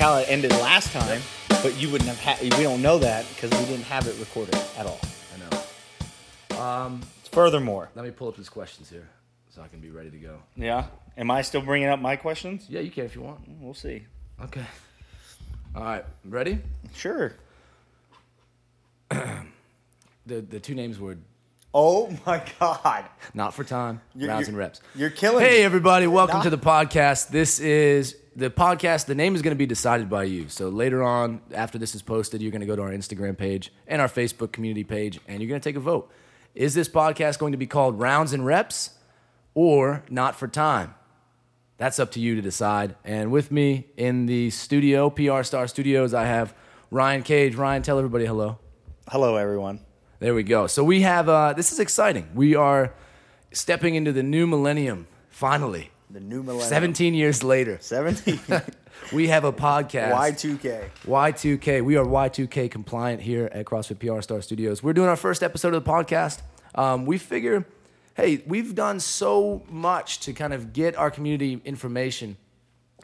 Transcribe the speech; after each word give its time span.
how 0.00 0.16
it 0.16 0.26
ended 0.28 0.50
last 0.52 0.92
time, 0.92 1.20
but 1.62 1.76
you 1.76 1.90
wouldn't 1.90 2.08
have 2.08 2.18
had. 2.18 2.40
We 2.56 2.62
don't 2.64 2.82
know 2.82 2.98
that 2.98 3.28
because 3.28 3.50
we 3.60 3.66
didn't 3.66 3.84
have 3.84 4.06
it 4.06 4.16
recorded 4.18 4.54
at 4.78 4.86
all. 4.86 5.00
I 5.34 6.56
know. 6.56 6.60
Um, 6.60 7.00
Furthermore, 7.30 7.90
let 7.94 8.04
me 8.04 8.10
pull 8.10 8.26
up 8.28 8.36
his 8.36 8.48
questions 8.48 8.90
here 8.90 9.08
so 9.50 9.62
I 9.62 9.68
can 9.68 9.78
be 9.80 9.90
ready 9.90 10.10
to 10.10 10.16
go. 10.18 10.38
yeah. 10.56 10.86
Am 11.16 11.30
I 11.30 11.42
still 11.42 11.60
bringing 11.60 11.88
up 11.88 12.00
my 12.00 12.16
questions? 12.16 12.64
Yeah, 12.68 12.80
you 12.80 12.90
can 12.90 13.04
if 13.04 13.14
you 13.14 13.20
want. 13.20 13.40
We'll 13.60 13.74
see. 13.74 14.04
Okay. 14.42 14.64
All 15.76 15.82
right, 15.84 16.04
ready? 16.24 16.58
Sure. 16.94 17.32
The 20.26 20.42
the 20.42 20.60
two 20.60 20.74
names 20.74 20.98
were 20.98 21.16
Oh 21.74 22.10
my 22.26 22.42
God. 22.60 23.04
not 23.34 23.54
for 23.54 23.64
time, 23.64 24.00
You're- 24.14 24.28
rounds 24.32 24.48
and 24.48 24.56
reps. 24.56 24.80
You're 24.94 25.10
killing 25.10 25.44
Hey 25.44 25.62
everybody, 25.64 26.06
welcome 26.06 26.36
Not- 26.38 26.44
to 26.44 26.50
the 26.50 26.58
podcast. 26.58 27.28
This 27.28 27.58
is 27.58 28.16
the 28.40 28.50
podcast. 28.50 29.04
The 29.04 29.14
name 29.14 29.34
is 29.34 29.42
going 29.42 29.54
to 29.54 29.58
be 29.58 29.66
decided 29.66 30.08
by 30.08 30.24
you. 30.24 30.48
So 30.48 30.70
later 30.70 31.02
on, 31.02 31.42
after 31.52 31.76
this 31.76 31.94
is 31.94 32.00
posted, 32.00 32.40
you're 32.40 32.50
going 32.50 32.62
to 32.62 32.66
go 32.66 32.74
to 32.74 32.82
our 32.82 32.90
Instagram 32.90 33.36
page 33.36 33.70
and 33.86 34.00
our 34.00 34.08
Facebook 34.08 34.50
community 34.50 34.82
page, 34.82 35.20
and 35.28 35.40
you're 35.40 35.48
going 35.48 35.60
to 35.60 35.68
take 35.68 35.76
a 35.76 35.80
vote. 35.80 36.10
Is 36.54 36.74
this 36.74 36.88
podcast 36.88 37.38
going 37.38 37.52
to 37.52 37.58
be 37.58 37.66
called 37.66 38.00
Rounds 38.00 38.32
and 38.32 38.44
Reps 38.44 38.98
or 39.54 40.04
Not 40.08 40.36
for 40.36 40.48
Time? 40.48 40.94
That's 41.76 41.98
up 41.98 42.10
to 42.12 42.20
you 42.20 42.34
to 42.34 42.40
decide. 42.40 42.96
And 43.04 43.30
with 43.30 43.52
me 43.52 43.88
in 43.96 44.24
the 44.24 44.48
studio, 44.50 45.10
PR 45.10 45.42
Star 45.42 45.68
Studios, 45.68 46.14
I 46.14 46.24
have 46.24 46.54
Ryan 46.90 47.22
Cage. 47.22 47.54
Ryan, 47.54 47.82
tell 47.82 47.98
everybody 47.98 48.24
hello. 48.24 48.58
Hello, 49.08 49.36
everyone. 49.36 49.80
There 50.18 50.34
we 50.34 50.44
go. 50.44 50.66
So 50.66 50.82
we 50.82 51.02
have 51.02 51.28
uh, 51.28 51.52
this 51.52 51.72
is 51.72 51.78
exciting. 51.78 52.30
We 52.34 52.54
are 52.54 52.94
stepping 53.52 53.96
into 53.96 54.12
the 54.12 54.22
new 54.22 54.46
millennium 54.46 55.08
finally. 55.28 55.90
The 56.12 56.18
new 56.18 56.42
millennium. 56.42 56.68
17 56.68 57.14
years 57.14 57.44
later, 57.44 57.78
17. 57.80 58.40
we 59.12 59.28
have 59.28 59.44
a 59.44 59.52
podcast. 59.52 60.12
Y2K. 60.12 60.88
Y2K. 61.06 61.84
We 61.84 61.96
are 61.96 62.04
Y2K 62.04 62.68
compliant 62.68 63.22
here 63.22 63.48
at 63.52 63.64
CrossFit 63.64 64.00
PR 64.00 64.20
Star 64.20 64.42
Studios. 64.42 64.82
We're 64.82 64.92
doing 64.92 65.08
our 65.08 65.14
first 65.14 65.44
episode 65.44 65.72
of 65.72 65.84
the 65.84 65.88
podcast. 65.88 66.40
Um, 66.74 67.06
we 67.06 67.16
figure, 67.16 67.64
hey, 68.14 68.42
we've 68.44 68.74
done 68.74 68.98
so 68.98 69.62
much 69.68 70.18
to 70.20 70.32
kind 70.32 70.52
of 70.52 70.72
get 70.72 70.96
our 70.96 71.12
community 71.12 71.60
information 71.64 72.36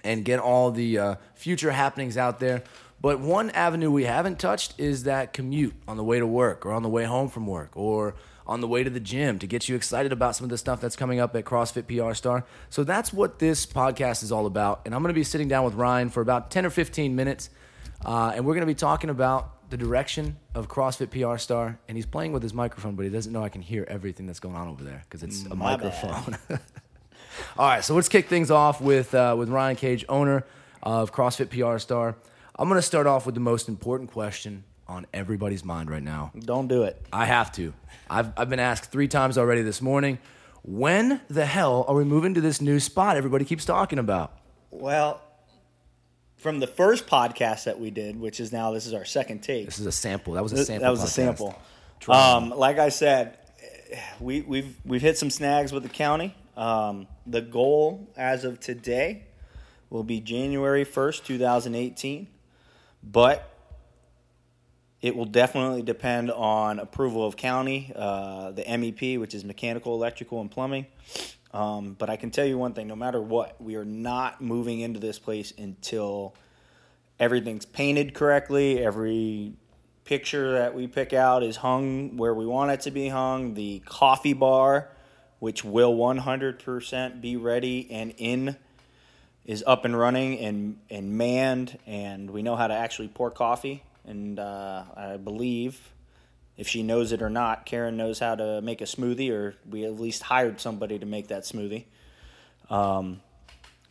and 0.03 0.25
get 0.25 0.41
all 0.41 0.73
the 0.73 0.99
uh, 0.99 1.15
future 1.37 1.71
happenings 1.71 2.17
out 2.17 2.41
there. 2.41 2.65
But 3.01 3.21
one 3.21 3.51
avenue 3.51 3.93
we 3.93 4.03
haven't 4.03 4.41
touched 4.41 4.75
is 4.81 5.05
that 5.05 5.33
commute 5.33 5.75
on 5.87 5.97
the 5.97 6.05
way 6.05 6.19
to 6.19 6.27
work 6.27 6.67
or 6.67 6.73
on 6.73 6.83
the 6.83 6.89
way 6.89 7.05
home 7.05 7.29
from 7.29 7.47
work 7.47 7.71
or 7.77 8.17
on 8.47 8.61
the 8.61 8.69
way 8.69 8.85
to 8.85 8.91
the 8.91 9.01
gym 9.01 9.39
to 9.41 9.47
get 9.47 9.69
you 9.69 9.77
excited 9.77 10.13
about 10.13 10.37
some 10.37 10.45
of 10.45 10.51
the 10.51 10.59
stuff 10.59 10.81
that's 10.81 10.97
coming 10.97 11.19
up 11.19 11.35
at 11.35 11.45
CrossFit 11.45 11.87
PR 11.87 12.15
Star. 12.15 12.45
So 12.71 12.85
that's 12.85 13.13
what 13.13 13.39
this 13.39 13.67
podcast 13.67 14.23
is 14.23 14.31
all 14.31 14.47
about. 14.47 14.83
And 14.85 14.95
I'm 14.95 15.03
going 15.03 15.13
to 15.13 15.19
be 15.19 15.25
sitting 15.25 15.49
down 15.49 15.65
with 15.65 15.75
Ryan 15.75 16.09
for 16.09 16.21
about 16.21 16.51
10 16.51 16.65
or 16.65 16.71
15 16.71 17.17
minutes. 17.17 17.51
Uh, 18.05 18.33
and 18.35 18.47
we're 18.47 18.55
going 18.55 18.67
to 18.67 18.67
be 18.67 18.75
talking 18.75 19.11
about 19.11 19.71
the 19.71 19.77
direction 19.77 20.37
of 20.55 20.69
CrossFit 20.69 21.11
PR 21.11 21.39
Star. 21.39 21.79
And 21.89 21.97
he's 21.97 22.07
playing 22.07 22.33
with 22.33 22.43
his 22.43 22.55
microphone, 22.55 22.95
but 22.95 23.05
he 23.05 23.11
doesn't 23.11 23.33
know 23.33 23.43
I 23.43 23.49
can 23.49 23.63
hear 23.63 23.85
everything 23.89 24.27
that's 24.27 24.41
going 24.41 24.55
on 24.55 24.69
over 24.69 24.85
there 24.85 25.03
because 25.05 25.23
it's 25.23 25.45
a 25.47 25.55
My 25.55 25.77
microphone. 25.77 26.39
All 27.59 27.67
right, 27.67 27.85
so 27.85 27.95
let's 27.95 28.09
kick 28.09 28.29
things 28.29 28.51
off 28.51 28.81
with 28.81 29.15
uh, 29.15 29.35
with 29.37 29.51
Ryan 29.51 29.77
Cage, 29.77 30.05
owner 30.09 30.47
of 30.83 31.13
CrossFit 31.13 31.51
PR 31.51 31.79
Star. 31.79 32.17
I'm 32.59 32.69
going 32.69 32.79
to 32.79 32.87
start 32.87 33.07
off 33.07 33.27
with 33.27 33.35
the 33.35 33.41
most 33.41 33.69
important 33.69 34.11
question 34.11 34.65
on 34.89 35.07
everybody's 35.13 35.65
mind 35.65 35.91
right 35.91 36.03
now. 36.03 36.33
Don't 36.39 36.69
do 36.69 36.85
it. 36.85 37.01
I 37.13 37.27
have 37.27 37.53
to. 37.53 37.73
I've 38.09 38.33
I've 38.37 38.51
been 38.51 38.61
asked 38.61 38.91
three 38.91 39.09
times 39.09 39.37
already 39.39 39.63
this 39.63 39.83
morning. 39.83 40.19
When 40.63 41.21
the 41.29 41.47
hell 41.47 41.85
are 41.89 41.95
we 41.95 42.05
moving 42.05 42.35
to 42.35 42.41
this 42.41 42.61
new 42.61 42.81
spot 42.81 43.17
everybody 43.17 43.45
keeps 43.45 43.65
talking 43.65 43.99
about? 43.99 44.37
Well, 44.71 45.21
from 46.37 46.61
the 46.61 46.67
first 46.67 47.07
podcast 47.07 47.65
that 47.65 47.81
we 47.81 47.91
did, 47.91 48.19
which 48.19 48.41
is 48.41 48.53
now 48.53 48.73
this 48.73 48.87
is 48.87 48.93
our 48.93 49.05
second 49.05 49.43
take. 49.43 49.67
This 49.67 49.79
is 49.79 49.87
a 49.87 49.93
sample. 49.93 50.35
That 50.35 50.43
was 50.43 50.53
a 50.53 50.65
sample. 50.65 50.85
That 50.85 50.91
was 50.91 51.03
a 51.03 51.09
sample. 51.09 51.61
Um, 52.09 52.51
like 52.51 52.79
I 52.79 52.91
said, 52.91 53.39
we, 54.21 54.43
we've 54.43 54.77
we've 54.85 55.03
hit 55.03 55.19
some 55.19 55.31
snags 55.31 55.73
with 55.73 55.83
the 55.83 55.89
county. 55.89 56.35
Um, 56.57 57.07
the 57.27 57.41
goal 57.41 58.09
as 58.17 58.45
of 58.45 58.61
today 58.61 59.25
will 59.91 60.05
be 60.05 60.21
January 60.21 60.85
first, 60.85 61.27
two 61.27 61.39
thousand 61.39 61.75
eighteen, 61.75 62.29
but 63.03 63.56
it 65.07 65.15
will 65.15 65.25
definitely 65.25 65.83
depend 65.83 66.33
on 66.33 66.81
approval 66.81 67.25
of 67.25 67.37
county, 67.37 67.93
uh, 67.95 68.51
the 68.51 68.65
MEP, 68.65 69.21
which 69.21 69.35
is 69.35 69.45
mechanical, 69.45 69.95
electrical, 69.95 70.41
and 70.41 70.51
plumbing. 70.51 70.85
Um, 71.55 71.95
but 71.97 72.11
I 72.11 72.17
can 72.17 72.33
tell 72.33 72.45
you 72.45 72.59
one 72.59 72.73
thing: 72.73 72.89
no 72.89 72.97
matter 72.97 73.23
what, 73.23 73.63
we 73.63 73.77
are 73.77 73.85
not 73.85 74.41
moving 74.41 74.81
into 74.81 74.99
this 74.99 75.21
place 75.21 75.53
until 75.57 76.35
everything's 77.21 77.65
painted 77.65 78.15
correctly. 78.15 78.85
Every 78.85 79.53
picture 80.05 80.55
that 80.55 80.75
we 80.75 80.89
pick 80.89 81.13
out 81.13 81.45
is 81.45 81.55
hung 81.55 82.17
where 82.17 82.35
we 82.35 82.45
want 82.45 82.73
it 82.73 82.81
to 82.81 82.91
be 82.91 83.09
hung. 83.09 83.55
The 83.55 83.85
coffee 83.87 84.33
bar, 84.33 84.89
which 85.39 85.63
will 85.63 85.95
100% 85.95 87.21
be 87.21 87.37
ready 87.37 87.89
and 87.93 88.13
in, 88.19 88.57
is 89.45 89.63
up 89.69 89.85
and 89.85 89.97
running 89.97 90.41
and, 90.41 90.81
and 90.91 91.17
manned, 91.17 91.79
and 91.87 92.29
we 92.29 92.43
know 92.43 92.57
how 92.57 92.67
to 92.67 92.75
actually 92.75 93.07
pour 93.07 93.31
coffee. 93.31 93.85
And 94.07 94.39
uh, 94.39 94.85
I 94.97 95.17
believe, 95.17 95.93
if 96.57 96.69
she 96.69 96.83
knows 96.83 97.13
it 97.13 97.23
or 97.23 97.31
not, 97.31 97.67
Karen 97.67 97.97
knows 97.97 98.19
how 98.19 98.37
to 98.37 98.61
make 98.63 98.81
a 98.81 98.85
smoothie, 98.85 99.31
or 99.31 99.57
we 99.69 99.85
at 99.85 99.99
least 99.99 100.23
hired 100.23 100.61
somebody 100.61 100.99
to 100.99 101.07
make 101.07 101.29
that 101.29 101.43
smoothie. 101.43 101.85
Um, 102.71 103.21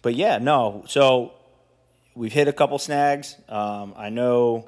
but 0.01 0.15
yeah, 0.15 0.37
no. 0.37 0.85
So 0.87 1.33
we've 2.15 2.33
hit 2.33 2.47
a 2.47 2.53
couple 2.53 2.79
snags. 2.79 3.35
Um, 3.49 3.93
I 3.97 4.09
know 4.09 4.67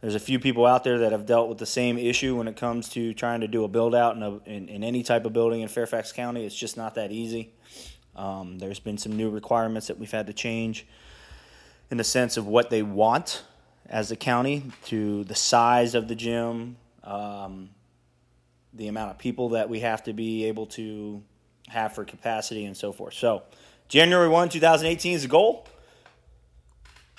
there's 0.00 0.14
a 0.14 0.20
few 0.20 0.38
people 0.38 0.66
out 0.66 0.84
there 0.84 0.98
that 0.98 1.12
have 1.12 1.26
dealt 1.26 1.48
with 1.48 1.58
the 1.58 1.66
same 1.66 1.98
issue 1.98 2.36
when 2.36 2.48
it 2.48 2.56
comes 2.56 2.88
to 2.90 3.14
trying 3.14 3.40
to 3.40 3.48
do 3.48 3.64
a 3.64 3.68
build 3.68 3.94
out 3.94 4.16
in, 4.16 4.22
a, 4.22 4.36
in, 4.44 4.68
in 4.68 4.84
any 4.84 5.02
type 5.02 5.24
of 5.24 5.32
building 5.32 5.60
in 5.60 5.68
Fairfax 5.68 6.12
County. 6.12 6.44
It's 6.44 6.54
just 6.54 6.76
not 6.76 6.94
that 6.96 7.10
easy. 7.10 7.52
Um, 8.14 8.58
there's 8.58 8.80
been 8.80 8.98
some 8.98 9.16
new 9.16 9.30
requirements 9.30 9.86
that 9.86 9.98
we've 9.98 10.10
had 10.10 10.26
to 10.26 10.32
change 10.32 10.86
in 11.90 11.96
the 11.96 12.04
sense 12.04 12.36
of 12.36 12.46
what 12.46 12.70
they 12.70 12.82
want 12.82 13.42
as 13.88 14.10
a 14.10 14.16
county 14.16 14.64
to 14.86 15.24
the 15.24 15.34
size 15.34 15.94
of 15.94 16.08
the 16.08 16.14
gym, 16.14 16.76
um, 17.04 17.70
the 18.74 18.88
amount 18.88 19.10
of 19.10 19.18
people 19.18 19.50
that 19.50 19.68
we 19.68 19.80
have 19.80 20.02
to 20.04 20.12
be 20.12 20.44
able 20.44 20.66
to 20.66 21.22
have 21.68 21.94
for 21.94 22.04
capacity 22.04 22.64
and 22.64 22.76
so 22.76 22.92
forth. 22.92 23.14
So, 23.14 23.42
January 23.88 24.28
1, 24.28 24.50
2018 24.50 25.14
is 25.14 25.22
the 25.22 25.28
goal. 25.28 25.66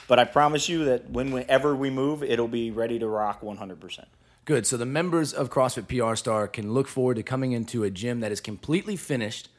But 0.08 0.20
I 0.20 0.26
promise 0.26 0.68
you 0.70 0.86
that 0.86 1.10
when- 1.10 1.32
whenever 1.32 1.76
we 1.76 1.90
move, 1.90 2.24
it'll 2.24 2.48
be 2.48 2.72
ready 2.72 2.98
to 3.00 3.08
rock 3.08 3.44
100%. 3.44 4.08
Good. 4.46 4.66
So 4.66 4.78
the 4.78 4.86
members 4.86 5.34
of 5.34 5.52
CrossFit 5.52 5.88
PR 5.88 6.16
Star 6.16 6.48
can 6.48 6.74
look 6.74 6.88
forward 6.88 7.18
to 7.18 7.24
coming 7.24 7.52
into 7.52 7.84
a 7.84 7.92
gym 7.92 8.20
that 8.22 8.32
is 8.32 8.42
completely 8.42 8.96
finished, 8.96 9.50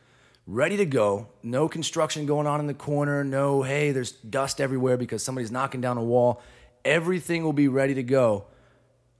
ready 0.49 0.77
to 0.77 0.85
go. 0.85 1.29
No 1.45 1.69
construction 1.69 2.27
going 2.27 2.49
on 2.49 2.59
in 2.59 2.67
the 2.67 2.75
corner. 2.75 3.23
No, 3.23 3.63
hey, 3.63 3.93
there's 3.93 4.11
dust 4.11 4.61
everywhere 4.61 4.97
because 4.97 5.23
somebody's 5.23 5.53
knocking 5.53 5.81
down 5.81 5.97
a 5.97 6.03
wall. 6.03 6.43
Everything 6.85 7.45
will 7.45 7.53
be 7.53 7.69
ready 7.69 7.95
to 7.95 8.03
go. 8.03 8.47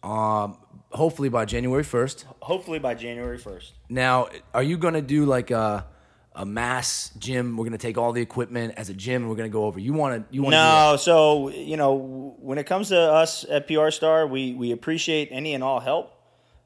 Um, 0.03 0.57
hopefully 0.93 1.29
by 1.29 1.45
January 1.45 1.85
first. 1.85 2.27
Hopefully 2.41 2.79
by 2.79 2.95
January 2.95 3.39
1st. 3.39 3.73
Now, 3.89 4.29
are 4.55 4.63
you 4.63 4.79
going 4.79 4.95
to 4.95 5.03
do 5.03 5.25
like 5.25 5.51
a 5.51 5.87
a 6.35 6.47
mass 6.47 7.11
gym? 7.19 7.57
We're 7.57 7.65
going 7.65 7.73
to 7.73 7.79
take 7.79 7.99
all 7.99 8.13
the 8.13 8.23
equipment 8.23 8.75
as 8.77 8.89
a 8.89 8.95
gym. 8.95 9.23
and 9.23 9.31
We're 9.31 9.37
going 9.37 9.51
to 9.51 9.53
go 9.53 9.65
over. 9.65 9.79
You 9.79 9.93
want 9.93 10.29
to? 10.31 10.35
You 10.35 10.43
want 10.43 10.55
to 10.55 10.59
No, 10.59 10.97
so, 10.97 11.51
you 11.51 11.77
know, 11.77 12.37
when 12.39 12.59
it 12.59 12.65
comes 12.65 12.89
to 12.89 12.99
us 12.99 13.45
at 13.45 13.67
PR 13.67 13.91
Star, 13.91 14.27
we, 14.27 14.55
we 14.55 14.73
appreciate 14.73 15.29
any 15.31 15.55
and 15.55 15.63
all 15.65 15.81
help. 15.81 16.17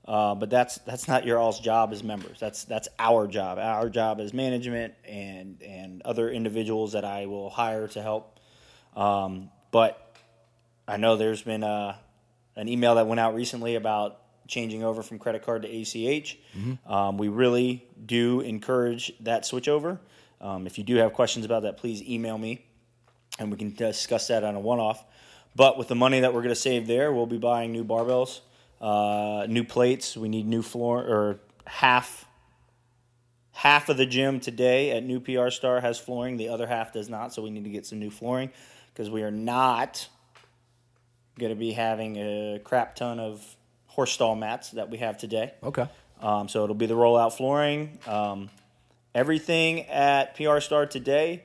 Uh, 0.07 0.35
but 0.35 0.51
that's 0.51 0.77
that's 0.81 1.09
not 1.09 1.25
your 1.25 1.39
all's 1.39 1.59
job 1.59 1.91
as 1.91 2.05
members. 2.05 2.39
That's 2.39 2.65
that's 2.65 2.89
our 2.99 3.27
job. 3.27 3.57
Our 3.59 3.89
job 3.89 4.21
as 4.21 4.35
management 4.35 4.93
and 5.09 5.63
and 5.63 6.03
other 6.03 6.29
individuals 6.31 6.93
that 6.93 7.07
I 7.07 7.25
will 7.25 7.49
hire 7.49 7.89
to 7.89 8.03
help. 8.03 8.39
Um, 8.95 9.51
but 9.71 10.04
I 10.87 10.97
know 10.97 11.17
there's 11.17 11.43
been 11.43 11.63
a, 11.63 11.99
an 12.57 12.69
email 12.69 12.97
that 12.97 13.07
went 13.07 13.21
out 13.21 13.35
recently 13.35 13.75
about 13.77 14.21
changing 14.47 14.85
over 14.85 15.03
from 15.03 15.19
credit 15.19 15.43
card 15.43 15.63
to 15.63 15.69
ACH. 15.69 16.39
Um, 16.87 17.17
we 17.17 17.29
really 17.29 17.87
do 18.05 18.41
encourage 18.41 19.13
that 19.21 19.47
switch 19.47 19.69
over. 19.69 20.01
Um, 20.41 20.67
if 20.67 20.77
you 20.77 20.85
do 20.85 20.97
have 20.97 21.15
questions 21.15 21.47
about 21.47 21.63
that, 21.63 21.79
please 21.79 22.03
email 22.03 22.37
me 22.37 22.67
and 23.39 23.51
we 23.51 23.57
can 23.57 23.73
discuss 23.73 24.29
that 24.29 24.45
on 24.45 24.55
a 24.55 24.61
one 24.61 24.79
off. 24.79 25.03
But 25.57 25.79
with 25.79 25.89
the 25.89 25.95
money 25.95 26.21
that 26.21 26.35
we're 26.35 26.43
going 26.43 26.55
to 26.55 26.61
save 26.61 26.87
there, 26.87 27.13
we'll 27.13 27.27
be 27.27 27.39
buying 27.39 27.73
new 27.73 27.85
barbells, 27.85 28.41
uh, 28.81 29.47
new 29.49 29.65
plates. 29.65 30.17
We 30.17 30.29
need 30.29 30.47
new 30.47 30.63
floor 30.63 31.01
or 31.01 31.41
half. 31.67 32.27
Half 33.53 33.89
of 33.89 33.97
the 33.97 34.05
gym 34.05 34.41
today 34.41 34.91
at 34.91 35.05
New 35.05 35.21
PR 35.21 35.49
Star 35.49 35.81
has 35.81 35.97
flooring. 35.97 36.37
The 36.37 36.49
other 36.49 36.67
half 36.67 36.93
does 36.93 37.09
not. 37.09 37.33
So 37.33 37.41
we 37.41 37.51
need 37.51 37.63
to 37.65 37.71
get 37.71 37.87
some 37.87 38.01
new 38.01 38.11
flooring 38.11 38.51
because 38.93 39.11
we 39.11 39.23
are 39.23 39.31
not 39.31 40.09
going 41.39 41.51
to 41.51 41.57
be 41.57 41.73
having 41.73 42.17
a 42.17 42.61
crap 42.63 42.97
ton 42.97 43.19
of 43.19 43.57
horse 43.87 44.13
stall 44.13 44.35
mats 44.37 44.71
that 44.73 44.91
we 44.91 44.99
have 44.99 45.19
today. 45.19 45.53
Okay. 45.63 45.87
Um, 46.21 46.49
so 46.49 46.65
it'll 46.65 46.75
be 46.75 46.87
the 46.87 46.95
rollout 46.95 47.37
flooring. 47.37 47.99
Um, 48.07 48.51
everything 49.15 49.83
at 49.83 50.37
PR 50.37 50.61
Star 50.61 50.87
today 50.87 51.45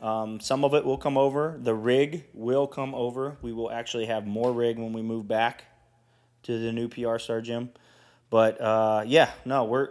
Um, 0.00 0.38
some 0.38 0.64
of 0.64 0.74
it 0.74 0.84
will 0.84 0.98
come 0.98 1.16
over. 1.18 1.58
The 1.60 1.74
rig 1.74 2.24
will 2.32 2.66
come 2.68 2.94
over. 2.94 3.36
We 3.42 3.52
will 3.52 3.70
actually 3.70 4.06
have 4.06 4.26
more 4.26 4.52
rig 4.52 4.78
when 4.78 4.92
we 4.92 5.02
move 5.02 5.26
back 5.26 5.64
to 6.44 6.56
the 6.58 6.72
new 6.72 6.88
PR 6.88 7.18
Star 7.18 7.40
gym. 7.40 7.70
But 8.30 8.60
uh, 8.60 9.02
yeah, 9.06 9.30
no, 9.44 9.64
we're 9.64 9.90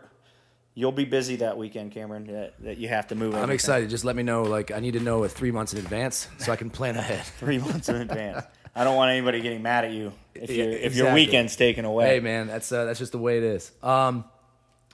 you'll 0.75 0.91
be 0.93 1.05
busy 1.05 1.37
that 1.37 1.57
weekend, 1.57 1.91
Cameron. 1.91 2.27
That, 2.27 2.53
that 2.63 2.77
you 2.77 2.87
have 2.87 3.07
to 3.07 3.15
move. 3.15 3.33
I'm 3.33 3.39
everything 3.39 3.55
excited. 3.55 3.89
Just 3.89 4.05
let 4.05 4.15
me 4.15 4.23
know. 4.23 4.43
Like, 4.43 4.71
I 4.71 4.79
need 4.79 4.93
to 4.93 4.99
know 4.99 5.27
three 5.27 5.51
months 5.51 5.73
in 5.73 5.79
advance 5.79 6.27
so 6.37 6.51
I 6.51 6.55
can 6.55 6.69
plan 6.69 6.95
ahead. 6.95 7.25
three 7.39 7.57
months 7.57 7.89
in 7.89 7.95
advance. 7.95 8.45
I 8.77 8.83
don't 8.83 8.95
want 8.95 9.09
anybody 9.09 9.41
getting 9.41 9.63
mad 9.63 9.85
at 9.85 9.91
you 9.91 10.13
if, 10.35 10.51
Yeah, 10.51 10.65
you 10.65 10.71
if 10.71 10.95
your 10.95 11.11
weekend's 11.11 11.55
taken 11.55 11.83
away. 11.83 12.09
Hey, 12.09 12.19
man, 12.19 12.45
that's 12.45 12.71
uh, 12.71 12.85
that's 12.85 12.99
just 12.99 13.11
the 13.11 13.17
way 13.17 13.37
it 13.37 13.43
is. 13.43 13.71
Um, 13.81 14.23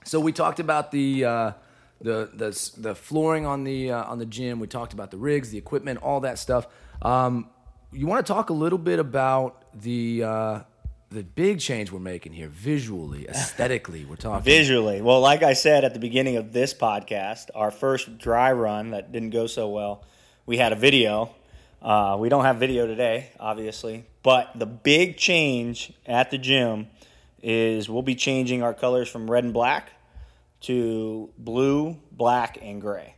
so 0.04 0.20
we 0.20 0.32
talked 0.32 0.58
about 0.58 0.90
the 0.90 1.24
uh, 1.24 1.52
the 2.00 2.30
the 2.32 2.72
the 2.78 2.94
flooring 2.94 3.44
on 3.44 3.64
the 3.64 3.92
uh, 3.92 4.04
on 4.04 4.18
the 4.18 4.24
gym. 4.24 4.58
We 4.58 4.68
talked 4.68 4.94
about 4.94 5.10
the 5.10 5.18
rigs, 5.18 5.50
the 5.50 5.58
equipment, 5.58 6.02
all 6.02 6.20
that 6.20 6.38
stuff. 6.38 6.66
Um, 7.02 7.50
you 7.92 8.06
want 8.06 8.26
to 8.26 8.32
talk 8.32 8.48
a 8.48 8.54
little 8.54 8.78
bit 8.78 8.98
about 8.98 9.64
the 9.74 10.22
uh, 10.24 10.60
the 11.10 11.22
big 11.22 11.60
change 11.60 11.92
we're 11.92 11.98
making 11.98 12.32
here, 12.32 12.48
visually, 12.48 13.28
aesthetically. 13.28 14.06
We're 14.06 14.16
talking. 14.16 14.44
Visually, 14.44 15.02
well, 15.02 15.20
like 15.20 15.42
I 15.42 15.52
said 15.52 15.84
at 15.84 15.92
the 15.92 16.00
beginning 16.00 16.38
of 16.38 16.54
this 16.54 16.72
podcast, 16.72 17.50
our 17.54 17.70
first 17.70 18.16
dry 18.16 18.50
run 18.52 18.92
that 18.92 19.12
didn't 19.12 19.30
go 19.30 19.46
so 19.46 19.68
well, 19.68 20.04
we 20.46 20.56
had 20.56 20.72
a 20.72 20.76
video. 20.76 21.34
Uh, 21.84 22.16
we 22.18 22.30
don't 22.30 22.44
have 22.44 22.56
video 22.56 22.86
today, 22.86 23.30
obviously, 23.38 24.06
but 24.22 24.50
the 24.54 24.64
big 24.64 25.18
change 25.18 25.92
at 26.06 26.30
the 26.30 26.38
gym 26.38 26.86
is 27.42 27.90
we'll 27.90 28.00
be 28.00 28.14
changing 28.14 28.62
our 28.62 28.72
colors 28.72 29.06
from 29.06 29.30
red 29.30 29.44
and 29.44 29.52
black 29.52 29.90
to 30.62 31.28
blue, 31.36 31.94
black, 32.10 32.56
and 32.62 32.80
gray. 32.80 33.14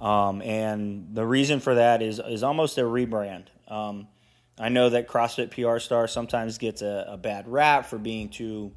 Um, 0.00 0.40
and 0.42 1.08
the 1.12 1.26
reason 1.26 1.58
for 1.58 1.74
that 1.74 2.00
is 2.00 2.20
is 2.20 2.44
almost 2.44 2.78
a 2.78 2.82
rebrand. 2.82 3.46
Um, 3.66 4.06
I 4.60 4.68
know 4.68 4.90
that 4.90 5.08
CrossFit 5.08 5.50
PR 5.50 5.80
Star 5.80 6.06
sometimes 6.06 6.58
gets 6.58 6.82
a, 6.82 7.04
a 7.08 7.16
bad 7.16 7.48
rap 7.48 7.86
for 7.86 7.98
being 7.98 8.28
too 8.28 8.72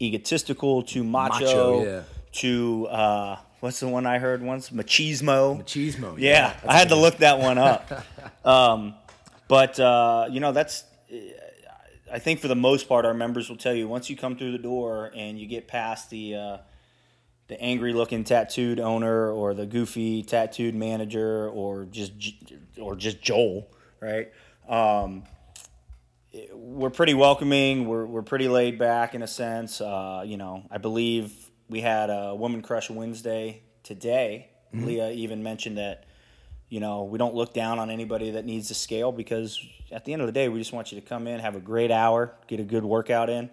egotistical, 0.00 0.82
too 0.82 1.04
macho, 1.04 1.44
Macho, 1.44 1.84
yeah. 1.84 2.02
too 2.32 2.86
uh, 2.86 3.36
what's 3.60 3.80
the 3.80 3.88
one 3.88 4.06
I 4.06 4.18
heard 4.18 4.42
once? 4.42 4.70
Machismo. 4.70 5.62
Machismo. 5.62 6.16
Yeah, 6.18 6.52
that's 6.52 6.66
I 6.66 6.74
had 6.74 6.88
to 6.90 6.96
look 6.96 7.18
that 7.18 7.38
one 7.38 7.58
up. 7.58 8.04
um, 8.44 8.94
but 9.48 9.78
uh, 9.78 10.28
you 10.30 10.40
know, 10.40 10.52
that's. 10.52 10.84
I 12.10 12.18
think 12.18 12.40
for 12.40 12.48
the 12.48 12.56
most 12.56 12.88
part, 12.88 13.04
our 13.04 13.12
members 13.12 13.50
will 13.50 13.56
tell 13.56 13.74
you 13.74 13.86
once 13.86 14.08
you 14.08 14.16
come 14.16 14.36
through 14.36 14.52
the 14.52 14.58
door 14.58 15.10
and 15.14 15.38
you 15.38 15.46
get 15.46 15.68
past 15.68 16.08
the 16.08 16.34
uh, 16.34 16.58
the 17.48 17.60
angry 17.60 17.92
looking 17.92 18.24
tattooed 18.24 18.78
owner 18.78 19.30
or 19.30 19.54
the 19.54 19.66
goofy 19.66 20.22
tattooed 20.22 20.74
manager 20.74 21.48
or 21.48 21.86
just 21.86 22.12
or 22.80 22.94
just 22.94 23.20
Joel, 23.20 23.68
right? 24.00 24.30
Um, 24.68 25.24
we're 26.52 26.90
pretty 26.90 27.14
welcoming. 27.14 27.86
We're 27.86 28.06
we're 28.06 28.22
pretty 28.22 28.48
laid 28.48 28.78
back 28.78 29.14
in 29.14 29.22
a 29.22 29.26
sense. 29.26 29.80
Uh, 29.80 30.22
you 30.26 30.36
know, 30.36 30.64
I 30.70 30.78
believe 30.78 31.47
we 31.68 31.80
had 31.80 32.10
a 32.10 32.34
Woman 32.34 32.62
Crush 32.62 32.90
Wednesday 32.90 33.62
today. 33.82 34.48
Leah 34.72 35.10
even 35.10 35.42
mentioned 35.42 35.78
that 35.78 36.04
you 36.68 36.78
know 36.80 37.04
we 37.04 37.16
don't 37.18 37.34
look 37.34 37.54
down 37.54 37.78
on 37.78 37.90
anybody 37.90 38.32
that 38.32 38.44
needs 38.44 38.68
to 38.68 38.74
scale 38.74 39.12
because 39.12 39.58
at 39.90 40.04
the 40.04 40.12
end 40.12 40.20
of 40.20 40.26
the 40.28 40.32
day, 40.32 40.48
we 40.50 40.58
just 40.58 40.72
want 40.72 40.92
you 40.92 41.00
to 41.00 41.06
come 41.06 41.26
in, 41.26 41.40
have 41.40 41.56
a 41.56 41.60
great 41.60 41.90
hour, 41.90 42.34
get 42.46 42.60
a 42.60 42.64
good 42.64 42.84
workout 42.84 43.30
in, 43.30 43.48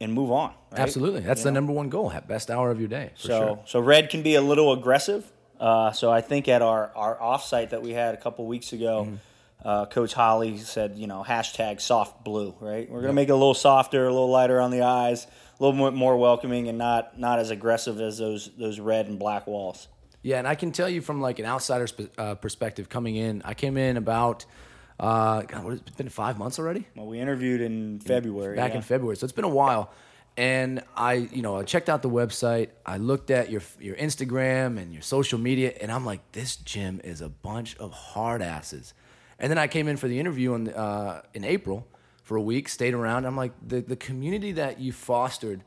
and 0.00 0.12
move 0.12 0.30
on. 0.30 0.52
right? 0.72 0.80
Absolutely, 0.80 1.20
that's 1.20 1.40
You 1.40 1.44
the 1.44 1.50
know? 1.52 1.60
number 1.60 1.72
one 1.72 1.88
goal. 1.88 2.10
Have 2.10 2.28
best 2.28 2.50
hour 2.50 2.70
of 2.70 2.78
your 2.78 2.88
day. 2.88 3.12
For 3.16 3.20
So 3.28 3.38
sure. 3.38 3.60
so 3.66 3.80
red 3.80 4.10
can 4.10 4.22
be 4.22 4.34
a 4.34 4.42
little 4.42 4.72
aggressive. 4.72 5.30
Uh, 5.58 5.92
so 5.92 6.10
I 6.12 6.20
think 6.20 6.46
at 6.48 6.60
our 6.62 6.90
our 6.94 7.16
offsite 7.16 7.70
that 7.70 7.80
we 7.82 7.92
had 7.92 8.14
a 8.14 8.18
couple 8.18 8.46
weeks 8.46 8.72
ago, 8.72 9.04
Mm-hmm. 9.06 9.16
Uh, 9.62 9.86
Coach 9.86 10.14
Holly 10.14 10.58
said, 10.58 10.96
you 10.96 11.06
know, 11.06 11.24
hashtag 11.26 11.80
soft 11.80 12.24
blue. 12.24 12.54
Right, 12.60 12.90
we're 12.90 13.02
gonna 13.02 13.12
make 13.12 13.28
it 13.28 13.32
a 13.32 13.36
little 13.36 13.54
softer, 13.54 14.06
a 14.06 14.12
little 14.12 14.30
lighter 14.30 14.60
on 14.60 14.70
the 14.70 14.82
eyes, 14.82 15.26
a 15.58 15.62
little 15.62 15.90
bit 15.90 15.96
more 15.96 16.16
welcoming, 16.16 16.68
and 16.68 16.78
not 16.78 17.18
not 17.18 17.38
as 17.38 17.50
aggressive 17.50 18.00
as 18.00 18.18
those 18.18 18.50
those 18.58 18.80
red 18.80 19.06
and 19.08 19.18
black 19.18 19.46
walls. 19.46 19.88
Yeah, 20.24 20.38
and 20.38 20.48
I 20.48 20.54
can 20.54 20.72
tell 20.72 20.88
you 20.88 21.02
from 21.02 21.20
like 21.20 21.38
an 21.38 21.44
outsider's 21.44 21.92
uh, 22.16 22.34
perspective 22.36 22.88
coming 22.88 23.16
in, 23.16 23.42
I 23.44 23.52
came 23.52 23.76
in 23.76 23.98
about, 23.98 24.46
uh, 24.98 25.42
God, 25.42 25.64
what, 25.64 25.74
it's 25.74 25.90
been 25.90 26.08
five 26.08 26.38
months 26.38 26.58
already? 26.58 26.88
Well, 26.96 27.06
we 27.06 27.20
interviewed 27.20 27.60
in 27.60 28.00
February. 28.00 28.56
Back 28.56 28.70
yeah. 28.70 28.76
in 28.76 28.82
February. 28.82 29.18
So 29.18 29.24
it's 29.24 29.34
been 29.34 29.44
a 29.44 29.48
while. 29.48 29.92
And 30.38 30.82
I, 30.96 31.12
you 31.12 31.42
know, 31.42 31.58
I 31.58 31.62
checked 31.62 31.90
out 31.90 32.00
the 32.00 32.08
website. 32.08 32.70
I 32.86 32.96
looked 32.96 33.30
at 33.30 33.50
your 33.50 33.60
your 33.78 33.96
Instagram 33.96 34.80
and 34.80 34.94
your 34.94 35.02
social 35.02 35.38
media, 35.38 35.74
and 35.80 35.92
I'm 35.92 36.06
like, 36.06 36.32
this 36.32 36.56
gym 36.56 37.02
is 37.04 37.20
a 37.20 37.28
bunch 37.28 37.76
of 37.76 37.92
hard 37.92 38.40
asses. 38.40 38.94
And 39.38 39.50
then 39.50 39.58
I 39.58 39.66
came 39.66 39.88
in 39.88 39.96
for 39.96 40.08
the 40.08 40.18
interview 40.18 40.54
in 40.54 40.68
uh, 40.68 41.22
in 41.34 41.44
April 41.44 41.86
for 42.22 42.36
a 42.36 42.42
week, 42.42 42.68
stayed 42.68 42.94
around. 42.94 43.24
I'm 43.26 43.36
like, 43.36 43.52
the 43.66 43.80
the 43.80 43.96
community 43.96 44.52
that 44.52 44.80
you 44.80 44.92
fostered 44.92 45.62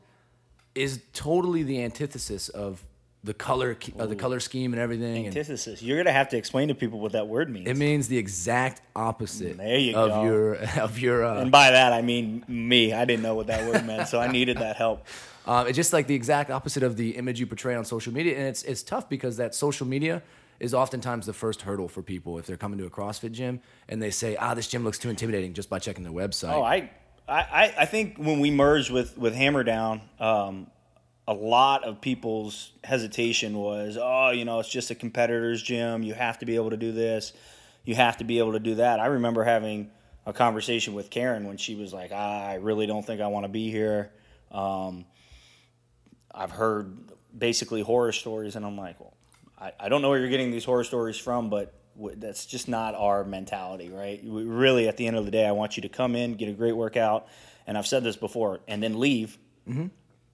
is 0.74 1.00
totally 1.12 1.62
the 1.62 1.82
antithesis 1.82 2.48
of 2.48 2.84
the 3.24 3.34
color 3.34 3.76
uh, 3.98 4.06
the 4.06 4.14
color 4.16 4.40
scheme 4.40 4.72
and 4.72 4.80
everything. 4.80 5.26
And 5.26 5.36
Antithesis. 5.36 5.82
You're 5.82 5.98
gonna 5.98 6.12
have 6.12 6.28
to 6.30 6.36
explain 6.36 6.68
to 6.68 6.74
people 6.74 7.00
what 7.00 7.12
that 7.12 7.26
word 7.26 7.50
means. 7.50 7.68
it 7.68 7.76
means 7.76 8.08
the 8.08 8.16
exact 8.16 8.80
opposite 8.94 9.56
There 9.58 9.78
you 9.78 9.96
of 9.96 10.10
go. 10.10 10.24
your 10.24 10.54
of 10.80 10.98
your. 10.98 11.24
Uh, 11.24 11.40
and 11.40 11.50
by 11.50 11.72
that 11.72 11.92
I 11.92 12.00
mean 12.02 12.44
me. 12.48 12.92
I 12.92 13.04
didn't 13.04 13.22
know 13.22 13.34
what 13.34 13.48
that 13.48 13.68
word 13.70 13.84
meant, 13.86 14.08
so 14.08 14.20
I 14.20 14.30
needed 14.30 14.58
that 14.58 14.76
help. 14.76 15.06
Um, 15.46 15.66
it's 15.66 15.76
just 15.76 15.94
like 15.94 16.06
the 16.06 16.14
exact 16.14 16.50
opposite 16.50 16.82
of 16.82 16.98
the 16.98 17.12
image 17.12 17.40
you 17.40 17.46
portray 17.46 17.74
on 17.74 17.82
social 17.86 18.12
media, 18.12 18.36
and 18.36 18.48
it's 18.48 18.62
it's 18.64 18.82
tough 18.82 19.08
because 19.08 19.38
that 19.38 19.54
social 19.54 19.86
media 19.86 20.22
is 20.60 20.74
oftentimes 20.74 21.26
the 21.26 21.32
first 21.32 21.62
hurdle 21.62 21.88
for 21.88 22.02
people 22.02 22.38
if 22.38 22.46
they're 22.46 22.56
coming 22.56 22.78
to 22.78 22.86
a 22.86 22.90
CrossFit 22.90 23.32
gym 23.32 23.60
and 23.88 24.02
they 24.02 24.10
say, 24.10 24.36
"Ah, 24.36 24.54
this 24.54 24.68
gym 24.68 24.84
looks 24.84 24.98
too 24.98 25.10
intimidating," 25.10 25.54
just 25.54 25.70
by 25.70 25.78
checking 25.78 26.04
their 26.04 26.12
website. 26.12 26.52
Oh, 26.52 26.62
I, 26.62 26.90
I, 27.28 27.74
I 27.78 27.84
think 27.84 28.16
when 28.16 28.40
we 28.40 28.50
merged 28.50 28.90
with 28.90 29.16
with 29.16 29.34
Hammer 29.34 29.64
Down, 29.64 30.00
um, 30.18 30.68
a 31.28 31.34
lot 31.34 31.84
of 31.84 32.00
people's 32.00 32.72
hesitation 32.82 33.58
was, 33.58 33.98
oh, 34.00 34.30
you 34.30 34.46
know, 34.46 34.60
it's 34.60 34.68
just 34.68 34.90
a 34.90 34.94
competitor's 34.94 35.62
gym. 35.62 36.02
You 36.02 36.14
have 36.14 36.38
to 36.38 36.46
be 36.46 36.56
able 36.56 36.70
to 36.70 36.78
do 36.78 36.90
this. 36.90 37.34
You 37.84 37.94
have 37.96 38.16
to 38.16 38.24
be 38.24 38.38
able 38.38 38.52
to 38.52 38.60
do 38.60 38.76
that. 38.76 38.98
I 38.98 39.06
remember 39.06 39.44
having 39.44 39.90
a 40.24 40.32
conversation 40.32 40.94
with 40.94 41.10
Karen 41.10 41.46
when 41.46 41.58
she 41.58 41.74
was 41.74 41.92
like, 41.92 42.12
I 42.12 42.54
really 42.54 42.86
don't 42.86 43.04
think 43.04 43.20
I 43.20 43.26
want 43.26 43.44
to 43.44 43.48
be 43.48 43.70
here. 43.70 44.10
Um, 44.50 45.04
I've 46.34 46.50
heard 46.50 46.96
basically 47.36 47.82
horror 47.82 48.12
stories, 48.12 48.56
and 48.56 48.64
I'm 48.64 48.78
like, 48.78 48.98
well, 48.98 49.14
I, 49.60 49.72
I 49.80 49.88
don't 49.88 50.02
know 50.02 50.10
where 50.10 50.18
you're 50.18 50.28
getting 50.28 50.50
these 50.50 50.64
horror 50.64 50.84
stories 50.84 51.16
from, 51.16 51.50
but 51.50 51.74
w- 51.96 52.16
that's 52.16 52.46
just 52.46 52.68
not 52.68 52.94
our 52.94 53.24
mentality, 53.24 53.88
right? 53.90 54.22
We, 54.22 54.44
really, 54.44 54.88
at 54.88 54.96
the 54.96 55.06
end 55.06 55.16
of 55.16 55.24
the 55.24 55.30
day, 55.30 55.46
I 55.46 55.52
want 55.52 55.76
you 55.76 55.82
to 55.82 55.88
come 55.88 56.14
in, 56.14 56.34
get 56.34 56.48
a 56.48 56.52
great 56.52 56.76
workout, 56.76 57.26
and 57.66 57.76
I've 57.76 57.86
said 57.86 58.04
this 58.04 58.16
before, 58.16 58.60
and 58.68 58.82
then 58.82 58.98
leave 58.98 59.36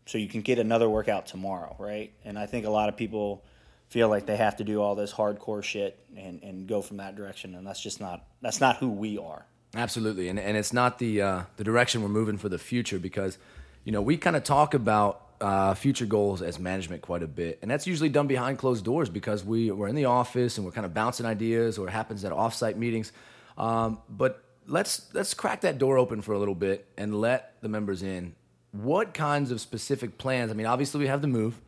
so 0.06 0.18
you 0.18 0.28
can 0.28 0.42
get 0.42 0.58
another 0.58 0.88
workout 0.88 1.26
tomorrow, 1.26 1.74
right? 1.78 2.12
And 2.24 2.38
I 2.38 2.46
think 2.46 2.66
a 2.66 2.70
lot 2.70 2.88
of 2.88 2.96
people 2.96 3.44
feel 3.88 4.08
like 4.08 4.26
they 4.26 4.36
have 4.36 4.56
to 4.56 4.64
do 4.64 4.80
all 4.80 4.94
this 4.94 5.12
hardcore 5.12 5.62
shit 5.62 5.98
and, 6.16 6.42
and 6.42 6.66
go 6.66 6.82
from 6.82 6.98
that 6.98 7.16
direction, 7.16 7.54
and 7.54 7.66
that's 7.66 7.80
just 7.80 8.00
not 8.00 8.24
that's 8.40 8.60
not 8.60 8.76
who 8.76 8.90
we 8.90 9.18
are. 9.18 9.46
Absolutely, 9.74 10.28
and 10.28 10.38
and 10.38 10.56
it's 10.56 10.72
not 10.72 10.98
the 10.98 11.22
uh, 11.22 11.42
the 11.56 11.64
direction 11.64 12.02
we're 12.02 12.08
moving 12.08 12.38
for 12.38 12.48
the 12.48 12.58
future 12.58 12.98
because, 12.98 13.38
you 13.84 13.92
know, 13.92 14.02
we 14.02 14.16
kind 14.16 14.36
of 14.36 14.44
talk 14.44 14.74
about 14.74 15.23
uh, 15.40 15.74
future 15.74 16.06
goals 16.06 16.42
as 16.42 16.58
management 16.58 17.02
quite 17.02 17.22
a 17.22 17.26
bit, 17.26 17.58
and 17.62 17.70
that's 17.70 17.86
usually 17.86 18.08
done 18.08 18.26
behind 18.26 18.58
closed 18.58 18.84
doors 18.84 19.08
because 19.08 19.44
we 19.44 19.70
we're 19.70 19.88
in 19.88 19.94
the 19.94 20.06
office 20.06 20.56
and 20.56 20.64
we're 20.66 20.72
kind 20.72 20.86
of 20.86 20.94
bouncing 20.94 21.26
ideas, 21.26 21.78
or 21.78 21.88
it 21.88 21.90
happens 21.90 22.24
at 22.24 22.32
offsite 22.32 22.76
meetings. 22.76 23.12
Um, 23.56 23.98
but 24.08 24.44
let's 24.66 25.12
let's 25.12 25.34
crack 25.34 25.62
that 25.62 25.78
door 25.78 25.98
open 25.98 26.20
for 26.22 26.32
a 26.32 26.38
little 26.38 26.54
bit 26.54 26.86
and 26.96 27.20
let 27.20 27.60
the 27.60 27.68
members 27.68 28.02
in. 28.02 28.34
What 28.72 29.14
kinds 29.14 29.50
of 29.50 29.60
specific 29.60 30.18
plans? 30.18 30.50
I 30.50 30.54
mean, 30.54 30.66
obviously 30.66 31.00
we 31.00 31.06
have 31.06 31.22
the 31.22 31.28
move, 31.28 31.60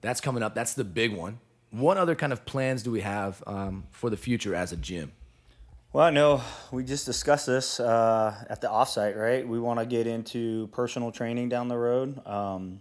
that's 0.00 0.20
coming 0.20 0.42
up. 0.42 0.54
That's 0.54 0.74
the 0.74 0.84
big 0.84 1.14
one. 1.14 1.40
What 1.70 1.96
other 1.96 2.14
kind 2.14 2.32
of 2.32 2.44
plans 2.44 2.82
do 2.82 2.90
we 2.90 3.00
have 3.00 3.42
um, 3.46 3.84
for 3.90 4.10
the 4.10 4.16
future 4.16 4.54
as 4.54 4.70
a 4.70 4.76
gym? 4.76 5.12
Well, 5.92 6.10
no, 6.12 6.42
we 6.72 6.84
just 6.84 7.06
discussed 7.06 7.46
this 7.46 7.80
uh, 7.80 8.44
at 8.50 8.60
the 8.60 8.68
offsite, 8.68 9.16
right? 9.16 9.46
We 9.46 9.60
want 9.60 9.80
to 9.80 9.86
get 9.86 10.06
into 10.06 10.66
personal 10.68 11.10
training 11.10 11.48
down 11.48 11.68
the 11.68 11.78
road. 11.78 12.24
Um, 12.26 12.80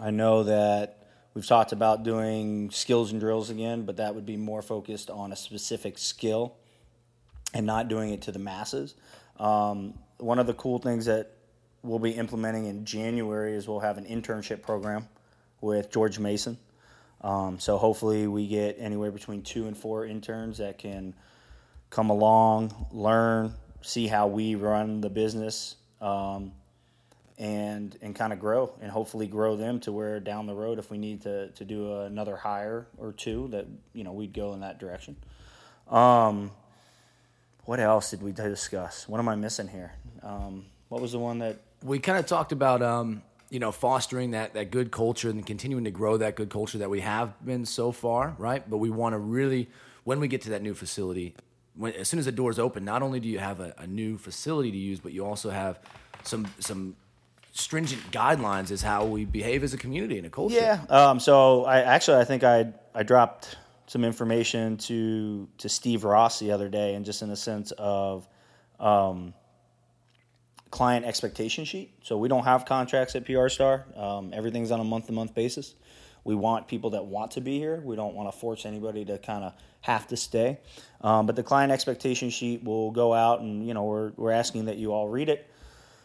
I 0.00 0.10
know 0.10 0.44
that 0.44 1.06
we've 1.34 1.46
talked 1.46 1.72
about 1.72 2.02
doing 2.02 2.70
skills 2.70 3.12
and 3.12 3.20
drills 3.20 3.50
again, 3.50 3.84
but 3.84 3.98
that 3.98 4.14
would 4.14 4.26
be 4.26 4.36
more 4.36 4.62
focused 4.62 5.10
on 5.10 5.32
a 5.32 5.36
specific 5.36 5.98
skill 5.98 6.56
and 7.54 7.66
not 7.66 7.88
doing 7.88 8.12
it 8.12 8.22
to 8.22 8.32
the 8.32 8.38
masses. 8.38 8.94
Um, 9.38 9.94
one 10.18 10.38
of 10.38 10.46
the 10.46 10.54
cool 10.54 10.78
things 10.78 11.06
that 11.06 11.32
we'll 11.82 11.98
be 11.98 12.12
implementing 12.12 12.66
in 12.66 12.84
January 12.84 13.54
is 13.54 13.68
we'll 13.68 13.80
have 13.80 13.98
an 13.98 14.04
internship 14.04 14.62
program 14.62 15.08
with 15.60 15.90
George 15.90 16.18
Mason. 16.18 16.58
Um, 17.20 17.58
so 17.60 17.76
hopefully 17.76 18.26
we 18.26 18.48
get 18.48 18.76
anywhere 18.78 19.10
between 19.10 19.42
two 19.42 19.66
and 19.66 19.76
four 19.76 20.06
interns 20.06 20.58
that 20.58 20.78
can 20.78 21.14
come 21.90 22.10
along, 22.10 22.86
learn, 22.90 23.54
see 23.80 24.06
how 24.06 24.26
we 24.26 24.54
run 24.54 25.00
the 25.00 25.10
business, 25.10 25.76
um, 26.00 26.52
and 27.38 27.96
and 28.02 28.14
kind 28.14 28.32
of 28.32 28.38
grow, 28.38 28.72
and 28.80 28.90
hopefully 28.90 29.26
grow 29.26 29.56
them 29.56 29.80
to 29.80 29.92
where 29.92 30.20
down 30.20 30.46
the 30.46 30.54
road, 30.54 30.78
if 30.78 30.90
we 30.90 30.98
need 30.98 31.22
to 31.22 31.48
to 31.48 31.64
do 31.64 32.00
another 32.02 32.36
hire 32.36 32.86
or 32.98 33.12
two, 33.12 33.48
that 33.48 33.66
you 33.92 34.04
know 34.04 34.12
we'd 34.12 34.32
go 34.32 34.52
in 34.52 34.60
that 34.60 34.78
direction. 34.78 35.16
Um, 35.88 36.50
what 37.64 37.80
else 37.80 38.10
did 38.10 38.22
we 38.22 38.32
discuss? 38.32 39.08
What 39.08 39.18
am 39.18 39.28
I 39.28 39.36
missing 39.36 39.68
here? 39.68 39.92
Um, 40.22 40.66
what 40.88 41.00
was 41.00 41.12
the 41.12 41.18
one 41.18 41.38
that 41.38 41.58
we 41.82 41.98
kind 41.98 42.18
of 42.18 42.26
talked 42.26 42.52
about 42.52 42.82
um, 42.82 43.22
you 43.50 43.58
know 43.58 43.72
fostering 43.72 44.32
that 44.32 44.54
that 44.54 44.70
good 44.70 44.90
culture 44.90 45.30
and 45.30 45.44
continuing 45.44 45.84
to 45.84 45.90
grow 45.90 46.16
that 46.16 46.36
good 46.36 46.50
culture 46.50 46.78
that 46.78 46.90
we 46.90 47.00
have 47.00 47.44
been 47.44 47.64
so 47.66 47.92
far, 47.92 48.34
right? 48.38 48.68
But 48.68 48.78
we 48.78 48.90
want 48.90 49.14
to 49.14 49.18
really 49.18 49.68
when 50.04 50.20
we 50.20 50.28
get 50.28 50.42
to 50.42 50.50
that 50.50 50.62
new 50.62 50.74
facility, 50.74 51.34
when 51.74 51.92
as 51.94 52.08
soon 52.08 52.18
as 52.18 52.26
the 52.26 52.32
doors 52.32 52.58
open, 52.58 52.84
not 52.84 53.02
only 53.02 53.20
do 53.20 53.28
you 53.28 53.38
have 53.38 53.60
a, 53.60 53.74
a 53.78 53.86
new 53.86 54.18
facility 54.18 54.70
to 54.70 54.78
use, 54.78 55.00
but 55.00 55.12
you 55.12 55.24
also 55.24 55.50
have 55.50 55.78
some 56.24 56.46
some 56.58 56.96
stringent 57.52 58.10
guidelines 58.10 58.70
is 58.70 58.82
how 58.82 59.04
we 59.04 59.24
behave 59.24 59.62
as 59.62 59.74
a 59.74 59.78
community 59.78 60.18
and 60.18 60.26
a 60.26 60.30
culture. 60.30 60.56
Yeah. 60.56 60.80
Um, 60.88 61.20
so 61.20 61.64
I 61.64 61.80
actually 61.80 62.18
I 62.18 62.24
think 62.24 62.42
I 62.42 62.72
I 62.94 63.02
dropped 63.02 63.56
some 63.86 64.04
information 64.04 64.78
to 64.78 65.48
to 65.58 65.68
Steve 65.68 66.04
Ross 66.04 66.38
the 66.38 66.50
other 66.50 66.68
day, 66.68 66.94
and 66.94 67.04
just 67.04 67.22
in 67.22 67.28
the 67.28 67.36
sense 67.36 67.72
of 67.72 68.26
um, 68.80 69.34
client 70.70 71.04
expectation 71.04 71.64
sheet. 71.64 71.94
So 72.02 72.16
we 72.16 72.28
don't 72.28 72.44
have 72.44 72.64
contracts 72.64 73.14
at 73.14 73.26
PR 73.26 73.48
Star. 73.48 73.84
Um, 73.94 74.32
everything's 74.32 74.70
on 74.70 74.80
a 74.80 74.84
month 74.84 75.06
to 75.06 75.12
month 75.12 75.34
basis. 75.34 75.74
We 76.24 76.34
want 76.34 76.68
people 76.68 76.90
that 76.90 77.04
want 77.04 77.32
to 77.32 77.40
be 77.40 77.58
here. 77.58 77.80
We 77.84 77.96
don't 77.96 78.14
want 78.14 78.32
to 78.32 78.38
force 78.38 78.64
anybody 78.64 79.04
to 79.06 79.18
kind 79.18 79.44
of 79.44 79.54
have 79.80 80.06
to 80.08 80.16
stay. 80.16 80.60
Um, 81.00 81.26
but 81.26 81.34
the 81.34 81.42
client 81.42 81.72
expectation 81.72 82.30
sheet 82.30 82.62
will 82.62 82.92
go 82.92 83.12
out, 83.12 83.40
and 83.40 83.66
you 83.66 83.74
know 83.74 83.84
we're 83.84 84.12
we're 84.16 84.30
asking 84.30 84.66
that 84.66 84.78
you 84.78 84.92
all 84.92 85.08
read 85.08 85.28
it, 85.28 85.50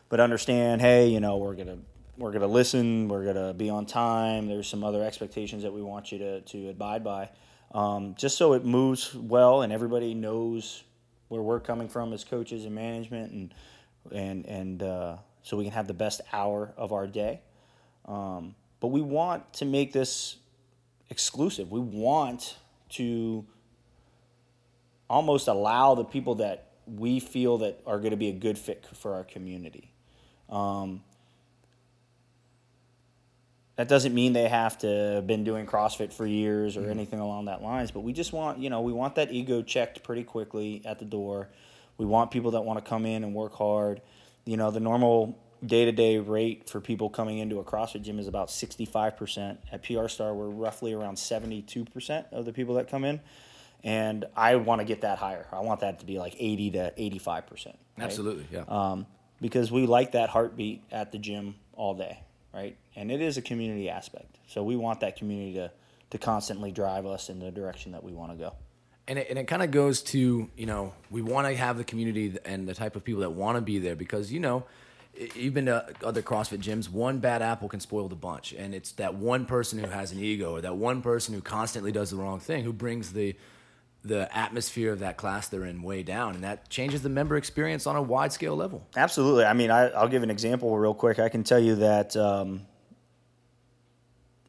but 0.09 0.19
understand, 0.19 0.81
hey, 0.81 1.07
you 1.07 1.19
know 1.19 1.37
we're 1.37 1.55
gonna 1.55 1.77
we're 2.17 2.31
gonna 2.31 2.47
listen, 2.47 3.07
we're 3.07 3.25
gonna 3.25 3.53
be 3.53 3.69
on 3.69 3.85
time. 3.85 4.47
There's 4.47 4.67
some 4.67 4.83
other 4.83 5.03
expectations 5.03 5.63
that 5.63 5.73
we 5.73 5.81
want 5.81 6.11
you 6.11 6.17
to 6.19 6.41
to 6.41 6.69
abide 6.69 7.03
by, 7.03 7.29
um, 7.73 8.15
just 8.17 8.37
so 8.37 8.53
it 8.53 8.65
moves 8.65 9.13
well 9.13 9.61
and 9.61 9.71
everybody 9.71 10.13
knows 10.13 10.83
where 11.27 11.41
we're 11.41 11.59
coming 11.59 11.89
from 11.89 12.13
as 12.13 12.23
coaches 12.23 12.65
and 12.65 12.73
management, 12.73 13.31
and 13.31 13.53
and 14.11 14.45
and 14.45 14.83
uh, 14.83 15.17
so 15.43 15.57
we 15.57 15.63
can 15.63 15.73
have 15.73 15.87
the 15.87 15.93
best 15.93 16.21
hour 16.31 16.73
of 16.77 16.93
our 16.93 17.07
day. 17.07 17.41
Um, 18.05 18.55
but 18.79 18.87
we 18.87 19.01
want 19.01 19.53
to 19.53 19.65
make 19.65 19.91
this 19.91 20.37
exclusive. 21.09 21.71
We 21.71 21.79
want 21.79 22.57
to 22.89 23.45
almost 25.09 25.47
allow 25.47 25.95
the 25.95 26.03
people 26.03 26.35
that 26.35 26.71
we 26.85 27.19
feel 27.19 27.57
that 27.59 27.81
are 27.85 27.97
going 27.99 28.11
to 28.11 28.17
be 28.17 28.29
a 28.29 28.33
good 28.33 28.57
fit 28.57 28.85
for 28.93 29.13
our 29.13 29.23
community. 29.23 29.91
Um, 30.49 31.01
that 33.77 33.87
doesn't 33.87 34.13
mean 34.13 34.33
they 34.33 34.47
have 34.47 34.77
to 34.79 34.87
have 34.87 35.27
been 35.27 35.43
doing 35.43 35.67
CrossFit 35.67 36.11
for 36.11 36.25
years 36.25 36.77
or 36.77 36.81
mm-hmm. 36.81 36.91
anything 36.91 37.19
along 37.19 37.45
that 37.45 37.61
lines, 37.61 37.91
but 37.91 37.99
we 37.99 38.11
just 38.11 38.33
want, 38.33 38.57
you 38.57 38.69
know, 38.69 38.81
we 38.81 38.91
want 38.91 39.15
that 39.15 39.31
ego 39.31 39.61
checked 39.61 40.03
pretty 40.03 40.23
quickly 40.23 40.81
at 40.83 40.97
the 40.97 41.05
door. 41.05 41.49
We 41.97 42.05
want 42.05 42.31
people 42.31 42.51
that 42.51 42.61
want 42.61 42.83
to 42.83 42.87
come 42.87 43.05
in 43.05 43.23
and 43.23 43.35
work 43.35 43.53
hard. 43.53 44.01
You 44.45 44.57
know, 44.57 44.71
the 44.71 44.79
normal 44.79 45.37
day 45.65 45.85
to 45.85 45.91
day 45.91 46.17
rate 46.17 46.69
for 46.69 46.81
people 46.81 47.09
coming 47.09 47.37
into 47.37 47.59
a 47.59 47.63
CrossFit 47.63 48.01
gym 48.01 48.17
is 48.17 48.27
about 48.27 48.47
65%. 48.47 49.57
At 49.71 49.83
PR 49.83 50.07
Star, 50.07 50.33
we're 50.33 50.49
roughly 50.49 50.93
around 50.93 51.15
72% 51.15 52.25
of 52.31 52.45
the 52.45 52.53
people 52.53 52.75
that 52.75 52.89
come 52.89 53.03
in. 53.03 53.19
And 53.83 54.25
I 54.35 54.55
want 54.55 54.81
to 54.81 54.85
get 54.85 55.01
that 55.01 55.19
higher. 55.19 55.47
I 55.51 55.59
want 55.59 55.81
that 55.81 55.99
to 55.99 56.05
be 56.05 56.17
like 56.17 56.35
80 56.39 56.71
to 56.71 56.93
85%. 56.97 57.65
Right? 57.67 57.75
Absolutely, 57.99 58.45
yeah. 58.51 58.63
Um, 58.67 59.05
because 59.41 59.71
we 59.71 59.85
like 59.85 60.13
that 60.13 60.29
heartbeat 60.29 60.83
at 60.91 61.11
the 61.11 61.17
gym 61.17 61.55
all 61.73 61.93
day, 61.93 62.19
right? 62.53 62.75
And 62.95 63.11
it 63.11 63.21
is 63.21 63.37
a 63.37 63.41
community 63.41 63.89
aspect. 63.89 64.37
So 64.47 64.63
we 64.63 64.75
want 64.75 65.01
that 65.01 65.15
community 65.15 65.53
to, 65.55 65.71
to 66.11 66.17
constantly 66.17 66.71
drive 66.71 67.05
us 67.05 67.29
in 67.29 67.39
the 67.39 67.51
direction 67.51 67.91
that 67.91 68.03
we 68.03 68.13
want 68.13 68.31
to 68.31 68.37
go. 68.37 68.53
And 69.07 69.19
it, 69.19 69.27
and 69.29 69.39
it 69.39 69.47
kind 69.47 69.63
of 69.63 69.71
goes 69.71 70.01
to, 70.03 70.49
you 70.57 70.65
know, 70.65 70.93
we 71.09 71.21
want 71.21 71.47
to 71.47 71.55
have 71.55 71.77
the 71.77 71.83
community 71.83 72.37
and 72.45 72.67
the 72.67 72.73
type 72.73 72.95
of 72.95 73.03
people 73.03 73.21
that 73.21 73.29
want 73.29 73.55
to 73.55 73.61
be 73.61 73.79
there 73.79 73.95
because, 73.95 74.31
you 74.31 74.39
know, 74.39 74.65
you've 75.35 75.53
been 75.53 75.67
to 75.67 75.85
other 76.03 76.21
CrossFit 76.21 76.59
gyms, 76.59 76.89
one 76.89 77.19
bad 77.19 77.41
apple 77.41 77.69
can 77.69 77.79
spoil 77.79 78.07
the 78.07 78.15
bunch. 78.15 78.53
And 78.53 78.75
it's 78.75 78.91
that 78.93 79.15
one 79.15 79.45
person 79.45 79.79
who 79.79 79.87
has 79.87 80.11
an 80.11 80.19
ego 80.19 80.53
or 80.53 80.61
that 80.61 80.75
one 80.75 81.01
person 81.01 81.33
who 81.33 81.41
constantly 81.41 81.91
does 81.91 82.11
the 82.11 82.17
wrong 82.17 82.39
thing 82.39 82.63
who 82.63 82.73
brings 82.73 83.13
the 83.13 83.35
the 84.07 84.35
atmosphere 84.35 84.91
of 84.91 84.99
that 84.99 85.17
class 85.17 85.47
they're 85.47 85.65
in 85.65 85.81
way 85.81 86.03
down 86.03 86.35
and 86.35 86.43
that 86.43 86.69
changes 86.69 87.01
the 87.01 87.09
member 87.09 87.37
experience 87.37 87.85
on 87.85 87.95
a 87.95 88.01
wide 88.01 88.31
scale 88.31 88.55
level 88.55 88.87
absolutely 88.95 89.45
i 89.45 89.53
mean 89.53 89.71
I, 89.71 90.01
will 90.01 90.09
give 90.09 90.23
an 90.23 90.31
example 90.31 90.77
real 90.77 90.93
quick 90.93 91.19
i 91.19 91.29
can 91.29 91.43
tell 91.43 91.59
you 91.59 91.75
that 91.75 92.15
um, 92.15 92.61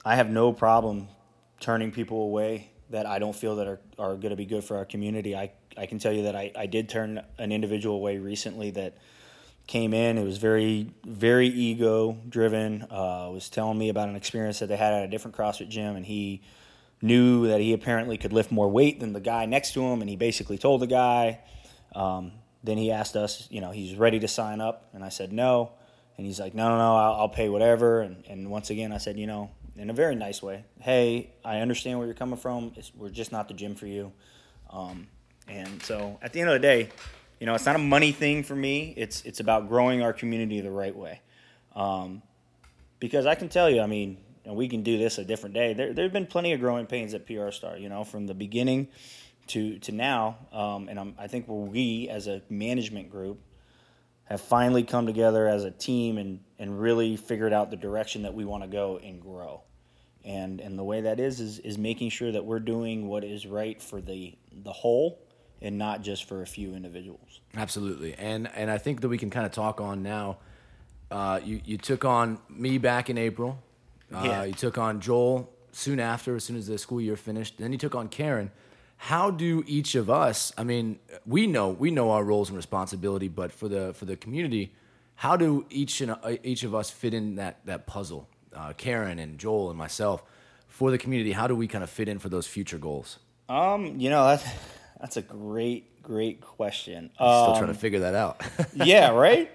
i 0.04 0.16
have 0.16 0.30
no 0.30 0.52
problem 0.52 1.08
turning 1.60 1.90
people 1.92 2.22
away 2.22 2.70
that 2.90 3.06
i 3.06 3.18
don't 3.18 3.36
feel 3.36 3.56
that 3.56 3.66
are, 3.66 3.80
are 3.98 4.16
going 4.16 4.30
to 4.30 4.36
be 4.36 4.46
good 4.46 4.64
for 4.64 4.76
our 4.76 4.84
community 4.84 5.34
I, 5.34 5.52
I 5.76 5.86
can 5.86 5.98
tell 5.98 6.12
you 6.12 6.24
that 6.24 6.34
I, 6.34 6.50
I 6.56 6.66
did 6.66 6.88
turn 6.88 7.22
an 7.38 7.52
individual 7.52 7.96
away 7.96 8.18
recently 8.18 8.72
that 8.72 8.98
came 9.68 9.94
in. 9.94 10.18
It 10.18 10.24
was 10.24 10.38
very, 10.38 10.92
very 11.04 11.46
ego 11.46 12.18
driven. 12.28 12.82
Uh, 12.90 13.30
was 13.32 13.48
telling 13.48 13.78
me 13.78 13.90
about 13.90 14.08
an 14.08 14.16
experience 14.16 14.58
that 14.58 14.66
they 14.66 14.76
had 14.76 14.92
at 14.92 15.04
a 15.04 15.08
different 15.08 15.36
CrossFit 15.36 15.68
gym, 15.68 15.94
and 15.94 16.04
he 16.04 16.42
knew 17.00 17.46
that 17.48 17.60
he 17.60 17.72
apparently 17.72 18.18
could 18.18 18.32
lift 18.32 18.50
more 18.50 18.68
weight 18.68 19.00
than 19.00 19.12
the 19.12 19.20
guy 19.20 19.46
next 19.46 19.72
to 19.74 19.82
him, 19.82 20.00
and 20.00 20.10
he 20.10 20.16
basically 20.16 20.58
told 20.58 20.80
the 20.80 20.86
guy. 20.86 21.40
Um, 21.94 22.32
then 22.64 22.76
he 22.76 22.90
asked 22.90 23.16
us, 23.16 23.46
you 23.50 23.60
know, 23.60 23.70
he's 23.70 23.94
ready 23.96 24.18
to 24.20 24.28
sign 24.28 24.60
up, 24.60 24.88
and 24.92 25.04
I 25.04 25.08
said 25.08 25.32
no, 25.32 25.72
and 26.16 26.26
he's 26.26 26.40
like, 26.40 26.54
no, 26.54 26.68
no, 26.70 26.78
no, 26.78 26.96
I'll, 26.96 27.14
I'll 27.14 27.28
pay 27.28 27.48
whatever. 27.48 28.00
And, 28.00 28.24
and 28.28 28.50
once 28.50 28.70
again, 28.70 28.92
I 28.92 28.98
said, 28.98 29.18
you 29.18 29.26
know, 29.26 29.50
in 29.76 29.90
a 29.90 29.92
very 29.92 30.16
nice 30.16 30.42
way, 30.42 30.64
hey, 30.80 31.30
I 31.44 31.60
understand 31.60 31.98
where 31.98 32.06
you're 32.06 32.14
coming 32.14 32.38
from. 32.38 32.72
It's, 32.76 32.92
we're 32.94 33.10
just 33.10 33.30
not 33.30 33.46
the 33.46 33.54
gym 33.54 33.76
for 33.76 33.86
you. 33.86 34.12
Um, 34.70 35.06
and 35.46 35.82
so 35.82 36.18
at 36.20 36.32
the 36.32 36.40
end 36.40 36.50
of 36.50 36.54
the 36.54 36.60
day, 36.60 36.88
you 37.40 37.46
know, 37.46 37.54
it's 37.54 37.64
not 37.64 37.76
a 37.76 37.80
money 37.80 38.10
thing 38.10 38.42
for 38.42 38.56
me. 38.56 38.92
It's 38.96 39.22
it's 39.22 39.38
about 39.38 39.68
growing 39.68 40.02
our 40.02 40.12
community 40.12 40.60
the 40.60 40.72
right 40.72 40.94
way. 40.94 41.20
Um, 41.76 42.22
because 42.98 43.26
I 43.26 43.36
can 43.36 43.48
tell 43.48 43.70
you, 43.70 43.80
I 43.80 43.86
mean, 43.86 44.18
and 44.48 44.56
we 44.56 44.66
can 44.66 44.82
do 44.82 44.96
this 44.96 45.18
a 45.18 45.24
different 45.24 45.54
day. 45.54 45.74
There 45.74 45.92
there've 45.92 46.12
been 46.12 46.26
plenty 46.26 46.54
of 46.54 46.60
growing 46.60 46.86
pains 46.86 47.12
at 47.12 47.26
PR 47.26 47.50
Star. 47.50 47.76
You 47.76 47.90
know, 47.90 48.02
from 48.02 48.26
the 48.26 48.34
beginning 48.34 48.88
to 49.48 49.78
to 49.80 49.92
now, 49.92 50.38
um, 50.52 50.88
and 50.88 50.98
I'm, 50.98 51.14
I 51.18 51.26
think 51.28 51.44
we 51.46 52.08
as 52.08 52.26
a 52.26 52.40
management 52.48 53.10
group 53.10 53.40
have 54.24 54.40
finally 54.40 54.82
come 54.82 55.06
together 55.06 55.46
as 55.46 55.64
a 55.64 55.70
team 55.70 56.16
and 56.16 56.40
and 56.58 56.80
really 56.80 57.16
figured 57.16 57.52
out 57.52 57.70
the 57.70 57.76
direction 57.76 58.22
that 58.22 58.32
we 58.32 58.46
want 58.46 58.62
to 58.62 58.68
go 58.68 58.96
and 58.96 59.20
grow. 59.20 59.60
And 60.24 60.60
and 60.62 60.78
the 60.78 60.84
way 60.84 61.02
that 61.02 61.20
is 61.20 61.40
is 61.40 61.58
is 61.58 61.76
making 61.76 62.08
sure 62.08 62.32
that 62.32 62.46
we're 62.46 62.58
doing 62.58 63.06
what 63.06 63.24
is 63.24 63.46
right 63.46 63.80
for 63.80 64.00
the 64.00 64.34
the 64.50 64.72
whole 64.72 65.20
and 65.60 65.76
not 65.76 66.00
just 66.00 66.24
for 66.24 66.40
a 66.40 66.46
few 66.46 66.74
individuals. 66.74 67.40
Absolutely, 67.54 68.14
and 68.14 68.48
and 68.54 68.70
I 68.70 68.78
think 68.78 69.02
that 69.02 69.10
we 69.10 69.18
can 69.18 69.28
kind 69.28 69.44
of 69.44 69.52
talk 69.52 69.78
on 69.82 70.02
now. 70.02 70.38
Uh, 71.10 71.38
you 71.44 71.60
you 71.66 71.76
took 71.76 72.06
on 72.06 72.38
me 72.48 72.78
back 72.78 73.10
in 73.10 73.18
April. 73.18 73.62
Uh, 74.14 74.22
yeah. 74.24 74.44
You 74.44 74.54
took 74.54 74.78
on 74.78 75.00
Joel 75.00 75.50
soon 75.72 76.00
after, 76.00 76.36
as 76.36 76.44
soon 76.44 76.56
as 76.56 76.66
the 76.66 76.78
school 76.78 77.00
year 77.00 77.16
finished. 77.16 77.58
Then 77.58 77.72
you 77.72 77.78
took 77.78 77.94
on 77.94 78.08
Karen. 78.08 78.50
How 78.96 79.30
do 79.30 79.62
each 79.66 79.94
of 79.94 80.10
us? 80.10 80.52
I 80.58 80.64
mean, 80.64 80.98
we 81.24 81.46
know 81.46 81.68
we 81.68 81.90
know 81.90 82.10
our 82.10 82.24
roles 82.24 82.48
and 82.48 82.56
responsibility, 82.56 83.28
but 83.28 83.52
for 83.52 83.68
the 83.68 83.94
for 83.94 84.06
the 84.06 84.16
community, 84.16 84.72
how 85.14 85.36
do 85.36 85.66
each 85.70 86.00
and 86.00 86.10
uh, 86.10 86.36
each 86.42 86.64
of 86.64 86.74
us 86.74 86.90
fit 86.90 87.14
in 87.14 87.36
that 87.36 87.64
that 87.66 87.86
puzzle? 87.86 88.28
Uh, 88.52 88.72
Karen 88.72 89.18
and 89.18 89.38
Joel 89.38 89.70
and 89.70 89.78
myself 89.78 90.24
for 90.66 90.90
the 90.90 90.98
community. 90.98 91.32
How 91.32 91.46
do 91.46 91.54
we 91.54 91.68
kind 91.68 91.84
of 91.84 91.90
fit 91.90 92.08
in 92.08 92.18
for 92.18 92.28
those 92.28 92.46
future 92.46 92.78
goals? 92.78 93.18
Um, 93.48 94.00
you 94.00 94.10
know 94.10 94.26
that's 94.26 94.44
that's 95.00 95.16
a 95.16 95.22
great, 95.22 96.02
great 96.02 96.40
question. 96.40 97.10
I'm 97.18 97.44
still 97.44 97.54
trying 97.54 97.66
to 97.66 97.70
um, 97.70 97.74
figure 97.74 98.00
that 98.00 98.14
out. 98.14 98.42
yeah, 98.74 99.10
right. 99.10 99.50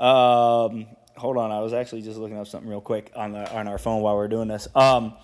Um, 0.00 0.86
hold 1.18 1.36
on, 1.36 1.50
I 1.50 1.60
was 1.60 1.72
actually 1.72 2.02
just 2.02 2.18
looking 2.18 2.38
up 2.38 2.46
something 2.46 2.68
real 2.68 2.80
quick 2.80 3.12
on 3.14 3.32
the, 3.32 3.52
on 3.54 3.68
our 3.68 3.78
phone 3.78 4.02
while 4.02 4.16
we 4.16 4.24
are 4.24 4.28
doing 4.28 4.48
this. 4.48 4.68
Um, 4.74 5.14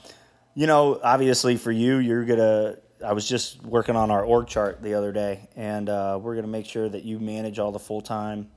you 0.54 0.66
know, 0.66 1.00
obviously 1.02 1.56
for 1.56 1.72
you, 1.72 1.98
you're 1.98 2.24
gonna. 2.24 2.76
I 3.04 3.12
was 3.12 3.28
just 3.28 3.62
working 3.62 3.96
on 3.96 4.10
our 4.10 4.24
org 4.24 4.46
chart 4.46 4.82
the 4.82 4.94
other 4.94 5.12
day, 5.12 5.48
and 5.56 5.88
uh, 5.88 6.18
we're 6.20 6.36
gonna 6.36 6.46
make 6.46 6.66
sure 6.66 6.88
that 6.88 7.04
you 7.04 7.18
manage 7.18 7.58
all 7.58 7.72
the 7.72 7.78
full 7.78 8.00
time 8.00 8.50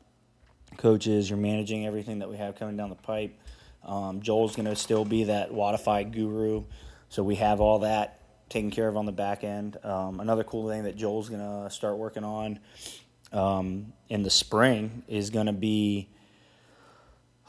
coaches. 0.77 1.29
You're 1.29 1.39
managing 1.39 1.85
everything 1.85 2.19
that 2.19 2.29
we 2.29 2.37
have 2.37 2.55
coming 2.55 2.77
down 2.77 2.89
the 2.89 2.95
pipe. 2.95 3.37
Um, 3.83 4.21
Joel's 4.21 4.55
gonna 4.55 4.75
still 4.75 5.05
be 5.05 5.25
that 5.25 5.51
Wodify 5.51 6.11
guru, 6.11 6.65
so 7.09 7.23
we 7.23 7.35
have 7.35 7.61
all 7.61 7.79
that 7.79 8.21
taken 8.49 8.71
care 8.71 8.87
of 8.87 8.95
on 8.95 9.05
the 9.05 9.11
back 9.11 9.43
end. 9.43 9.77
Um, 9.83 10.19
another 10.19 10.43
cool 10.43 10.69
thing 10.69 10.83
that 10.83 10.95
Joel's 10.95 11.29
to 11.41 11.69
start 11.69 11.97
working 11.97 12.23
on 12.23 12.59
um, 13.33 13.93
in 14.09 14.23
the 14.23 14.29
spring 14.29 15.03
is 15.07 15.29
to 15.47 15.53
be 15.53 16.09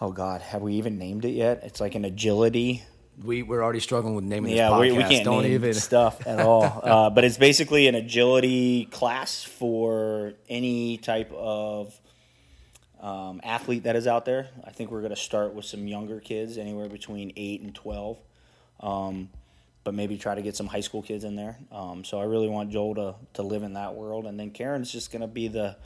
oh 0.00 0.12
god, 0.12 0.40
have 0.40 0.62
we 0.62 0.74
even 0.74 0.98
named 0.98 1.24
it 1.24 1.30
yet? 1.30 1.60
It's 1.64 1.80
like 1.80 1.94
an 1.94 2.04
agility. 2.04 2.84
We 3.22 3.42
we're 3.42 3.62
already 3.62 3.80
struggling 3.80 4.14
with 4.14 4.24
naming 4.24 4.54
yeah, 4.54 4.68
this 4.68 4.72
podcast. 4.72 4.80
We, 4.80 4.92
we 4.92 5.02
can't 5.04 5.24
Don't 5.24 5.42
name 5.42 5.52
even 5.52 5.74
stuff 5.90 6.26
at 6.26 6.40
all. 6.40 6.64
uh, 6.84 7.10
but 7.10 7.24
it's 7.24 7.38
basically 7.38 7.88
an 7.88 7.94
agility 7.94 8.84
class 8.86 9.42
for 9.42 10.34
any 10.48 10.98
type 10.98 11.32
of 11.32 11.98
um, 13.00 13.40
athlete 13.42 13.84
that 13.84 13.96
is 13.96 14.06
out 14.06 14.24
there. 14.24 14.48
I 14.64 14.70
think 14.70 14.90
we're 14.90 15.00
going 15.00 15.14
to 15.14 15.16
start 15.16 15.54
with 15.54 15.64
some 15.64 15.86
younger 15.86 16.20
kids, 16.20 16.58
anywhere 16.58 16.88
between 16.88 17.32
eight 17.36 17.60
and 17.62 17.74
twelve. 17.74 18.18
Um, 18.80 19.30
but 19.84 19.94
maybe 19.94 20.18
try 20.18 20.34
to 20.34 20.42
get 20.42 20.54
some 20.54 20.66
high 20.66 20.80
school 20.80 21.02
kids 21.02 21.24
in 21.24 21.34
there. 21.34 21.56
Um, 21.72 22.04
so 22.04 22.20
I 22.20 22.24
really 22.24 22.48
want 22.48 22.70
Joel 22.70 22.94
to 22.96 23.14
to 23.34 23.42
live 23.42 23.62
in 23.62 23.72
that 23.72 23.94
world, 23.94 24.26
and 24.26 24.38
then 24.38 24.50
Karen's 24.50 24.92
just 24.92 25.10
gonna 25.10 25.26
be 25.26 25.48
the. 25.48 25.76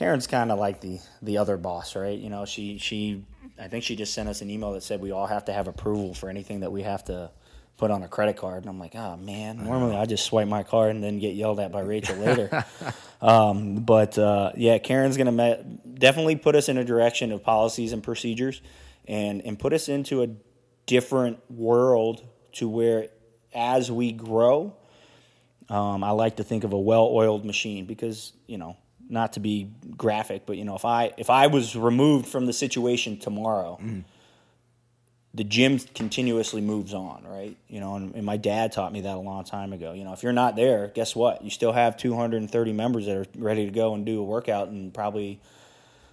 Karen's 0.00 0.26
kind 0.26 0.50
of 0.50 0.58
like 0.58 0.80
the 0.80 0.98
the 1.20 1.36
other 1.36 1.58
boss, 1.58 1.94
right? 1.94 2.18
You 2.18 2.30
know, 2.30 2.46
she 2.46 2.78
she 2.78 3.22
I 3.58 3.68
think 3.68 3.84
she 3.84 3.96
just 3.96 4.14
sent 4.14 4.30
us 4.30 4.40
an 4.40 4.48
email 4.48 4.72
that 4.72 4.82
said 4.82 5.02
we 5.02 5.10
all 5.10 5.26
have 5.26 5.44
to 5.44 5.52
have 5.52 5.68
approval 5.68 6.14
for 6.14 6.30
anything 6.30 6.60
that 6.60 6.72
we 6.72 6.80
have 6.80 7.04
to 7.04 7.30
put 7.76 7.90
on 7.90 8.02
a 8.02 8.08
credit 8.08 8.38
card. 8.38 8.62
And 8.62 8.70
I'm 8.70 8.78
like, 8.78 8.94
oh 8.94 9.18
man, 9.18 9.62
normally 9.62 9.94
I 9.94 10.06
just 10.06 10.24
swipe 10.24 10.48
my 10.48 10.62
card 10.62 10.94
and 10.94 11.04
then 11.04 11.18
get 11.18 11.34
yelled 11.34 11.60
at 11.60 11.70
by 11.70 11.82
Rachel 11.82 12.16
later. 12.16 12.64
um, 13.20 13.80
but 13.80 14.16
uh, 14.16 14.52
yeah, 14.56 14.78
Karen's 14.78 15.18
gonna 15.18 15.32
me- 15.32 15.78
definitely 15.98 16.36
put 16.36 16.56
us 16.56 16.70
in 16.70 16.78
a 16.78 16.84
direction 16.84 17.30
of 17.30 17.42
policies 17.42 17.92
and 17.92 18.02
procedures, 18.02 18.62
and 19.06 19.42
and 19.42 19.58
put 19.58 19.74
us 19.74 19.90
into 19.90 20.22
a 20.22 20.28
different 20.86 21.38
world 21.50 22.26
to 22.52 22.70
where 22.70 23.08
as 23.54 23.92
we 23.92 24.12
grow, 24.12 24.74
um, 25.68 26.02
I 26.02 26.12
like 26.12 26.36
to 26.36 26.42
think 26.42 26.64
of 26.64 26.72
a 26.72 26.80
well-oiled 26.80 27.44
machine 27.44 27.84
because 27.84 28.32
you 28.46 28.56
know 28.56 28.78
not 29.10 29.34
to 29.34 29.40
be 29.40 29.68
graphic, 29.96 30.46
but 30.46 30.56
you 30.56 30.64
know, 30.64 30.76
if 30.76 30.84
I 30.84 31.12
if 31.16 31.30
I 31.30 31.48
was 31.48 31.76
removed 31.76 32.26
from 32.26 32.46
the 32.46 32.52
situation 32.52 33.18
tomorrow, 33.18 33.78
mm. 33.82 34.04
the 35.34 35.44
gym 35.44 35.78
continuously 35.94 36.60
moves 36.60 36.94
on, 36.94 37.24
right? 37.24 37.56
You 37.68 37.80
know, 37.80 37.96
and, 37.96 38.14
and, 38.14 38.24
my 38.24 38.36
dad 38.36 38.72
taught 38.72 38.92
me 38.92 39.02
that 39.02 39.16
a 39.16 39.20
long 39.20 39.44
time 39.44 39.72
ago. 39.72 39.92
You 39.92 40.04
know, 40.04 40.12
if 40.12 40.22
you're 40.22 40.32
not 40.32 40.56
there, 40.56 40.88
guess 40.88 41.16
what? 41.16 41.42
You 41.42 41.50
still 41.50 41.72
have 41.72 41.96
230 41.96 42.72
members 42.72 43.06
that 43.06 43.16
are 43.16 43.26
ready 43.36 43.66
to 43.66 43.72
go 43.72 43.94
and 43.94 44.06
do 44.06 44.20
a 44.20 44.24
workout, 44.24 44.68
and 44.68 44.94
probably, 44.94 45.40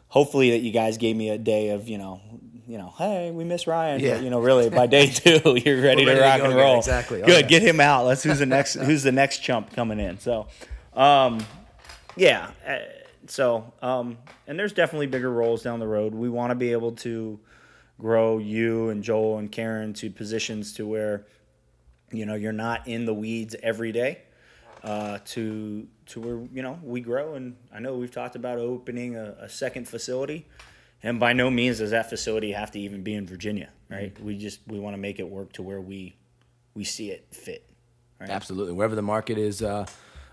hopefully, 0.08 0.51
that 0.51 0.60
you 0.60 0.72
guys 0.72 0.98
gave 0.98 1.16
me 1.16 1.30
a 1.30 1.38
day 1.38 1.70
of 1.70 1.88
you 1.88 1.98
know. 1.98 2.22
You 2.70 2.77
know, 2.77 2.94
hey, 2.98 3.32
we 3.32 3.46
miss 3.46 3.66
Ryan. 3.66 4.01
Yeah. 4.01 4.16
But, 4.16 4.24
you 4.25 4.30
know, 4.30 4.42
really, 4.42 4.70
by 4.70 4.88
day 4.88 5.08
two, 5.12 5.58
you're 5.66 5.82
ready 5.82 6.04
to 6.04 6.20
rock 6.20 6.39
to 6.39 6.48
and 6.48 6.56
roll. 6.56 6.80
Exactly. 6.80 7.22
Good. 7.22 7.30
Okay. 7.30 7.48
Get 7.48 7.62
him 7.62 7.80
out. 7.80 8.06
Let's 8.06 8.24
who's 8.24 8.39
the 8.39 8.46
next 8.46 8.74
who's 8.74 9.04
the 9.04 9.13
next 9.13 9.38
chump 9.38 9.72
coming 9.74 10.01
in. 10.01 10.20
So, 10.20 10.48
um, 10.94 11.46
yeah. 12.17 12.51
Uh, 12.67 12.77
so, 13.27 13.74
um, 13.81 14.17
and 14.47 14.57
there's 14.57 14.74
definitely 14.74 15.07
bigger 15.07 15.31
roles 15.31 15.63
down 15.63 15.79
the 15.79 15.88
road. 15.88 16.13
We 16.13 16.29
want 16.29 16.51
to 16.51 16.55
be 16.55 16.71
able 16.71 16.93
to 16.93 17.39
grow 18.00 18.38
you 18.38 18.89
and 18.89 19.03
Joel 19.03 19.38
and 19.38 19.51
Karen 19.51 19.93
to 19.93 20.09
positions 20.09 20.74
to 20.74 20.88
where, 20.88 21.25
you 22.12 22.25
know, 22.25 22.36
you're 22.36 22.51
not 22.51 22.88
in 22.88 23.05
the 23.05 23.13
weeds 23.13 23.55
every 23.62 23.91
day. 23.91 24.21
Uh, 24.83 25.17
to 25.25 25.88
to 26.05 26.21
where 26.21 26.47
you 26.53 26.62
know 26.62 26.79
we 26.83 27.01
grow, 27.01 27.33
and 27.33 27.55
I 27.74 27.79
know 27.79 27.97
we've 27.97 28.12
talked 28.12 28.36
about 28.36 28.59
opening 28.59 29.15
a, 29.15 29.36
a 29.41 29.50
second 29.50 29.88
facility, 29.88 30.45
and 31.01 31.19
by 31.19 31.33
no 31.33 31.50
means 31.50 31.79
does 31.79 31.91
that 31.91 32.09
facility 32.12 32.51
have 32.51 32.69
to 32.71 32.79
even 32.79 33.01
be 33.01 33.15
in 33.15 33.25
Virginia, 33.25 33.69
right? 33.89 34.13
Mm-hmm. 34.13 34.25
We 34.25 34.38
just 34.38 34.59
we 34.67 34.79
want 34.79 34.93
to 34.93 35.00
make 35.00 35.19
it 35.19 35.27
work 35.27 35.51
to 35.53 35.63
where 35.63 35.81
we 35.81 36.15
we 36.75 36.83
see 36.83 37.09
it 37.09 37.25
fit. 37.31 37.67
Right? 38.21 38.29
Absolutely, 38.29 38.74
wherever 38.74 38.95
the 38.95 39.01
market 39.01 39.39
is. 39.39 39.63
Uh 39.63 39.88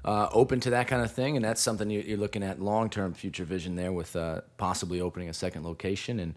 uh, 0.05 0.29
open 0.33 0.61
to 0.61 0.71
that 0.71 0.87
kind 0.87 1.03
of 1.03 1.11
thing, 1.11 1.37
and 1.37 1.45
that's 1.45 1.61
something 1.61 1.89
you're 1.91 2.19
looking 2.19 2.43
at 2.43 2.61
long 2.61 2.91
term 2.91 3.15
future 3.15 3.45
vision 3.45 3.77
there 3.77 3.93
with 3.93 4.15
uh, 4.17 4.43
possibly 4.59 5.01
opening 5.01 5.29
a 5.29 5.35
second 5.35 5.65
location 5.65 6.21
and 6.21 6.35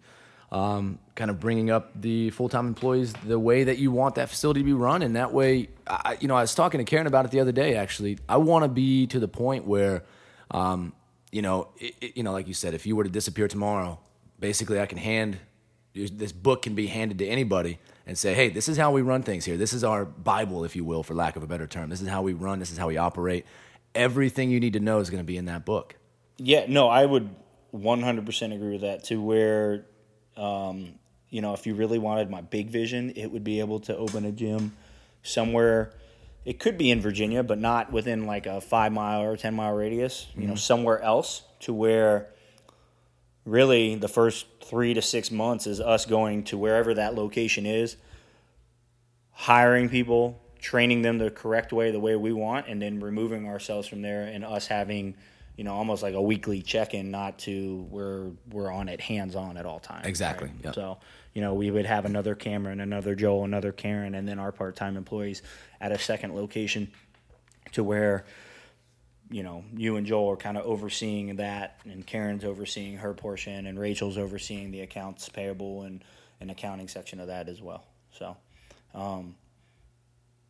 um, 0.51 0.99
kind 1.15 1.29
of 1.29 1.39
bringing 1.39 1.69
up 1.69 1.91
the 1.99 2.29
full 2.29 2.47
time 2.47 2.67
employees 2.67 3.13
the 3.25 3.37
way 3.37 3.65
that 3.65 3.77
you 3.77 3.91
want 3.91 4.15
that 4.15 4.29
facility 4.29 4.61
to 4.61 4.65
be 4.65 4.73
run. 4.73 5.01
And 5.01 5.15
that 5.17 5.33
way, 5.33 5.69
I, 5.85 6.17
you 6.21 6.27
know, 6.27 6.35
I 6.35 6.41
was 6.41 6.55
talking 6.55 6.77
to 6.77 6.85
Karen 6.85 7.07
about 7.07 7.25
it 7.25 7.31
the 7.31 7.41
other 7.41 7.51
day. 7.51 7.75
Actually, 7.75 8.19
I 8.29 8.37
want 8.37 8.63
to 8.63 8.69
be 8.69 9.07
to 9.07 9.19
the 9.19 9.27
point 9.27 9.65
where, 9.65 10.03
um, 10.51 10.93
you 11.31 11.41
know, 11.41 11.67
it, 11.77 11.95
it, 11.99 12.17
you 12.17 12.23
know, 12.23 12.31
like 12.31 12.47
you 12.47 12.53
said, 12.53 12.73
if 12.73 12.85
you 12.85 12.95
were 12.95 13.03
to 13.03 13.09
disappear 13.09 13.49
tomorrow, 13.49 13.99
basically, 14.39 14.79
I 14.79 14.85
can 14.85 14.97
hand 14.97 15.39
this 15.93 16.31
book 16.31 16.61
can 16.61 16.75
be 16.75 16.87
handed 16.87 17.17
to 17.17 17.27
anybody 17.27 17.79
and 18.07 18.17
say, 18.17 18.33
hey, 18.33 18.47
this 18.47 18.69
is 18.69 18.77
how 18.77 18.91
we 18.91 19.01
run 19.01 19.21
things 19.21 19.43
here. 19.43 19.57
This 19.57 19.73
is 19.73 19.83
our 19.83 20.05
Bible, 20.05 20.63
if 20.63 20.77
you 20.77 20.85
will, 20.85 21.03
for 21.03 21.13
lack 21.13 21.35
of 21.35 21.43
a 21.43 21.47
better 21.47 21.67
term. 21.67 21.89
This 21.89 22.01
is 22.01 22.07
how 22.07 22.21
we 22.21 22.31
run. 22.31 22.59
This 22.59 22.71
is 22.71 22.77
how 22.77 22.87
we 22.87 22.95
operate. 22.95 23.45
Everything 23.93 24.49
you 24.49 24.61
need 24.61 24.73
to 24.73 24.79
know 24.79 24.99
is 24.99 25.09
going 25.09 25.21
to 25.21 25.27
be 25.27 25.35
in 25.35 25.45
that 25.45 25.65
book. 25.65 25.95
Yeah, 26.37 26.65
no, 26.69 26.87
I 26.87 27.05
would 27.05 27.29
100% 27.75 28.55
agree 28.55 28.71
with 28.71 28.81
that. 28.81 29.03
To 29.05 29.21
where, 29.21 29.85
um, 30.37 30.93
you 31.29 31.41
know, 31.41 31.53
if 31.53 31.67
you 31.67 31.75
really 31.75 31.99
wanted 31.99 32.29
my 32.29 32.39
big 32.39 32.69
vision, 32.69 33.11
it 33.17 33.27
would 33.27 33.43
be 33.43 33.59
able 33.59 33.81
to 33.81 33.97
open 33.97 34.23
a 34.23 34.31
gym 34.31 34.77
somewhere. 35.21 35.91
It 36.45 36.59
could 36.59 36.77
be 36.77 36.89
in 36.89 37.01
Virginia, 37.01 37.43
but 37.43 37.59
not 37.59 37.91
within 37.91 38.25
like 38.25 38.45
a 38.45 38.61
five 38.61 38.93
mile 38.93 39.21
or 39.21 39.35
10 39.35 39.53
mile 39.53 39.73
radius, 39.73 40.27
you 40.33 40.41
mm-hmm. 40.41 40.51
know, 40.51 40.55
somewhere 40.55 41.01
else 41.01 41.43
to 41.61 41.73
where 41.73 42.29
really 43.47 43.95
the 43.95 44.09
first 44.09 44.45
three 44.63 44.93
to 44.93 45.01
six 45.01 45.31
months 45.31 45.65
is 45.65 45.79
us 45.79 46.05
going 46.05 46.43
to 46.43 46.57
wherever 46.57 46.93
that 46.93 47.15
location 47.15 47.65
is, 47.65 47.95
hiring 49.31 49.87
people, 49.87 50.39
training 50.59 51.01
them 51.01 51.17
the 51.17 51.31
correct 51.31 51.71
way, 51.71 51.91
the 51.91 51.99
way 51.99 52.15
we 52.15 52.33
want, 52.33 52.67
and 52.67 52.81
then 52.81 52.99
removing 52.99 53.47
ourselves 53.47 53.87
from 53.87 54.01
there 54.01 54.23
and 54.23 54.43
us 54.43 54.67
having, 54.67 55.15
you 55.55 55.63
know, 55.63 55.73
almost 55.73 56.03
like 56.03 56.13
a 56.13 56.21
weekly 56.21 56.61
check 56.61 56.93
in, 56.93 57.09
not 57.09 57.39
to 57.39 57.87
where 57.89 58.27
we're 58.51 58.71
on 58.71 58.89
it 58.89 58.99
hands 58.99 59.35
on 59.35 59.55
at 59.55 59.65
all 59.65 59.79
times. 59.79 60.05
Exactly. 60.05 60.49
Right? 60.49 60.65
Yep. 60.65 60.75
So, 60.75 60.97
you 61.33 61.41
know, 61.41 61.53
we 61.53 61.71
would 61.71 61.85
have 61.85 62.05
another 62.05 62.35
Cameron, 62.35 62.81
another 62.81 63.15
Joel, 63.15 63.45
another 63.45 63.71
Karen, 63.71 64.13
and 64.13 64.27
then 64.27 64.39
our 64.39 64.51
part 64.51 64.75
time 64.75 64.97
employees 64.97 65.41
at 65.79 65.91
a 65.91 65.97
second 65.97 66.35
location 66.35 66.91
to 67.71 67.83
where 67.83 68.25
you 69.29 69.43
know, 69.43 69.63
you 69.75 69.97
and 69.97 70.05
Joel 70.05 70.31
are 70.31 70.37
kind 70.37 70.57
of 70.57 70.65
overseeing 70.65 71.35
that, 71.37 71.79
and 71.85 72.05
Karen's 72.05 72.45
overseeing 72.45 72.97
her 72.97 73.13
portion, 73.13 73.65
and 73.65 73.79
Rachel's 73.79 74.17
overseeing 74.17 74.71
the 74.71 74.81
accounts 74.81 75.27
payable 75.29 75.83
and, 75.83 76.03
and 76.39 76.49
accounting 76.49 76.87
section 76.87 77.19
of 77.19 77.27
that 77.27 77.49
as 77.49 77.61
well. 77.61 77.85
So, 78.11 78.37
um, 78.93 79.35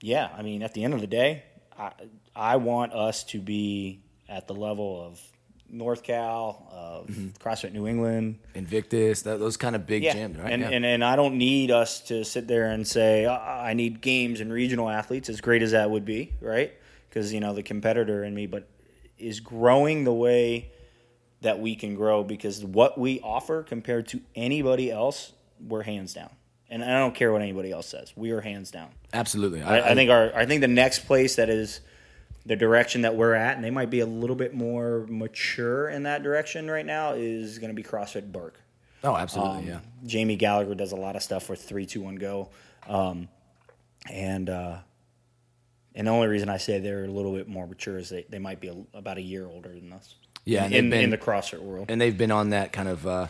yeah, 0.02 0.30
I 0.38 0.42
mean, 0.44 0.62
at 0.64 0.74
the 0.74 0.84
end 0.84 0.94
of 0.94 1.02
the 1.02 1.08
day, 1.08 1.44
I, 1.78 1.92
I 2.36 2.56
want 2.58 2.94
us 2.94 3.24
to 3.26 3.40
be 3.40 4.02
at 4.30 4.48
the 4.48 4.54
level 4.54 5.04
of 5.04 5.20
NorCal, 5.74 6.72
of 6.72 7.08
mm-hmm. 7.08 7.30
CrossFit 7.42 7.74
New 7.74 7.88
England, 7.88 8.40
Invictus, 8.54 9.24
that, 9.24 9.40
those 9.40 9.58
kind 9.58 9.76
of 9.76 9.86
big 9.86 10.04
yeah. 10.04 10.16
gyms, 10.16 10.42
right? 10.42 10.54
And, 10.54 10.62
yeah. 10.62 10.70
and 10.70 10.86
and 10.86 11.04
I 11.04 11.16
don't 11.16 11.38
need 11.38 11.72
us 11.72 12.02
to 12.02 12.24
sit 12.24 12.48
there 12.48 12.70
and 12.70 12.88
say 12.88 13.26
I 13.26 13.74
need 13.74 14.02
games 14.02 14.40
and 14.40 14.52
regional 14.52 14.90
athletes, 14.90 15.30
as 15.30 15.42
great 15.42 15.62
as 15.62 15.72
that 15.72 15.90
would 15.90 16.06
be, 16.06 16.34
right? 16.42 16.74
Because 17.10 17.34
you 17.34 17.40
know 17.40 17.54
the 17.54 17.64
competitor 17.64 18.24
in 18.24 18.34
me, 18.34 18.48
but 18.48 18.68
is 19.18 19.40
growing 19.40 20.04
the 20.04 20.14
way 20.14 20.72
that 21.42 21.60
we 21.60 21.76
can 21.76 21.96
grow 21.96 22.24
because 22.24 22.64
what 22.64 22.98
we 22.98 23.20
offer 23.22 23.64
compared 23.64 24.08
to 24.08 24.22
anybody 24.36 24.92
else, 24.92 25.34
we're 25.66 25.84
hands 25.84 26.14
down. 26.14 26.30
And 26.70 26.84
I 26.84 27.00
don't 27.00 27.16
care 27.16 27.32
what 27.32 27.42
anybody 27.42 27.72
else 27.72 27.88
says. 27.88 28.12
We 28.16 28.32
are 28.32 28.42
hands 28.42 28.72
down. 28.72 28.90
Absolutely. 29.14 29.62
I, 29.62 29.80
I, 29.80 29.92
I 29.92 29.96
think 29.96 30.10
our 30.10 30.36
I 30.36 30.46
think 30.46 30.62
the 30.62 30.68
next 30.68 31.06
place 31.06 31.38
that 31.38 31.50
is 31.50 31.80
the 32.46 32.56
direction 32.56 33.02
that 33.02 33.16
we're 33.16 33.34
at, 33.34 33.56
and 33.56 33.64
they 33.64 33.70
might 33.70 33.90
be 33.90 34.00
a 34.00 34.06
little 34.06 34.36
bit 34.36 34.54
more 34.54 35.06
mature 35.10 35.90
in 35.90 36.04
that 36.04 36.24
direction 36.24 36.70
right 36.70 36.86
now, 36.86 37.14
is 37.14 37.60
going 37.60 37.70
to 37.70 37.76
be 37.76 37.84
CrossFit 37.84 38.32
Burke. 38.32 38.60
Oh, 39.04 39.16
absolutely, 39.16 39.60
um, 39.60 39.68
yeah. 39.68 39.80
Jamie 40.06 40.38
Gallagher 40.38 40.74
does 40.74 40.92
a 40.92 40.96
lot 40.96 41.16
of 41.16 41.24
stuff 41.24 41.50
with 41.50 41.62
three, 41.62 41.86
two, 41.86 42.02
one, 42.02 42.16
go, 42.16 42.50
um, 42.88 43.28
and 44.10 44.50
uh, 44.50 44.78
and 45.98 46.06
the 46.06 46.12
only 46.12 46.28
reason 46.28 46.48
I 46.48 46.58
say 46.58 46.80
they're 46.80 47.06
a 47.06 47.10
little 47.10 47.34
bit 47.34 47.50
more 47.50 47.66
mature 47.66 47.98
is 47.98 48.10
they, 48.10 48.24
they 48.30 48.38
might 48.38 48.62
be 48.62 48.68
a, 48.68 48.76
about 48.94 49.18
a 49.18 49.22
year 49.22 49.48
older 49.48 49.70
than 49.70 49.92
us. 49.92 50.16
Yeah, 50.46 50.66
in, 50.66 50.92
been, 50.92 51.04
in 51.04 51.10
the 51.10 51.18
CrossFit 51.18 51.60
world, 51.60 51.88
and 51.90 52.00
they've 52.00 52.18
been 52.18 52.32
on 52.32 52.52
that 52.52 52.72
kind 52.72 52.88
of 52.88 53.06
uh, 53.06 53.28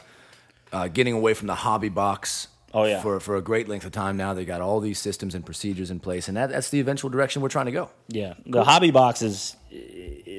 uh, 0.72 0.88
getting 0.90 1.14
away 1.14 1.34
from 1.34 1.48
the 1.48 1.56
hobby 1.56 1.90
box. 1.90 2.50
Oh 2.74 2.84
yeah, 2.84 3.02
for 3.02 3.20
for 3.20 3.38
a 3.38 3.42
great 3.42 3.68
length 3.68 3.86
of 3.86 3.92
time 3.92 4.18
now. 4.18 4.36
They 4.36 4.46
got 4.46 4.62
all 4.62 4.80
these 4.80 5.00
systems 5.00 5.34
and 5.34 5.44
procedures 5.44 5.90
in 5.90 6.00
place, 6.00 6.28
and 6.28 6.38
that, 6.38 6.52
that's 6.52 6.70
the 6.70 6.80
eventual 6.80 7.10
direction 7.10 7.42
we're 7.42 7.50
trying 7.50 7.66
to 7.66 7.72
go. 7.72 7.90
Yeah, 8.10 8.36
the 8.46 8.64
hobby 8.64 8.92
box 8.92 9.24
is 9.24 9.56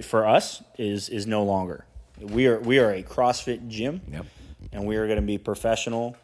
for 0.04 0.24
us 0.24 0.62
is 0.76 1.08
is 1.08 1.26
no 1.26 1.42
longer. 1.42 1.84
We 2.20 2.46
are 2.46 2.60
we 2.60 2.78
are 2.78 2.92
a 2.92 3.02
CrossFit 3.02 3.66
gym. 3.66 4.02
Yep. 4.12 4.26
And 4.70 4.86
we 4.86 4.96
are 4.96 5.06
going 5.06 5.20
to 5.20 5.26
be 5.26 5.38
professional 5.38 6.16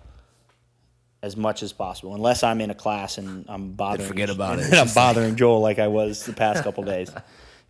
as 1.25 1.39
much 1.39 1.63
as 1.63 1.73
possible, 1.73 2.15
unless 2.15 2.43
I'm 2.43 2.61
in 2.61 2.71
a 2.71 2.75
class 2.75 3.17
and 3.17 3.47
I'm 3.49 3.73
bothering. 3.73 4.01
Then 4.01 4.09
forget 4.09 4.31
about 4.31 4.59
it. 4.59 4.75
I'm 4.75 4.93
bothering 4.95 5.37
Joel 5.37 5.61
like 5.61 5.79
I 5.79 5.89
was 5.89 6.27
the 6.27 6.35
past 6.35 6.63
couple 6.63 6.85
days, 6.95 7.11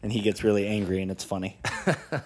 and 0.03 0.11
he 0.11 0.21
gets 0.21 0.43
really 0.43 0.67
angry, 0.67 1.01
and 1.01 1.09
it's 1.09 1.23
funny. 1.23 1.57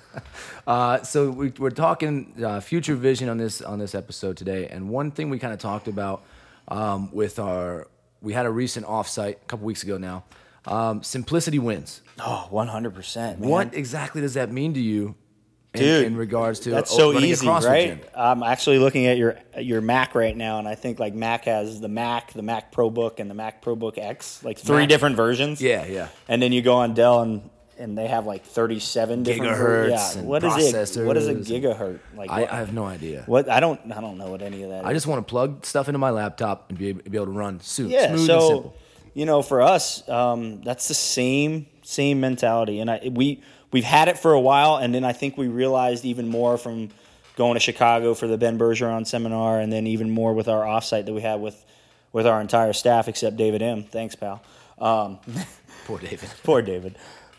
uh, 0.66 1.02
so 1.02 1.30
we, 1.30 1.52
are 1.60 1.70
talking 1.70 2.32
uh, 2.42 2.60
future 2.60 2.94
vision 2.94 3.28
on 3.28 3.36
this 3.36 3.60
on 3.60 3.78
this 3.78 3.94
episode 3.94 4.38
today, 4.38 4.68
and 4.68 4.88
one 4.88 5.10
thing 5.10 5.28
we 5.28 5.38
kind 5.38 5.52
of 5.52 5.58
talked 5.58 5.86
about 5.86 6.24
um, 6.68 7.12
with 7.12 7.38
our 7.38 7.88
we 8.22 8.32
had 8.32 8.46
a 8.46 8.50
recent 8.50 8.86
offsite 8.86 9.32
a 9.32 9.46
couple 9.46 9.66
weeks 9.66 9.82
ago 9.82 9.98
now. 9.98 10.24
Um, 10.66 11.02
simplicity 11.02 11.58
wins. 11.58 12.02
Oh, 12.18 12.48
100%. 12.50 13.16
Man. 13.16 13.48
What 13.48 13.74
exactly 13.74 14.20
does 14.20 14.34
that 14.34 14.50
mean 14.50 14.74
to 14.74 14.80
you 14.80 15.14
Dude, 15.74 16.06
in, 16.06 16.16
regards 16.16 16.60
to 16.60 16.70
that's 16.70 16.90
so 16.90 17.18
easy, 17.18 17.46
right? 17.46 18.02
I'm 18.14 18.42
actually 18.42 18.78
looking 18.78 19.06
at 19.06 19.18
your 19.18 19.38
your 19.58 19.80
Mac 19.80 20.14
right 20.14 20.36
now, 20.36 20.58
and 20.58 20.66
I 20.66 20.74
think 20.74 20.98
like 20.98 21.14
Mac 21.14 21.44
has 21.44 21.80
the 21.80 21.88
Mac, 21.88 22.32
the 22.32 22.42
Mac 22.42 22.72
Pro 22.72 22.88
Book, 22.90 23.20
and 23.20 23.30
the 23.30 23.34
Mac 23.34 23.60
Pro 23.60 23.76
Book 23.76 23.98
X, 23.98 24.42
like 24.42 24.58
three 24.58 24.78
Mac. 24.78 24.88
different 24.88 25.16
versions. 25.16 25.60
Yeah, 25.60 25.84
yeah. 25.86 26.08
And 26.26 26.40
then 26.40 26.52
you 26.52 26.62
go 26.62 26.76
on 26.76 26.94
Dell 26.94 27.20
and 27.20 27.50
and 27.78 27.96
they 27.96 28.08
have 28.08 28.26
like 28.26 28.44
37 28.44 29.22
different 29.22 29.52
gigahertz. 29.52 30.16
Yeah. 30.16 30.22
What 30.22 30.42
is 30.42 30.96
it? 30.96 31.06
What 31.06 31.16
is 31.16 31.28
a 31.28 31.34
gigahertz? 31.34 32.00
Like 32.16 32.30
I, 32.30 32.44
I, 32.44 32.56
have 32.56 32.72
no 32.72 32.84
idea. 32.84 33.22
What 33.26 33.48
I 33.48 33.60
don't 33.60 33.80
I 33.92 34.00
don't 34.00 34.18
know 34.18 34.30
what 34.30 34.42
any 34.42 34.62
of 34.62 34.70
that. 34.70 34.84
I 34.84 34.90
is. 34.90 34.96
just 34.96 35.06
want 35.06 35.24
to 35.24 35.30
plug 35.30 35.64
stuff 35.64 35.88
into 35.88 35.98
my 35.98 36.10
laptop 36.10 36.70
and 36.70 36.78
be, 36.78 36.92
be 36.92 37.16
able 37.16 37.26
to 37.26 37.32
run 37.32 37.60
smooth, 37.60 37.90
yeah, 37.90 38.08
smooth 38.08 38.26
so, 38.26 38.34
and 38.34 38.42
simple 38.42 38.76
you 39.18 39.26
know, 39.26 39.42
for 39.42 39.60
us, 39.62 40.08
um, 40.08 40.62
that's 40.62 40.86
the 40.86 40.94
same 40.94 41.66
same 41.82 42.20
mentality, 42.20 42.78
and 42.78 42.88
I 42.88 43.10
we 43.10 43.42
we've 43.70 43.84
had 43.84 44.08
it 44.08 44.18
for 44.18 44.32
a 44.32 44.40
while, 44.40 44.76
and 44.76 44.94
then 44.94 45.04
I 45.04 45.12
think 45.12 45.36
we 45.36 45.48
realized 45.48 46.04
even 46.04 46.28
more 46.28 46.58
from 46.58 46.90
going 47.36 47.54
to 47.54 47.60
Chicago 47.60 48.14
for 48.14 48.26
the 48.26 48.36
Ben 48.38 48.58
Bergeron 48.58 49.06
seminar, 49.06 49.60
and 49.60 49.72
then 49.72 49.86
even 49.86 50.10
more 50.10 50.34
with 50.34 50.48
our 50.48 50.64
offsite 50.64 51.06
that 51.06 51.12
we 51.12 51.20
had 51.20 51.40
with 51.40 51.64
with 52.12 52.26
our 52.26 52.40
entire 52.40 52.72
staff 52.72 53.06
except 53.06 53.36
David 53.36 53.60
M. 53.62 53.84
Thanks, 53.84 54.14
pal. 54.14 54.42
Um, 54.78 55.18
Poor 55.88 55.98
David. 55.98 56.28
poor 56.42 56.60
David. 56.60 56.96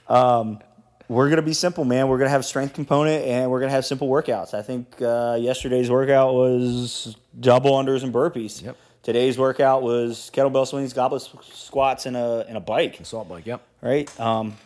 Um, 0.08 0.60
we're 1.08 1.30
gonna 1.30 1.44
be 1.44 1.54
simple, 1.54 1.86
man. 1.86 2.08
We're 2.08 2.18
gonna 2.18 2.32
have 2.32 2.44
strength 2.44 2.74
component, 2.74 3.24
and 3.26 3.52
we're 3.52 3.60
gonna 3.60 3.72
have 3.72 3.86
simple 3.86 4.10
workouts. 4.10 4.56
I 4.56 4.64
think 4.64 5.00
uh, 5.02 5.38
yesterday's 5.40 5.92
workout 5.92 6.34
was 6.34 7.16
double 7.40 7.74
unders 7.74 8.04
and 8.04 8.12
burpees. 8.12 8.64
Yep. 8.64 8.76
Today's 9.04 9.38
workout 9.38 9.84
was 9.84 10.32
kettlebell 10.34 10.66
swings, 10.66 10.94
goblet 10.94 11.22
squats, 11.44 12.08
and 12.08 12.18
a 12.18 12.44
and 12.48 12.58
a 12.58 12.60
bike. 12.60 13.00
Assault 13.00 13.30
bike. 13.30 13.46
Yep. 13.46 13.62
Right. 13.82 14.20
Um, 14.20 14.58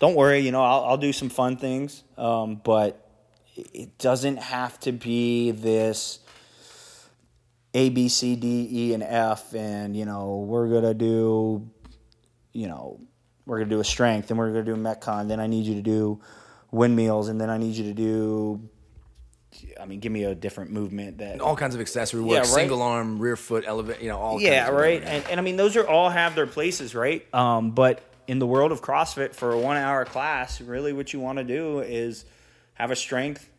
don't 0.00 0.14
worry. 0.14 0.40
You 0.40 0.52
know, 0.52 0.62
I'll, 0.62 0.84
I'll 0.84 0.96
do 0.96 1.12
some 1.12 1.28
fun 1.28 1.56
things, 1.56 2.02
um, 2.18 2.60
but 2.62 3.08
it 3.56 3.98
doesn't 3.98 4.38
have 4.38 4.78
to 4.80 4.92
be 4.92 5.52
this 5.52 6.18
A, 7.72 7.88
B, 7.90 8.08
C, 8.08 8.36
D, 8.36 8.68
E, 8.70 8.94
and 8.94 9.02
F, 9.02 9.54
and 9.54 9.96
you 9.96 10.04
know, 10.04 10.44
we're 10.46 10.68
gonna 10.68 10.94
do, 10.94 11.68
you 12.52 12.66
know, 12.66 13.00
we're 13.46 13.58
gonna 13.58 13.70
do 13.70 13.80
a 13.80 13.84
strength, 13.84 14.30
and 14.30 14.38
we're 14.38 14.48
gonna 14.48 14.64
do 14.64 14.74
a 14.74 14.76
metcon. 14.76 15.28
Then 15.28 15.40
I 15.40 15.46
need 15.46 15.66
you 15.66 15.74
to 15.74 15.82
do 15.82 16.20
windmills, 16.70 17.28
and 17.28 17.40
then 17.40 17.50
I 17.50 17.58
need 17.58 17.76
you 17.76 17.84
to 17.84 17.94
do. 17.94 18.68
I 19.80 19.86
mean, 19.86 20.00
give 20.00 20.10
me 20.10 20.24
a 20.24 20.34
different 20.34 20.72
movement 20.72 21.18
that 21.18 21.40
All 21.40 21.54
kinds 21.54 21.76
of 21.76 21.80
accessory 21.80 22.20
work. 22.20 22.32
Yeah, 22.32 22.38
right. 22.38 22.46
Single 22.46 22.82
arm, 22.82 23.20
rear 23.20 23.36
foot, 23.36 23.62
elevate. 23.64 24.02
You 24.02 24.08
know, 24.08 24.18
all. 24.18 24.40
yeah, 24.40 24.64
kinds 24.64 24.70
of 24.70 24.74
right. 24.74 25.02
And, 25.04 25.24
and 25.30 25.40
I 25.40 25.42
mean, 25.44 25.56
those 25.56 25.76
are 25.76 25.86
all 25.86 26.10
have 26.10 26.34
their 26.34 26.48
places, 26.48 26.92
right? 26.92 27.24
Um, 27.32 27.70
but 27.70 28.02
in 28.26 28.38
the 28.38 28.46
world 28.46 28.72
of 28.72 28.82
CrossFit, 28.82 29.34
for 29.34 29.52
a 29.52 29.58
one-hour 29.58 30.04
class, 30.06 30.60
really, 30.60 30.92
what 30.92 31.12
you 31.12 31.20
want 31.20 31.38
to 31.38 31.44
do 31.44 31.80
is 31.80 32.24
have 32.74 32.90
a 32.90 32.96
strength 32.96 33.50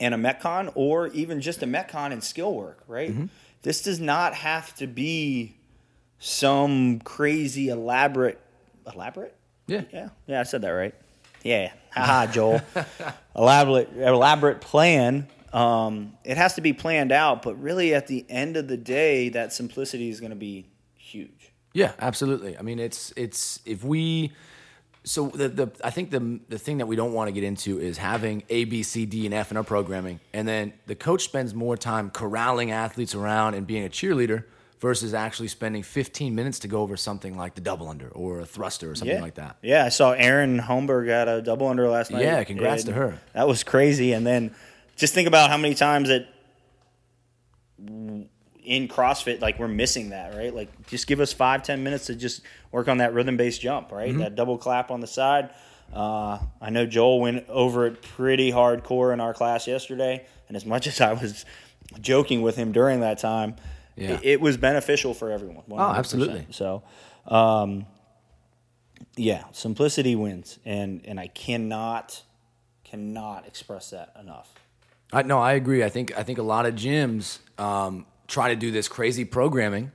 and 0.00 0.14
a 0.14 0.16
metcon, 0.16 0.72
or 0.74 1.08
even 1.08 1.40
just 1.40 1.62
a 1.62 1.66
metcon 1.66 2.12
and 2.12 2.22
skill 2.22 2.54
work, 2.54 2.82
right? 2.86 3.10
Mm-hmm. 3.10 3.26
This 3.62 3.82
does 3.82 4.00
not 4.00 4.34
have 4.34 4.74
to 4.76 4.86
be 4.86 5.56
some 6.18 7.00
crazy 7.00 7.68
elaborate, 7.68 8.40
elaborate. 8.92 9.34
Yeah. 9.66 9.82
Yeah, 9.92 10.08
yeah, 10.26 10.40
I 10.40 10.42
said 10.44 10.62
that 10.62 10.70
right. 10.70 10.94
Yeah, 11.42 11.72
haha, 11.92 12.30
Joel. 12.32 12.62
elaborate, 13.36 13.90
elaborate 13.96 14.60
plan. 14.60 15.28
Um, 15.52 16.14
it 16.24 16.36
has 16.36 16.54
to 16.54 16.62
be 16.62 16.72
planned 16.72 17.12
out, 17.12 17.42
but 17.42 17.60
really, 17.62 17.94
at 17.94 18.06
the 18.06 18.24
end 18.28 18.56
of 18.56 18.66
the 18.66 18.76
day, 18.76 19.28
that 19.30 19.52
simplicity 19.52 20.08
is 20.08 20.20
going 20.20 20.30
to 20.30 20.36
be. 20.36 20.66
Yeah, 21.74 21.92
absolutely. 21.98 22.56
I 22.56 22.62
mean, 22.62 22.78
it's 22.78 23.12
it's 23.16 23.60
if 23.66 23.84
we 23.84 24.32
so 25.02 25.28
the 25.28 25.48
the 25.48 25.72
I 25.82 25.90
think 25.90 26.10
the 26.10 26.40
the 26.48 26.58
thing 26.58 26.78
that 26.78 26.86
we 26.86 26.96
don't 26.96 27.12
want 27.12 27.28
to 27.28 27.32
get 27.32 27.44
into 27.44 27.78
is 27.78 27.98
having 27.98 28.44
A, 28.48 28.64
B, 28.64 28.82
C, 28.82 29.04
D, 29.04 29.26
and 29.26 29.34
F 29.34 29.50
in 29.50 29.56
our 29.56 29.64
programming, 29.64 30.20
and 30.32 30.48
then 30.48 30.72
the 30.86 30.94
coach 30.94 31.24
spends 31.24 31.52
more 31.52 31.76
time 31.76 32.10
corralling 32.10 32.70
athletes 32.70 33.14
around 33.14 33.54
and 33.54 33.66
being 33.66 33.84
a 33.84 33.90
cheerleader 33.90 34.44
versus 34.80 35.14
actually 35.14 35.48
spending 35.48 35.82
15 35.82 36.34
minutes 36.34 36.58
to 36.60 36.68
go 36.68 36.80
over 36.82 36.96
something 36.96 37.36
like 37.36 37.54
the 37.54 37.60
double 37.60 37.88
under 37.88 38.08
or 38.08 38.40
a 38.40 38.46
thruster 38.46 38.90
or 38.90 38.94
something 38.94 39.16
yeah. 39.16 39.22
like 39.22 39.34
that. 39.34 39.56
Yeah, 39.62 39.84
I 39.84 39.88
saw 39.88 40.12
Erin 40.12 40.58
Holmberg 40.58 41.06
got 41.06 41.26
a 41.26 41.40
double 41.42 41.68
under 41.68 41.88
last 41.88 42.10
night. 42.10 42.22
Yeah, 42.22 42.44
congrats 42.44 42.84
to 42.84 42.92
her. 42.92 43.18
That 43.32 43.48
was 43.48 43.64
crazy. 43.64 44.12
And 44.12 44.26
then 44.26 44.54
just 44.96 45.14
think 45.14 45.26
about 45.26 45.50
how 45.50 45.56
many 45.56 45.74
times 45.74 46.08
that 46.08 46.28
in 48.64 48.88
CrossFit, 48.88 49.40
like 49.40 49.58
we're 49.58 49.68
missing 49.68 50.10
that, 50.10 50.34
right? 50.34 50.54
Like 50.54 50.86
just 50.86 51.06
give 51.06 51.20
us 51.20 51.32
five, 51.32 51.62
ten 51.62 51.82
minutes 51.82 52.06
to 52.06 52.14
just 52.14 52.42
work 52.72 52.88
on 52.88 52.98
that 52.98 53.12
rhythm 53.14 53.36
based 53.36 53.60
jump, 53.60 53.92
right? 53.92 54.10
Mm-hmm. 54.10 54.20
That 54.20 54.34
double 54.34 54.58
clap 54.58 54.90
on 54.90 55.00
the 55.00 55.06
side. 55.06 55.50
Uh, 55.92 56.38
I 56.60 56.70
know 56.70 56.86
Joel 56.86 57.20
went 57.20 57.48
over 57.48 57.86
it 57.86 58.02
pretty 58.02 58.50
hardcore 58.50 59.12
in 59.12 59.20
our 59.20 59.34
class 59.34 59.66
yesterday, 59.66 60.24
and 60.48 60.56
as 60.56 60.64
much 60.66 60.86
as 60.86 61.00
I 61.00 61.12
was 61.12 61.44
joking 62.00 62.42
with 62.42 62.56
him 62.56 62.72
during 62.72 63.00
that 63.00 63.18
time, 63.18 63.56
Yeah. 63.96 64.14
it, 64.14 64.20
it 64.24 64.40
was 64.40 64.56
beneficial 64.56 65.14
for 65.14 65.30
everyone. 65.30 65.62
100%. 65.68 65.96
absolutely. 65.96 66.46
So, 66.50 66.82
um, 67.28 67.86
yeah, 69.16 69.44
simplicity 69.52 70.16
wins, 70.16 70.58
and 70.64 71.02
and 71.04 71.20
I 71.20 71.28
cannot 71.28 72.22
cannot 72.82 73.46
express 73.46 73.90
that 73.90 74.12
enough. 74.18 74.52
I, 75.12 75.22
no, 75.22 75.38
I 75.38 75.52
agree. 75.52 75.84
I 75.84 75.88
think 75.90 76.16
I 76.18 76.22
think 76.24 76.38
a 76.38 76.42
lot 76.42 76.66
of 76.66 76.74
gyms 76.74 77.38
um, 77.58 78.06
try 78.28 78.48
to 78.48 78.56
do 78.56 78.70
this 78.70 78.88
crazy 78.88 79.24
programming, 79.24 79.92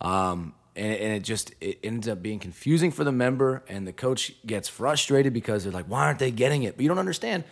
um, 0.00 0.54
and, 0.76 0.94
and 0.94 1.12
it 1.14 1.22
just 1.22 1.54
it 1.60 1.78
ends 1.82 2.08
up 2.08 2.22
being 2.22 2.38
confusing 2.38 2.90
for 2.90 3.04
the 3.04 3.12
member, 3.12 3.62
and 3.68 3.86
the 3.86 3.92
coach 3.92 4.32
gets 4.46 4.68
frustrated 4.68 5.32
because 5.32 5.64
they're 5.64 5.72
like, 5.72 5.86
"Why 5.86 6.06
aren't 6.06 6.18
they 6.18 6.30
getting 6.30 6.62
it?" 6.62 6.76
But 6.76 6.82
you 6.82 6.88
don't 6.88 6.98
understand. 6.98 7.44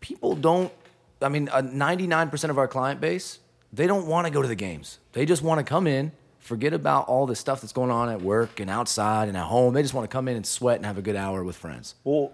People 0.00 0.36
don't. 0.36 0.72
I 1.22 1.28
mean, 1.28 1.48
ninety 1.72 2.06
nine 2.06 2.30
percent 2.30 2.50
of 2.50 2.58
our 2.58 2.68
client 2.68 3.00
base 3.00 3.38
they 3.74 3.86
don't 3.86 4.06
want 4.06 4.26
to 4.26 4.32
go 4.32 4.40
to 4.40 4.48
the 4.48 4.54
games. 4.54 4.98
They 5.12 5.26
just 5.26 5.42
want 5.42 5.58
to 5.58 5.64
come 5.64 5.86
in, 5.86 6.12
forget 6.38 6.72
about 6.72 7.08
all 7.08 7.26
the 7.26 7.34
stuff 7.34 7.60
that's 7.60 7.72
going 7.72 7.90
on 7.90 8.08
at 8.08 8.22
work 8.22 8.60
and 8.60 8.70
outside 8.70 9.28
and 9.28 9.36
at 9.36 9.44
home. 9.44 9.74
They 9.74 9.82
just 9.82 9.94
want 9.94 10.08
to 10.08 10.12
come 10.14 10.28
in 10.28 10.36
and 10.36 10.46
sweat 10.46 10.76
and 10.76 10.86
have 10.86 10.96
a 10.96 11.02
good 11.02 11.16
hour 11.16 11.42
with 11.42 11.56
friends. 11.56 11.96
Well, 12.04 12.32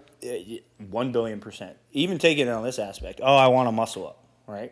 one 0.89 1.11
billion 1.11 1.39
percent. 1.39 1.77
Even 1.93 2.19
taking 2.19 2.47
it 2.47 2.51
on 2.51 2.63
this 2.63 2.77
aspect. 2.77 3.21
Oh, 3.23 3.35
I 3.35 3.47
want 3.47 3.67
to 3.67 3.71
muscle 3.71 4.07
up, 4.07 4.23
right? 4.45 4.71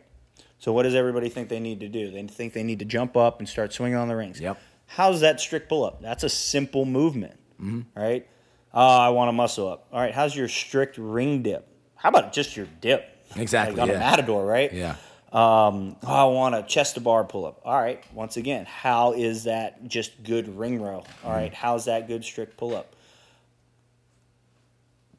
So 0.59 0.73
what 0.73 0.83
does 0.83 0.93
everybody 0.95 1.29
think 1.29 1.49
they 1.49 1.59
need 1.59 1.79
to 1.79 1.87
do? 1.87 2.11
They 2.11 2.21
think 2.27 2.53
they 2.53 2.63
need 2.63 2.79
to 2.79 2.85
jump 2.85 3.15
up 3.17 3.39
and 3.39 3.47
start 3.47 3.71
swinging 3.73 3.97
on 3.97 4.07
the 4.09 4.15
rings. 4.15 4.39
Yep. 4.39 4.59
How's 4.87 5.21
that 5.21 5.39
strict 5.39 5.69
pull 5.69 5.83
up? 5.85 6.01
That's 6.01 6.23
a 6.23 6.29
simple 6.29 6.85
movement, 6.85 7.39
Mm-hmm. 7.61 7.99
right? 7.99 8.27
Oh, 8.73 8.81
I 8.99 9.09
want 9.09 9.29
to 9.29 9.33
muscle 9.33 9.67
up. 9.67 9.87
All 9.91 9.99
right. 9.99 10.13
How's 10.13 10.35
your 10.35 10.47
strict 10.47 10.97
ring 10.97 11.41
dip? 11.43 11.67
How 11.95 12.09
about 12.09 12.33
just 12.33 12.55
your 12.55 12.67
dip? 12.81 13.03
Exactly, 13.35 13.75
Like 13.75 13.83
on 13.83 13.89
a 13.89 13.93
yeah. 13.93 13.99
matador, 13.99 14.45
right? 14.45 14.71
Yeah. 14.71 14.95
Um, 15.31 15.95
oh, 16.03 16.07
I 16.13 16.23
want 16.25 16.55
a 16.55 16.63
chest 16.63 16.95
to 16.95 17.01
bar 17.01 17.23
pull 17.23 17.45
up. 17.45 17.61
All 17.63 17.79
right. 17.79 18.03
Once 18.13 18.35
again, 18.37 18.65
how 18.65 19.13
is 19.13 19.43
that 19.45 19.87
just 19.87 20.23
good 20.23 20.57
ring 20.57 20.81
row? 20.81 21.03
All 21.23 21.31
right. 21.31 21.53
How's 21.53 21.85
that 21.85 22.07
good 22.07 22.23
strict 22.23 22.57
pull 22.57 22.75
up? 22.75 22.95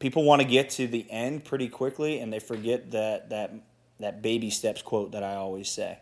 People 0.00 0.24
want 0.24 0.40
to 0.42 0.48
get 0.48 0.70
to 0.70 0.86
the 0.86 1.06
end 1.10 1.44
pretty 1.44 1.68
quickly, 1.68 2.20
and 2.20 2.32
they 2.32 2.38
forget 2.40 2.90
that 2.92 3.30
that 3.30 3.52
that 4.00 4.22
baby 4.22 4.50
steps 4.50 4.82
quote 4.82 5.12
that 5.12 5.22
I 5.22 5.34
always 5.36 5.68
say. 5.68 5.98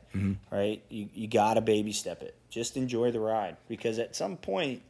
Right? 0.50 0.82
You 0.88 1.08
you 1.14 1.28
gotta 1.28 1.60
baby 1.60 1.92
step 1.92 2.22
it. 2.22 2.34
Just 2.50 2.76
enjoy 2.76 3.10
the 3.10 3.20
ride 3.20 3.56
because 3.68 3.98
at 3.98 4.16
some 4.16 4.36
point, 4.36 4.82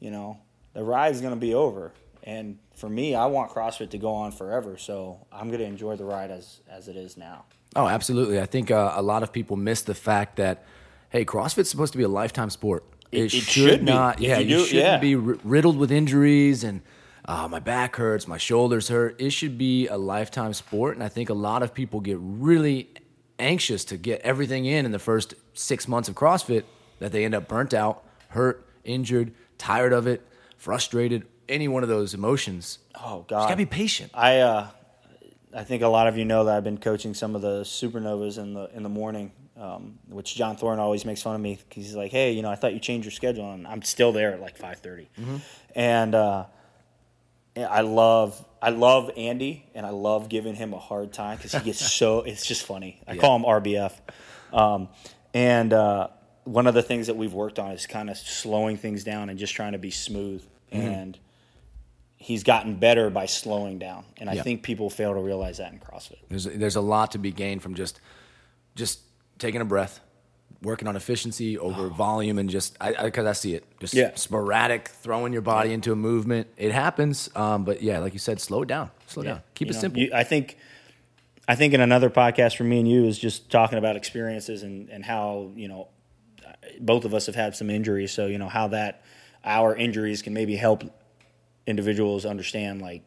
you 0.00 0.10
know, 0.10 0.38
the 0.72 0.82
ride's 0.82 1.20
gonna 1.20 1.36
be 1.36 1.54
over. 1.54 1.92
And 2.26 2.58
for 2.74 2.88
me, 2.88 3.14
I 3.14 3.26
want 3.26 3.50
CrossFit 3.52 3.90
to 3.90 3.98
go 3.98 4.12
on 4.14 4.32
forever, 4.32 4.76
so 4.78 5.18
I'm 5.30 5.50
gonna 5.50 5.64
enjoy 5.64 5.96
the 5.96 6.04
ride 6.04 6.30
as 6.30 6.60
as 6.70 6.88
it 6.88 6.96
is 6.96 7.16
now. 7.16 7.44
Oh, 7.76 7.86
absolutely. 7.88 8.40
I 8.40 8.46
think 8.46 8.70
uh, 8.70 8.92
a 8.94 9.02
lot 9.02 9.22
of 9.22 9.32
people 9.32 9.56
miss 9.56 9.82
the 9.82 9.94
fact 9.94 10.36
that, 10.36 10.64
hey, 11.10 11.24
CrossFit's 11.24 11.68
supposed 11.68 11.92
to 11.92 11.98
be 11.98 12.04
a 12.04 12.08
lifetime 12.08 12.50
sport. 12.50 12.84
It- 13.10 13.24
it 13.24 13.30
should, 13.30 13.42
should 13.44 13.80
be. 13.80 13.92
not. 13.92 14.20
Yeah, 14.20 14.38
you 14.38 14.58
you, 14.58 14.64
shouldn't 14.64 14.84
yeah. 14.84 14.98
be 14.98 15.14
riddled 15.16 15.76
with 15.76 15.90
injuries 15.92 16.64
and 16.64 16.82
uh, 17.26 17.48
my 17.48 17.58
back 17.58 17.96
hurts, 17.96 18.28
my 18.28 18.38
shoulders 18.38 18.88
hurt. 18.88 19.20
It 19.20 19.30
should 19.30 19.56
be 19.56 19.86
a 19.88 19.96
lifetime 19.96 20.52
sport, 20.52 20.94
and 20.94 21.02
I 21.02 21.08
think 21.08 21.30
a 21.30 21.34
lot 21.34 21.62
of 21.62 21.72
people 21.72 22.00
get 22.00 22.18
really 22.20 22.90
anxious 23.38 23.84
to 23.86 23.96
get 23.96 24.20
everything 24.20 24.64
in 24.66 24.84
in 24.86 24.92
the 24.92 24.98
first 24.98 25.34
six 25.54 25.88
months 25.88 26.08
of 26.08 26.14
CrossFit 26.14 26.64
that 26.98 27.12
they 27.12 27.24
end 27.24 27.34
up 27.34 27.48
burnt 27.48 27.74
out, 27.74 28.04
hurt, 28.28 28.66
injured, 28.84 29.32
tired 29.58 29.92
of 29.92 30.06
it, 30.06 30.26
frustrated. 30.56 31.26
Any 31.48 31.68
one 31.68 31.82
of 31.82 31.88
those 31.90 32.14
emotions. 32.14 32.78
Oh 32.94 33.18
Just 33.20 33.28
God! 33.28 33.48
gotta 33.48 33.56
be 33.56 33.66
patient. 33.66 34.10
I 34.14 34.38
uh, 34.38 34.68
I 35.54 35.62
think 35.64 35.82
a 35.82 35.88
lot 35.88 36.06
of 36.06 36.16
you 36.16 36.24
know 36.24 36.44
that 36.44 36.56
I've 36.56 36.64
been 36.64 36.78
coaching 36.78 37.12
some 37.12 37.34
of 37.34 37.42
the 37.42 37.62
supernovas 37.62 38.38
in 38.38 38.54
the 38.54 38.70
in 38.74 38.82
the 38.82 38.88
morning, 38.88 39.30
um, 39.58 39.98
which 40.08 40.34
John 40.34 40.56
Thorne 40.56 40.78
always 40.78 41.04
makes 41.04 41.20
fun 41.20 41.34
of 41.34 41.40
me 41.42 41.58
because 41.68 41.84
he's 41.84 41.94
like, 41.94 42.12
"Hey, 42.12 42.32
you 42.32 42.40
know, 42.40 42.50
I 42.50 42.54
thought 42.54 42.72
you 42.72 42.80
changed 42.80 43.04
your 43.04 43.12
schedule, 43.12 43.52
and 43.52 43.66
I'm 43.66 43.82
still 43.82 44.10
there 44.10 44.32
at 44.32 44.40
like 44.40 44.58
5:30." 44.58 45.06
And 45.74 46.14
uh, 46.14 46.46
I 47.56 47.82
love 47.82 48.44
I 48.60 48.70
love 48.70 49.10
Andy, 49.16 49.66
and 49.74 49.84
I 49.86 49.90
love 49.90 50.28
giving 50.28 50.54
him 50.54 50.72
a 50.72 50.78
hard 50.78 51.12
time 51.12 51.36
because 51.36 51.52
he 51.52 51.60
gets 51.60 51.78
so 51.92 52.20
it's 52.22 52.46
just 52.46 52.64
funny. 52.64 53.00
I 53.06 53.16
call 53.16 53.36
him 53.36 53.44
RBF, 53.44 53.92
um, 54.52 54.88
and 55.32 55.72
uh, 55.72 56.08
one 56.44 56.66
of 56.66 56.74
the 56.74 56.82
things 56.82 57.06
that 57.06 57.16
we've 57.16 57.32
worked 57.32 57.58
on 57.58 57.70
is 57.72 57.86
kind 57.86 58.10
of 58.10 58.16
slowing 58.16 58.76
things 58.76 59.04
down 59.04 59.28
and 59.30 59.38
just 59.38 59.54
trying 59.54 59.72
to 59.72 59.78
be 59.78 59.90
smooth 59.90 60.44
and 60.72 61.16
he's 62.16 62.42
gotten 62.42 62.74
better 62.76 63.10
by 63.10 63.26
slowing 63.26 63.78
down, 63.78 64.04
and 64.16 64.28
I 64.28 64.32
Yeah. 64.34 64.42
think 64.42 64.62
people 64.62 64.90
fail 64.90 65.14
to 65.14 65.20
realize 65.20 65.58
that 65.58 65.72
in 65.72 65.78
CrossFit. 65.78 66.16
There's 66.28 66.44
there's 66.44 66.76
a 66.76 66.80
lot 66.80 67.12
to 67.12 67.18
be 67.18 67.30
gained 67.30 67.62
from 67.62 67.74
just 67.74 68.00
just 68.74 69.00
taking 69.38 69.60
a 69.60 69.64
breath, 69.64 70.00
working 70.62 70.88
on 70.88 70.96
efficiency 70.96 71.58
over 71.58 71.88
volume, 71.88 72.38
and 72.38 72.48
just 72.48 72.76
I 72.80 73.04
because 73.04 73.26
I, 73.26 73.32
see 73.32 73.54
it 73.54 73.64
just 73.80 73.94
Oh. 73.94 73.98
Yeah. 73.98 74.14
sporadic 74.14 74.88
throwing 74.88 75.32
your 75.32 75.42
body 75.42 75.72
into 75.72 75.92
a 75.92 75.96
movement. 75.96 76.48
It 76.56 76.72
happens, 76.72 77.28
um, 77.36 77.64
but 77.64 77.82
yeah, 77.82 77.98
like 77.98 78.12
you 78.12 78.18
said, 78.18 78.40
slow 78.40 78.62
it 78.62 78.68
down, 78.68 78.90
slow 79.06 79.22
down, 79.22 79.42
keep 79.54 79.66
You 79.68 79.70
it 79.72 79.74
know, 79.74 79.80
simple. 79.80 80.00
you- 80.02 80.10
I 80.14 80.24
think, 80.24 80.56
I 81.46 81.54
think 81.54 81.74
in 81.74 81.80
another 81.80 82.08
podcast 82.10 82.56
for 82.56 82.64
me 82.64 82.78
and 82.78 82.88
you 82.88 83.04
is 83.06 83.18
just 83.18 83.50
talking 83.50 83.78
about 83.78 83.96
experiences 83.96 84.62
and 84.62 84.88
and 84.88 85.04
how 85.04 85.50
you 85.54 85.68
know 85.68 85.88
both 86.80 87.04
of 87.04 87.12
us 87.14 87.26
have 87.26 87.34
had 87.34 87.54
some 87.54 87.68
injuries, 87.70 88.12
so 88.12 88.26
you 88.26 88.38
know 88.38 88.48
how 88.48 88.68
that 88.68 89.02
our 89.44 89.76
injuries 89.76 90.22
can 90.22 90.32
maybe 90.32 90.56
help 90.56 90.82
individuals 91.66 92.24
understand 92.26 92.80
like, 92.82 93.02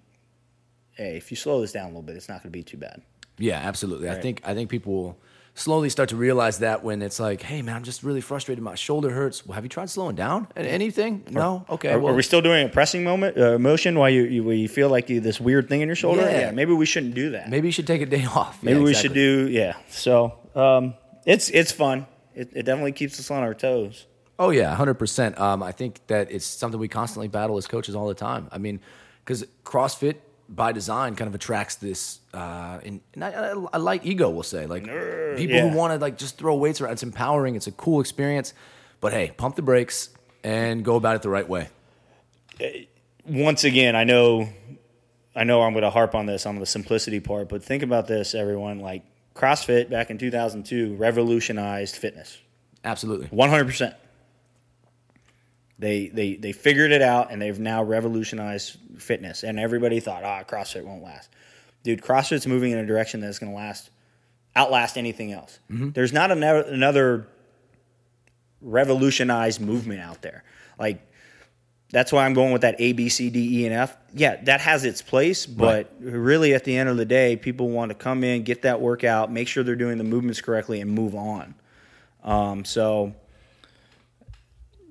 hey, 0.94 1.18
if 1.18 1.32
you 1.32 1.38
slow 1.38 1.62
this 1.62 1.72
down 1.72 1.86
a 1.86 1.88
little 1.88 2.02
bit, 2.04 2.16
it's 2.16 2.30
not 2.30 2.36
going 2.44 2.52
to 2.52 2.58
be 2.58 2.64
too 2.64 2.78
bad. 2.78 3.02
Yeah, 3.40 3.58
absolutely. 3.58 4.10
I 4.10 4.16
think 4.16 4.42
I 4.46 4.54
think 4.54 4.70
people 4.70 4.94
will 4.94 5.20
slowly 5.58 5.90
start 5.90 6.10
to 6.10 6.16
realize 6.16 6.60
that 6.60 6.84
when 6.84 7.02
it's 7.02 7.20
like, 7.20 7.42
hey 7.42 7.62
man, 7.62 7.76
I'm 7.76 7.84
just 7.84 8.04
really 8.04 8.22
frustrated. 8.22 8.64
My 8.64 8.76
shoulder 8.76 9.10
hurts. 9.10 9.46
Well, 9.46 9.56
have 9.56 9.64
you 9.66 9.70
tried 9.70 9.90
slowing 9.90 10.16
down? 10.16 10.48
Anything? 10.56 11.24
No. 11.30 11.66
Okay. 11.70 11.94
Are, 11.94 12.00
well, 12.00 12.14
are 12.14 12.16
we 12.16 12.22
still 12.24 12.42
doing 12.42 12.66
a 12.68 12.70
pressing 12.70 13.04
moment 13.04 13.38
uh, 13.38 13.58
motion 13.58 13.98
while 13.98 14.10
you, 14.10 14.24
you 14.24 14.44
where 14.44 14.56
you 14.56 14.70
feel 14.70 14.90
like 14.90 15.10
you, 15.10 15.20
this 15.20 15.42
weird 15.42 15.68
thing 15.68 15.82
in 15.82 15.88
your 15.88 15.96
shoulder? 15.96 16.22
Yeah. 16.22 16.52
maybe 16.52 16.74
we 16.74 16.86
shouldn't 16.86 17.16
do 17.16 17.32
that. 17.32 17.50
maybe 17.50 17.68
you 17.68 17.72
should 17.72 17.88
take 17.88 18.02
a 18.02 18.06
day 18.06 18.26
off. 18.36 18.62
Maybe 18.62 18.78
Yeah, 18.78 18.84
we 18.84 18.90
exactly. 18.92 19.10
should 19.10 19.14
do 19.16 19.50
yeah. 19.50 19.76
So 19.90 20.38
um, 20.56 20.94
it's 21.26 21.50
it's 21.50 21.72
fun. 21.72 22.06
It, 22.36 22.52
it 22.54 22.64
definitely 22.64 22.92
keeps 22.92 23.20
us 23.20 23.32
on 23.32 23.42
our 23.44 23.56
toes. 23.56 24.06
Oh 24.40 24.52
yeah, 24.52 24.74
hundred 24.76 24.96
percent. 24.96 25.40
Um, 25.40 25.64
I 25.64 25.72
think 25.72 26.06
that 26.08 26.32
it's 26.32 26.46
something 26.46 26.80
we 26.80 26.88
constantly 26.88 27.28
battle 27.28 27.58
as 27.58 27.66
coaches 27.68 27.96
all 27.96 28.08
the 28.08 28.14
time. 28.14 28.48
I 28.52 28.60
mean, 28.60 28.80
because 29.26 29.44
CrossFit 29.66 30.18
by 30.50 30.72
design 30.72 31.16
kind 31.16 31.28
of 31.28 31.36
attracts 31.36 31.76
this, 31.76 32.20
uh, 32.34 32.80
and, 32.84 33.02
and 33.14 33.24
I, 33.24 33.30
I, 33.30 33.66
I 33.74 33.78
like 33.78 34.06
ego. 34.06 34.30
We'll 34.30 34.44
say 34.44 34.66
like 34.66 34.84
people 34.84 35.56
yeah. 35.56 35.70
who 35.70 35.76
want 35.76 35.94
to 35.94 36.00
like 36.00 36.18
just 36.18 36.38
throw 36.38 36.56
weights 36.56 36.82
around. 36.82 36.94
It's 36.94 37.04
empowering. 37.04 37.56
It's 37.56 37.68
a 37.68 37.72
cool 37.72 38.00
experience. 38.00 38.54
But 39.00 39.14
hey, 39.14 39.32
pump 39.36 39.56
the 39.56 39.62
brakes 39.62 40.10
and 40.44 40.84
go 40.84 40.96
about 40.96 41.16
it 41.16 41.22
the 41.22 41.30
right 41.30 41.48
way. 41.48 41.70
once 43.26 43.64
again, 43.64 43.96
I 43.96 44.06
know, 44.06 44.50
I 45.36 45.44
know 45.44 45.62
I'm 45.62 45.74
going 45.74 45.84
to 45.84 45.90
harp 45.90 46.16
on 46.16 46.26
this 46.26 46.46
on 46.46 46.60
the 46.60 46.66
simplicity 46.66 47.20
part, 47.20 47.50
but 47.50 47.64
think 47.64 47.84
about 47.84 48.08
this, 48.08 48.34
everyone. 48.34 48.80
Like 48.80 49.04
CrossFit 49.36 49.90
back 49.90 50.10
in 50.10 50.18
2002 50.18 50.96
revolutionized 50.96 51.96
fitness, 51.96 52.40
Absolutely. 52.84 53.28
100. 53.28 53.96
They 55.80 56.08
they 56.08 56.36
they 56.36 56.52
figured 56.52 56.92
it 56.92 57.02
out, 57.02 57.32
and 57.32 57.42
they've 57.42 57.60
now 57.60 57.84
revolutionized 57.84 58.78
fitness. 58.98 59.44
And 59.44 59.60
everybody 59.60 60.00
thought, 60.00 60.24
ah, 60.24 60.44
CrossFit 60.44 60.84
won't 60.84 61.04
last. 61.04 61.30
Dude, 61.84 62.02
CrossFit's 62.02 62.48
moving 62.48 62.72
in 62.72 62.80
a 62.80 62.86
direction 62.86 63.22
that's 63.22 63.40
going 63.40 63.52
to 63.52 63.56
last, 63.56 63.92
outlast 64.56 64.98
anything 64.98 65.32
else. 65.32 65.60
There's 65.70 66.12
not 66.12 66.32
another, 66.32 66.62
another 66.62 67.28
revolutionized 68.62 69.62
movement 69.62 70.02
out 70.02 70.22
there. 70.22 70.44
Like 70.80 71.00
that's 71.92 72.12
why 72.12 72.26
I'm 72.26 72.34
going 72.34 72.52
with 72.52 72.64
that 72.64 72.76
A, 72.80 72.94
B, 72.94 73.08
C, 73.08 73.30
D, 73.30 73.62
E, 73.62 73.66
and 73.66 73.74
F. 73.74 73.96
Yeah, 74.14 74.42
that 74.44 74.62
has 74.62 74.84
its 74.84 75.02
place, 75.02 75.46
but 75.46 75.94
really 76.00 76.54
at 76.54 76.64
the 76.64 76.76
end 76.76 76.90
of 76.90 76.98
the 76.98 77.06
day, 77.06 77.36
people 77.38 77.70
want 77.70 77.90
to 77.90 77.96
come 77.96 78.24
in, 78.24 78.44
get 78.44 78.64
that 78.64 78.82
workout, 78.82 79.32
make 79.32 79.48
sure 79.48 79.64
they're 79.64 79.76
doing 79.76 79.98
the 79.98 80.04
movements 80.04 80.42
correctly, 80.42 80.82
and 80.82 80.92
move 80.92 81.16
on. 81.16 81.56
Um, 82.24 82.66
so 82.66 83.14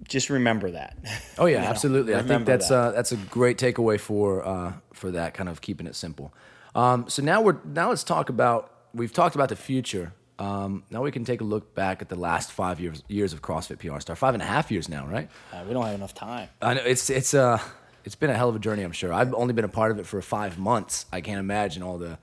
just 0.09 0.31
remember 0.31 0.71
that. 0.73 0.97
Oh 1.38 1.47
yeah, 1.47 1.57
You 1.59 1.62
know, 1.62 1.69
absolutely. 1.69 2.14
I 2.14 2.23
think 2.23 2.47
that's 2.47 2.69
that. 2.69 2.75
uh, 2.75 2.90
that's 2.92 3.12
a 3.12 3.16
great 3.16 3.59
takeaway 3.59 3.99
for 3.99 4.47
uh, 4.47 4.73
for 4.92 5.11
that 5.12 5.35
kind 5.35 5.49
of 5.49 5.61
keeping 5.61 5.87
it 5.87 5.95
simple. 5.95 6.33
Um, 6.75 7.09
so 7.09 7.23
now 7.23 7.40
we're 7.40 7.57
now 7.64 7.88
let's 7.88 8.05
talk 8.05 8.29
about 8.29 8.73
we've 8.95 9.12
talked 9.12 9.35
about 9.35 9.49
the 9.49 9.57
future. 9.57 10.12
Um, 10.38 10.85
now 10.90 11.03
we 11.03 11.11
can 11.11 11.25
take 11.25 11.40
a 11.40 11.45
look 11.45 11.75
back 11.75 12.03
at 12.03 12.11
the 12.11 12.16
last 12.16 12.53
five 12.53 12.79
years 12.81 13.03
years 13.09 13.33
of 13.33 13.40
CrossFit 13.40 13.79
PR 13.79 13.99
Star. 14.01 14.14
Five 14.16 14.35
and 14.35 14.42
a 14.42 14.47
half 14.47 14.71
years 14.71 14.88
now, 14.88 15.07
right? 15.07 15.31
Uh, 15.53 15.64
we 15.66 15.73
don't 15.73 15.85
have 15.85 15.95
enough 15.95 16.14
time. 16.14 16.49
I 16.61 16.75
know 16.75 16.83
it's 16.85 17.09
it's 17.09 17.33
uh 17.33 17.59
it's 18.05 18.14
been 18.14 18.31
a 18.31 18.35
hell 18.35 18.49
of 18.51 18.57
a 18.57 18.59
journey. 18.59 18.83
I'm 18.83 18.92
sure. 18.92 19.12
I've 19.12 19.35
only 19.35 19.55
been 19.55 19.64
a 19.64 19.69
part 19.69 19.90
of 19.90 19.99
it 19.99 20.07
for 20.07 20.21
five 20.23 20.59
months. 20.59 21.07
I 21.12 21.21
can't 21.23 21.40
imagine 21.40 21.83
all 21.83 21.97
the 21.99 22.19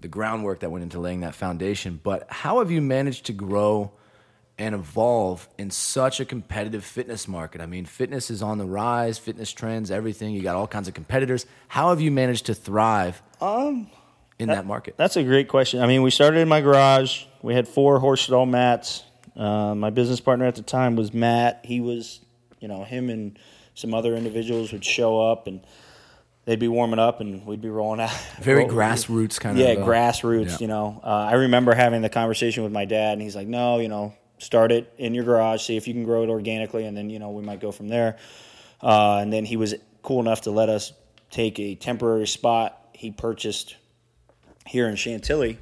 the 0.00 0.08
groundwork 0.08 0.60
that 0.60 0.70
went 0.70 0.82
into 0.84 0.98
laying 0.98 1.20
that 1.20 1.34
foundation. 1.34 2.00
But 2.02 2.26
how 2.30 2.60
have 2.60 2.70
you 2.70 2.80
managed 2.80 3.26
to 3.26 3.32
grow 3.32 3.92
and 4.58 4.74
evolve 4.74 5.48
in 5.58 5.70
such 5.70 6.20
a 6.20 6.24
competitive 6.24 6.84
fitness 6.84 7.28
market? 7.28 7.60
I 7.60 7.66
mean, 7.66 7.84
fitness 7.84 8.30
is 8.30 8.42
on 8.42 8.58
the 8.58 8.66
rise, 8.66 9.18
fitness 9.18 9.52
trends, 9.52 9.90
everything. 9.90 10.34
You 10.34 10.42
got 10.42 10.56
all 10.56 10.66
kinds 10.66 10.88
of 10.88 10.94
competitors. 10.94 11.46
How 11.68 11.90
have 11.90 12.00
you 12.00 12.10
managed 12.10 12.46
to 12.46 12.54
thrive 12.54 13.22
Um, 13.40 13.88
in 14.38 14.48
that 14.48 14.66
market? 14.66 14.94
That's 14.96 15.16
a 15.16 15.22
great 15.22 15.48
question. 15.48 15.80
I 15.80 15.86
mean, 15.86 16.02
we 16.02 16.10
started 16.10 16.40
in 16.40 16.48
my 16.48 16.60
garage. 16.60 17.24
We 17.42 17.54
had 17.54 17.68
four 17.68 17.98
horse 18.00 18.22
stall 18.22 18.46
mats. 18.46 19.04
Uh, 19.36 19.74
my 19.74 19.90
business 19.90 20.18
partner 20.20 20.46
at 20.46 20.56
the 20.56 20.62
time 20.62 20.96
was 20.96 21.14
Matt. 21.14 21.60
He 21.64 21.80
was, 21.80 22.20
you 22.58 22.66
know, 22.66 22.82
him 22.82 23.08
and 23.10 23.38
some 23.74 23.94
other 23.94 24.16
individuals 24.16 24.72
would 24.72 24.84
show 24.84 25.20
up 25.30 25.46
and 25.46 25.60
they'd 26.46 26.58
be 26.58 26.66
warming 26.66 26.98
up 26.98 27.20
and 27.20 27.46
we'd 27.46 27.60
be 27.60 27.68
rolling 27.70 28.00
out. 28.00 28.10
Very 28.40 28.64
roll- 28.64 28.70
grassroots 28.72 29.38
kind 29.38 29.56
yeah, 29.56 29.66
of. 29.68 29.82
uh, 29.82 29.86
grassroots. 29.86 30.50
yeah. 30.52 30.56
You 30.58 30.66
know, 30.66 31.00
uh, 31.04 31.06
I 31.06 31.34
remember 31.34 31.72
having 31.74 32.02
the 32.02 32.08
conversation 32.08 32.64
with 32.64 32.72
my 32.72 32.84
dad, 32.86 33.12
and 33.12 33.22
he's 33.22 33.36
like, 33.36 33.46
"No, 33.46 33.78
you 33.78 33.86
know, 33.88 34.14
start 34.38 34.72
it 34.72 34.92
in 34.98 35.14
your 35.14 35.24
garage, 35.24 35.62
see 35.62 35.76
if 35.76 35.86
you 35.86 35.94
can 35.94 36.04
grow 36.04 36.22
it 36.22 36.28
organically, 36.28 36.84
and 36.84 36.96
then 36.96 37.10
you 37.10 37.18
know 37.18 37.30
we 37.30 37.42
might 37.42 37.60
go 37.60 37.72
from 37.72 37.88
there." 37.88 38.16
Uh, 38.82 39.16
and 39.16 39.32
then 39.32 39.44
he 39.44 39.56
was 39.56 39.74
cool 40.02 40.20
enough 40.20 40.42
to 40.42 40.50
let 40.50 40.68
us 40.68 40.92
take 41.30 41.58
a 41.58 41.74
temporary 41.74 42.26
spot 42.26 42.88
he 42.92 43.10
purchased 43.10 43.76
here 44.66 44.88
in 44.88 44.96
Chantilly, 44.96 45.58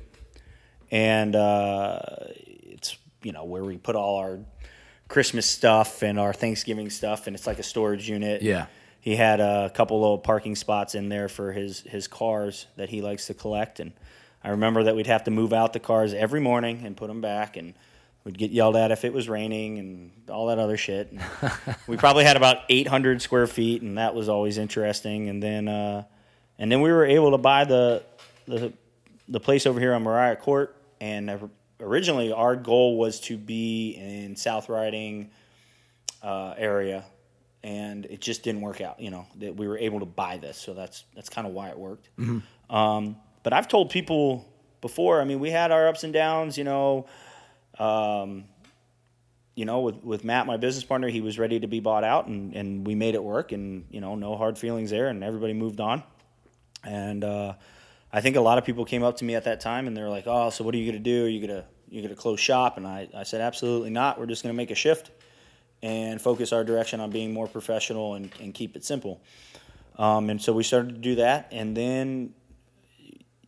and 0.91 1.37
uh, 1.37 1.99
it's 2.39 2.97
you 3.23 3.33
know 3.33 3.45
where 3.45 3.65
we 3.65 3.77
put 3.77 3.97
all 3.97 4.17
our 4.17 4.39
Christmas 5.09 5.47
stuff 5.47 6.03
and 6.03 6.19
our 6.19 6.33
Thanksgiving 6.33 6.91
stuff, 6.91 7.27
and 7.27 7.37
it's 7.37 7.47
like 7.47 7.59
a 7.59 7.63
storage 7.63 8.09
unit. 8.09 8.43
Yeah. 8.43 8.67
He 9.01 9.15
had 9.15 9.39
a 9.39 9.71
couple 9.73 10.01
little 10.01 10.19
parking 10.19 10.57
spots 10.57 10.95
in 10.95 11.09
there 11.09 11.29
for 11.29 11.53
his 11.53 11.81
his 11.81 12.09
cars 12.09 12.67
that 12.77 12.89
he 12.89 13.03
likes 13.03 13.27
to 13.27 13.35
collect, 13.35 13.81
and 13.81 13.93
I 14.43 14.51
remember 14.51 14.85
that 14.85 14.97
we'd 14.97 15.07
have 15.07 15.25
to 15.25 15.31
move 15.31 15.53
out 15.53 15.73
the 15.73 15.81
cars 15.81 16.13
every 16.13 16.41
morning 16.41 16.83
and 16.85 16.97
put 16.97 17.09
them 17.09 17.21
back, 17.21 17.57
and 17.57 17.75
we'd 18.27 18.37
get 18.37 18.51
yelled 18.51 18.75
at 18.75 18.91
if 18.91 19.05
it 19.05 19.13
was 19.13 19.29
raining 19.29 19.79
and 19.79 20.11
all 20.29 20.49
that 20.49 20.59
other 20.59 20.77
shit. 20.77 21.15
We 21.87 21.97
probably 21.97 22.25
had 22.25 22.37
about 22.37 22.59
800 22.69 23.23
square 23.23 23.47
feet, 23.47 23.83
and 23.83 23.99
that 23.99 24.13
was 24.17 24.29
always 24.29 24.59
interesting. 24.59 25.29
And 25.29 25.41
then 25.41 25.69
uh, 25.69 26.03
and 26.59 26.71
then 26.71 26.81
we 26.81 26.91
were 26.91 27.05
able 27.05 27.31
to 27.31 27.39
buy 27.39 27.65
the 27.65 28.03
the 28.47 28.73
the 29.29 29.39
place 29.39 29.65
over 29.67 29.79
here 29.79 29.95
on 29.95 30.03
Mariah 30.03 30.35
Court, 30.35 30.77
and 31.01 31.49
originally 31.81 32.33
our 32.33 32.57
goal 32.57 32.99
was 32.99 33.21
to 33.21 33.37
be 33.39 33.93
in 33.93 34.35
South 34.35 34.69
Riding 34.69 35.31
uh, 36.21 36.55
area, 36.59 37.05
and 37.63 38.07
it 38.07 38.21
just 38.21 38.43
didn't 38.43 38.63
work 38.63 38.81
out. 38.81 38.99
You 38.99 39.11
know 39.11 39.27
that 39.37 39.55
we 39.55 39.69
were 39.69 39.79
able 39.79 40.01
to 40.01 40.07
buy 40.07 40.39
this, 40.39 40.57
so 40.57 40.75
that's 40.75 41.05
that's 41.15 41.29
kind 41.29 41.47
of 41.47 41.53
why 41.53 41.69
it 41.69 41.79
worked. 41.79 42.09
Um, 42.69 43.17
but 43.45 43.53
I've 43.53 43.69
told 43.69 43.91
people 43.91 44.45
before. 44.81 45.21
I 45.21 45.25
mean, 45.25 45.39
we 45.39 45.51
had 45.51 45.71
our 45.71 45.87
ups 45.87 46.03
and 46.03 46.13
downs. 46.13 46.59
You 46.59 46.65
know, 46.65 47.07
um, 47.79 48.45
you 49.57 49.65
know, 49.65 49.81
with 49.81 50.05
with 50.05 50.25
Matt, 50.25 50.47
my 50.47 50.59
business 50.59 50.85
partner, 50.85 51.09
he 51.09 51.23
was 51.23 51.39
ready 51.39 51.59
to 51.61 51.67
be 51.67 51.81
bought 51.81 52.05
out, 52.05 52.27
and 52.27 52.55
and 52.55 52.87
we 52.87 52.95
made 52.95 53.15
it 53.15 53.25
work, 53.25 53.53
and 53.53 53.87
you 53.91 54.01
know, 54.01 54.15
no 54.15 54.37
hard 54.37 54.59
feelings 54.59 54.91
there, 54.91 55.09
and 55.09 55.25
everybody 55.25 55.55
moved 55.55 55.81
on. 55.81 56.03
And 56.85 57.25
uh, 57.25 57.55
I 58.13 58.21
think 58.21 58.37
a 58.37 58.41
lot 58.41 58.59
of 58.59 58.65
people 58.65 58.85
came 58.85 59.03
up 59.03 59.17
to 59.19 59.25
me 59.25 59.35
at 59.35 59.45
that 59.45 59.61
time, 59.61 59.87
and 59.87 59.97
they're 59.97 60.11
like, 60.11 60.25
"Oh, 60.27 60.51
so 60.51 60.63
what 60.63 60.75
are 60.75 60.79
you 60.79 60.85
going 60.85 61.03
to 61.03 61.11
do? 61.11 61.25
Are 61.25 61.29
you 61.29 61.47
going 61.47 61.63
to 61.63 61.67
you 61.89 62.07
to 62.07 62.15
close 62.15 62.39
shop?" 62.39 62.77
And 62.77 62.87
I, 62.87 63.09
I 63.15 63.23
said, 63.23 63.41
"Absolutely 63.41 63.91
not. 63.91 64.21
We're 64.21 64.27
just 64.27 64.43
going 64.43 64.55
to 64.55 64.57
make 64.57 64.71
a 64.71 64.75
shift 64.75 65.11
and 65.83 66.21
focus 66.21 66.53
our 66.53 66.63
direction 66.63 67.01
on 67.01 67.11
being 67.11 67.33
more 67.33 67.47
professional 67.47 68.15
and, 68.15 68.31
and 68.41 68.53
keep 68.53 68.77
it 68.77 68.85
simple." 68.85 69.23
Um, 69.99 70.29
and 70.29 70.41
so 70.41 70.53
we 70.53 70.63
started 70.63 70.91
to 70.91 71.01
do 71.01 71.15
that, 71.15 71.49
and 71.51 71.75
then 71.75 72.35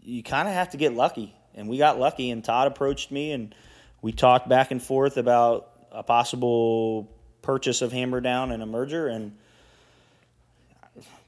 you 0.01 0.23
kind 0.23 0.49
of 0.49 0.55
have 0.55 0.71
to 0.71 0.79
get 0.79 0.95
lucky. 0.95 1.35
And 1.55 1.69
we 1.69 1.77
got 1.77 1.99
lucky, 1.99 2.31
and 2.31 2.43
Todd 2.43 2.67
approached 2.67 3.11
me, 3.11 3.33
and 3.33 3.55
we 4.03 4.13
talked 4.13 4.49
back 4.49 4.71
and 4.71 4.83
forth 4.83 5.17
about 5.17 5.71
a 5.91 6.03
possible 6.03 7.11
purchase 7.43 7.83
of 7.83 7.93
Hammer 7.93 8.21
Down 8.21 8.53
and 8.53 8.63
a 8.63 8.67
merger, 8.67 9.09
and 9.09 9.37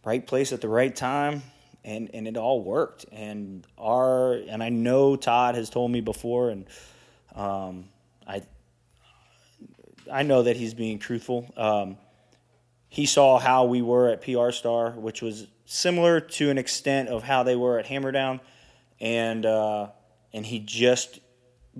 right 0.05 0.27
place 0.27 0.53
at 0.53 0.61
the 0.61 0.69
right 0.69 0.95
time, 0.95 1.43
and 1.85 2.11
and 2.15 2.27
it 2.27 2.37
all 2.37 2.63
worked. 2.63 3.07
And 3.13 3.67
our 3.79 4.35
and 4.35 4.63
I 4.63 4.69
know 4.69 5.17
Todd 5.17 5.55
has 5.55 5.71
told 5.71 5.91
me 5.91 6.01
before, 6.01 6.51
and 6.51 6.67
um, 7.35 7.87
I 8.27 8.43
I 10.13 10.23
know 10.23 10.43
that 10.43 10.57
he's 10.57 10.75
being 10.75 10.99
truthful. 10.99 11.53
Um, 11.57 11.97
he 12.89 13.07
saw 13.07 13.39
how 13.39 13.67
we 13.67 13.83
were 13.83 14.09
at 14.09 14.23
PR 14.23 14.51
Star, 14.51 14.91
which 14.91 15.23
was 15.23 15.47
similar 15.65 16.21
to 16.21 16.51
an 16.51 16.59
extent 16.59 17.09
of 17.09 17.23
how 17.23 17.45
they 17.45 17.55
were 17.55 17.79
at 17.79 17.87
Hammerdown, 17.87 18.41
and 19.01 19.47
uh, 19.47 19.89
and 20.33 20.45
he 20.45 20.59
just 20.59 21.21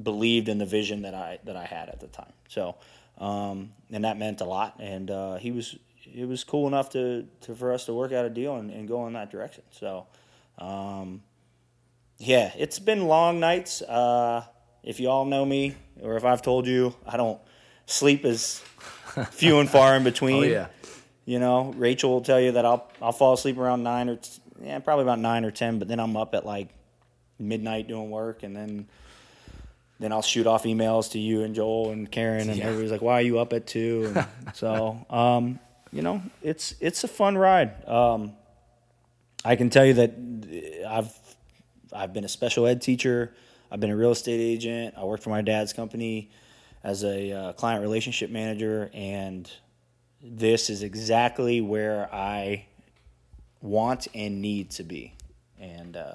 believed 0.03 0.49
in 0.49 0.59
the 0.59 0.67
vision 0.67 1.03
that 1.03 1.15
I 1.15 1.39
that 1.45 1.57
I 1.57 1.65
had 1.65 1.89
at 1.89 2.01
the 2.01 2.07
time. 2.09 2.33
So, 2.49 2.77
um, 3.19 3.73
and 3.91 4.05
that 4.05 4.19
meant 4.19 4.41
a 4.41 4.45
lot. 4.45 4.77
And 4.81 5.11
uh, 5.11 5.37
he 5.37 5.51
was 5.51 5.77
it 6.15 6.27
was 6.27 6.45
cool 6.45 6.67
enough 6.67 6.91
to, 6.91 7.27
to 7.43 7.55
for 7.55 7.73
us 7.73 7.87
to 7.87 7.95
work 7.95 8.13
out 8.13 8.25
a 8.25 8.31
deal 8.31 8.57
and, 8.57 8.71
and 8.71 8.89
go 8.89 9.07
in 9.07 9.13
that 9.15 9.31
direction. 9.31 9.65
So, 9.71 10.07
um, 10.59 11.23
yeah, 12.19 12.53
it's 12.57 12.79
been 12.79 13.07
long 13.07 13.41
nights. 13.41 13.83
Uh, 13.83 14.45
if 14.83 15.01
you 15.01 15.09
all 15.09 15.25
know 15.25 15.45
me, 15.45 15.75
or 16.01 16.17
if 16.17 16.25
I've 16.25 16.43
told 16.43 16.67
you, 16.67 16.95
I 17.07 17.17
don't 17.17 17.41
sleep 17.87 18.25
is 18.25 18.63
few 19.31 19.61
and 19.61 19.69
far 19.69 19.97
in 19.97 20.05
between. 20.05 20.45
Oh 20.45 20.47
yeah. 20.47 20.67
You 21.27 21.39
know, 21.39 21.73
Rachel 21.77 22.11
will 22.11 22.23
tell 22.23 22.41
you 22.41 22.53
that 22.53 22.65
I'll 22.65 22.91
I'll 23.01 23.13
fall 23.13 23.35
asleep 23.35 23.59
around 23.59 23.83
nine 23.83 24.09
or 24.09 24.17
t- 24.17 24.41
yeah, 24.63 24.79
probably 24.79 25.05
about 25.05 25.19
nine 25.19 25.45
or 25.45 25.51
ten, 25.51 25.79
but 25.79 25.89
then 25.89 26.01
I'm 26.01 26.17
up 26.17 26.35
at 26.35 26.45
like 26.45 26.69
midnight 27.39 27.89
doing 27.89 28.11
work, 28.11 28.43
and 28.43 28.55
then 28.55 28.89
then 30.01 30.13
I'll 30.13 30.23
shoot 30.23 30.47
off 30.47 30.65
emails 30.65 31.13
to 31.13 31.19
you 31.19 31.43
and 31.43 31.55
Joel 31.55 31.91
and 31.91 32.11
Karen, 32.11 32.49
and 32.49 32.59
Yeah. 32.59 32.65
everybody's 32.65 32.91
like, 32.91 33.03
"Why 33.03 33.15
are 33.15 33.23
you 33.23 33.39
up 33.39 33.53
at 33.53 33.67
2? 33.67 34.13
And 34.17 34.27
so, 34.55 35.07
um, 35.11 35.61
you 35.93 36.03
know, 36.03 36.23
it's 36.43 36.75
it's 36.81 37.05
a 37.05 37.09
fun 37.09 37.37
ride. 37.39 37.87
Um, 37.87 38.33
I 39.45 39.57
can 39.57 39.71
tell 39.71 39.85
you 39.85 39.95
that 39.95 40.15
I've 40.89 41.13
I've 41.93 42.13
been 42.13 42.25
a 42.25 42.29
special 42.29 42.67
ed 42.67 42.83
teacher. 42.83 43.33
I've 43.71 43.79
been 43.81 43.91
a 43.91 43.97
real 43.97 44.11
estate 44.13 44.41
agent. 44.41 44.95
I 44.97 45.05
worked 45.05 45.23
for 45.23 45.31
my 45.31 45.43
dad's 45.43 45.73
company 45.73 46.31
as 46.83 47.05
a 47.05 47.31
uh, 47.33 47.53
client 47.53 47.83
relationship 47.83 48.31
manager, 48.31 48.91
and 48.95 49.51
this 50.23 50.71
is 50.71 50.83
exactly 50.83 51.61
where 51.61 52.09
I 52.13 52.67
want 53.61 54.09
and 54.15 54.41
need 54.41 54.71
to 54.73 54.83
be. 54.83 55.13
And 55.61 55.97
uh, 55.97 56.15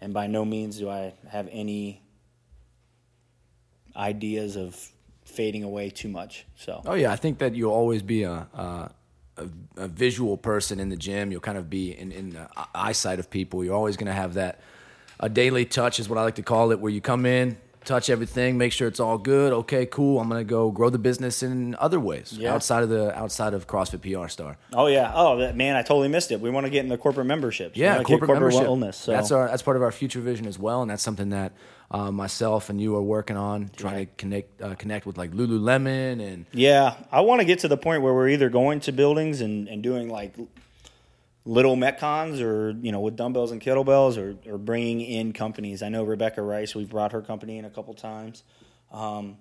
and 0.00 0.12
by 0.12 0.26
no 0.26 0.44
means 0.44 0.78
do 0.78 0.90
I 0.90 1.12
have 1.28 1.48
any 1.52 2.00
ideas 3.96 4.56
of 4.56 4.76
fading 5.24 5.64
away 5.64 5.90
too 5.90 6.08
much. 6.08 6.46
So 6.56 6.82
Oh 6.86 6.94
yeah, 6.94 7.12
I 7.12 7.16
think 7.16 7.38
that 7.38 7.54
you'll 7.54 7.72
always 7.72 8.02
be 8.02 8.22
a 8.22 8.46
a, 8.54 8.90
a, 9.76 9.88
visual 9.88 10.36
person 10.36 10.80
in 10.80 10.88
the 10.88 10.96
gym. 10.96 11.30
You'll 11.30 11.40
kind 11.40 11.58
of 11.58 11.68
be 11.68 11.92
in, 11.92 12.10
in 12.10 12.30
the 12.30 12.48
eyesight 12.74 13.18
of 13.18 13.28
people. 13.28 13.62
You're 13.64 13.74
always 13.74 13.96
going 13.96 14.06
to 14.06 14.12
have 14.12 14.34
that 14.34 14.60
a 15.20 15.28
daily 15.28 15.64
touch 15.64 15.98
is 15.98 16.08
what 16.08 16.18
I 16.18 16.22
like 16.22 16.36
to 16.36 16.42
call 16.42 16.72
it, 16.72 16.80
where 16.80 16.92
you 16.92 17.00
come 17.00 17.26
in, 17.26 17.56
touch 17.86 18.10
everything, 18.10 18.58
make 18.58 18.72
sure 18.72 18.88
it's 18.88 19.00
all 19.00 19.16
good. 19.16 19.52
Okay, 19.52 19.86
cool. 19.86 20.20
I'm 20.20 20.28
going 20.28 20.40
to 20.40 20.48
go 20.48 20.70
grow 20.70 20.90
the 20.90 20.98
business 20.98 21.42
in 21.42 21.74
other 21.78 21.98
ways 21.98 22.34
Yeah. 22.36 22.52
outside 22.54 22.82
of 22.82 22.88
the 22.90 23.16
outside 23.16 23.54
of 23.54 23.66
CrossFit 23.66 24.02
PR 24.02 24.28
Star. 24.28 24.58
Oh 24.74 24.86
yeah. 24.88 25.12
Oh 25.14 25.52
man, 25.52 25.76
I 25.76 25.82
totally 25.82 26.08
missed 26.08 26.30
it. 26.32 26.40
We 26.40 26.50
want 26.50 26.66
to 26.66 26.70
get 26.70 26.80
in 26.80 26.88
the 26.88 26.98
corporate 26.98 27.26
memberships. 27.26 27.76
Yeah, 27.76 27.92
wanna 27.94 28.04
corporate, 28.04 28.30
membership. 28.32 28.62
wellness. 28.62 28.94
So. 28.94 29.12
That's 29.12 29.30
our 29.30 29.48
that's 29.48 29.62
part 29.62 29.76
of 29.76 29.82
our 29.82 29.92
future 29.92 30.20
vision 30.20 30.46
as 30.46 30.58
well, 30.58 30.82
and 30.82 30.90
that's 30.90 31.02
something 31.02 31.30
that 31.30 31.52
uh, 31.90 32.10
myself 32.10 32.68
and 32.68 32.80
you 32.80 32.96
are 32.96 33.02
working 33.02 33.36
on, 33.36 33.70
trying 33.76 34.06
to 34.06 34.12
connect 34.18 34.60
uh, 34.60 34.74
connect 34.74 35.06
with 35.06 35.16
like 35.16 35.30
Lululemon 35.30 36.20
and 36.20 36.46
yeah, 36.52 36.96
I 37.12 37.20
want 37.20 37.40
to 37.40 37.44
get 37.44 37.60
to 37.60 37.68
the 37.68 37.76
point 37.76 38.02
where 38.02 38.12
we're 38.12 38.28
either 38.30 38.48
going 38.50 38.80
to 38.80 38.92
buildings 38.92 39.40
and, 39.40 39.68
and 39.68 39.82
doing 39.82 40.08
like 40.08 40.34
little 41.46 41.76
metcons 41.76 42.42
or 42.42 42.72
you 42.82 42.92
know 42.92 43.00
with 43.00 43.16
dumbbells 43.16 43.52
and 43.52 43.60
kettlebells 43.60 44.18
or, 44.18 44.36
or 44.50 44.58
bringing 44.58 45.00
in 45.00 45.32
companies. 45.32 45.82
I 45.82 45.88
know 45.88 46.04
Rebecca 46.04 46.42
Rice. 46.42 46.74
We've 46.74 46.90
brought 46.90 47.12
her 47.12 47.22
company 47.22 47.56
in 47.56 47.64
a 47.64 47.70
couple 47.70 47.94
times. 47.94 48.42
Um, 48.92 49.38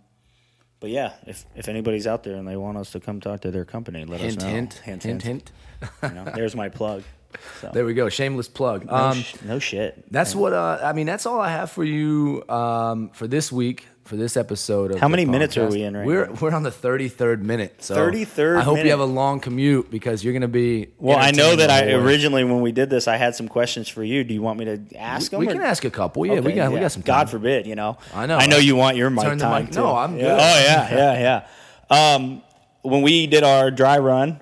but 0.79 0.91
yeah, 0.91 1.13
if 1.25 1.45
if 1.55 1.67
anybody's 1.67 2.05
out 2.07 2.23
there 2.23 2.35
and 2.35 2.47
they 2.47 2.55
want 2.55 2.77
us 2.77 2.91
to 2.91 2.99
come 2.99 3.19
talk 3.19 3.41
to 3.41 3.51
their 3.51 3.65
company, 3.65 4.05
let 4.05 4.21
hint 4.21 4.37
us 4.37 4.43
know. 4.43 4.49
hint 4.49 4.73
hint 4.73 5.03
hint 5.03 5.23
hint. 5.23 5.51
You 6.03 6.09
know, 6.09 6.31
there's 6.35 6.55
my 6.55 6.69
plug. 6.69 7.03
So. 7.61 7.69
There 7.73 7.85
we 7.85 7.93
go, 7.93 8.09
shameless 8.09 8.47
plug. 8.47 8.85
no, 8.85 8.93
Um, 8.93 9.21
sh- 9.21 9.35
no 9.43 9.59
shit. 9.59 10.11
That's 10.11 10.35
what 10.35 10.53
uh, 10.53 10.79
I 10.83 10.93
mean. 10.93 11.05
That's 11.07 11.25
all 11.25 11.39
I 11.41 11.49
have 11.49 11.71
for 11.71 11.83
you 11.83 12.43
um, 12.49 13.09
for 13.09 13.27
this 13.27 13.51
week 13.51 13.87
for 14.03 14.15
this 14.17 14.37
episode. 14.37 14.91
Of 14.91 14.99
How 14.99 15.07
many 15.07 15.25
minutes 15.25 15.57
are 15.57 15.67
we 15.67 15.81
in 15.81 15.97
right 15.97 16.05
we're, 16.05 16.27
now? 16.27 16.33
We're 16.39 16.51
on 16.53 16.61
the 16.61 16.69
thirty 16.69 17.09
third 17.09 17.43
minute. 17.43 17.83
So 17.83 17.95
33rd 17.95 18.57
I 18.59 18.61
hope 18.61 18.73
minute. 18.75 18.85
you 18.85 18.91
have 18.91 18.99
a 18.99 19.05
long 19.05 19.39
commute 19.39 19.89
because 19.89 20.23
you're 20.23 20.33
going 20.33 20.43
to 20.43 20.47
be. 20.47 20.89
Well, 20.99 21.17
I 21.17 21.31
know 21.31 21.55
that 21.55 21.71
I 21.71 21.91
originally 21.93 22.43
when 22.43 22.61
we 22.61 22.71
did 22.71 22.89
this, 22.91 23.07
I 23.07 23.17
had 23.17 23.33
some 23.35 23.47
questions 23.47 23.87
for 23.89 24.03
you. 24.03 24.23
Do 24.23 24.33
you 24.35 24.43
want 24.43 24.59
me 24.59 24.65
to 24.65 24.79
ask 24.95 25.31
them? 25.31 25.39
We 25.39 25.47
or- 25.49 25.53
can 25.53 25.61
ask 25.61 25.83
a 25.85 25.89
couple. 25.89 26.23
Yeah, 26.25 26.33
we 26.33 26.39
Okay, 26.39 26.55
got 26.55 26.71
we 26.71 26.79
got 26.79 26.91
some. 26.91 27.01
Time. 27.01 27.21
God 27.21 27.29
forbid, 27.31 27.65
you 27.65 27.73
know. 27.75 27.97
I 28.13 28.27
know. 28.27 28.37
I 28.37 28.45
know 28.45 28.57
you 28.57 28.75
want 28.75 28.95
your 28.95 29.09
mic 29.09 29.23
Turn 29.25 29.37
the 29.39 29.43
time 29.45 29.63
mic- 29.65 29.73
too. 29.73 29.79
no, 29.79 29.95
I'm 29.95 30.15
Yeah. 30.17 30.21
good. 30.21 30.31
Oh 30.33 30.37
yeah, 30.37 30.95
yeah, 31.15 31.45
yeah. 31.89 32.15
Um, 32.15 32.43
when 32.83 33.01
we 33.01 33.25
did 33.25 33.43
our 33.43 33.71
dry 33.71 33.97
run, 33.97 34.39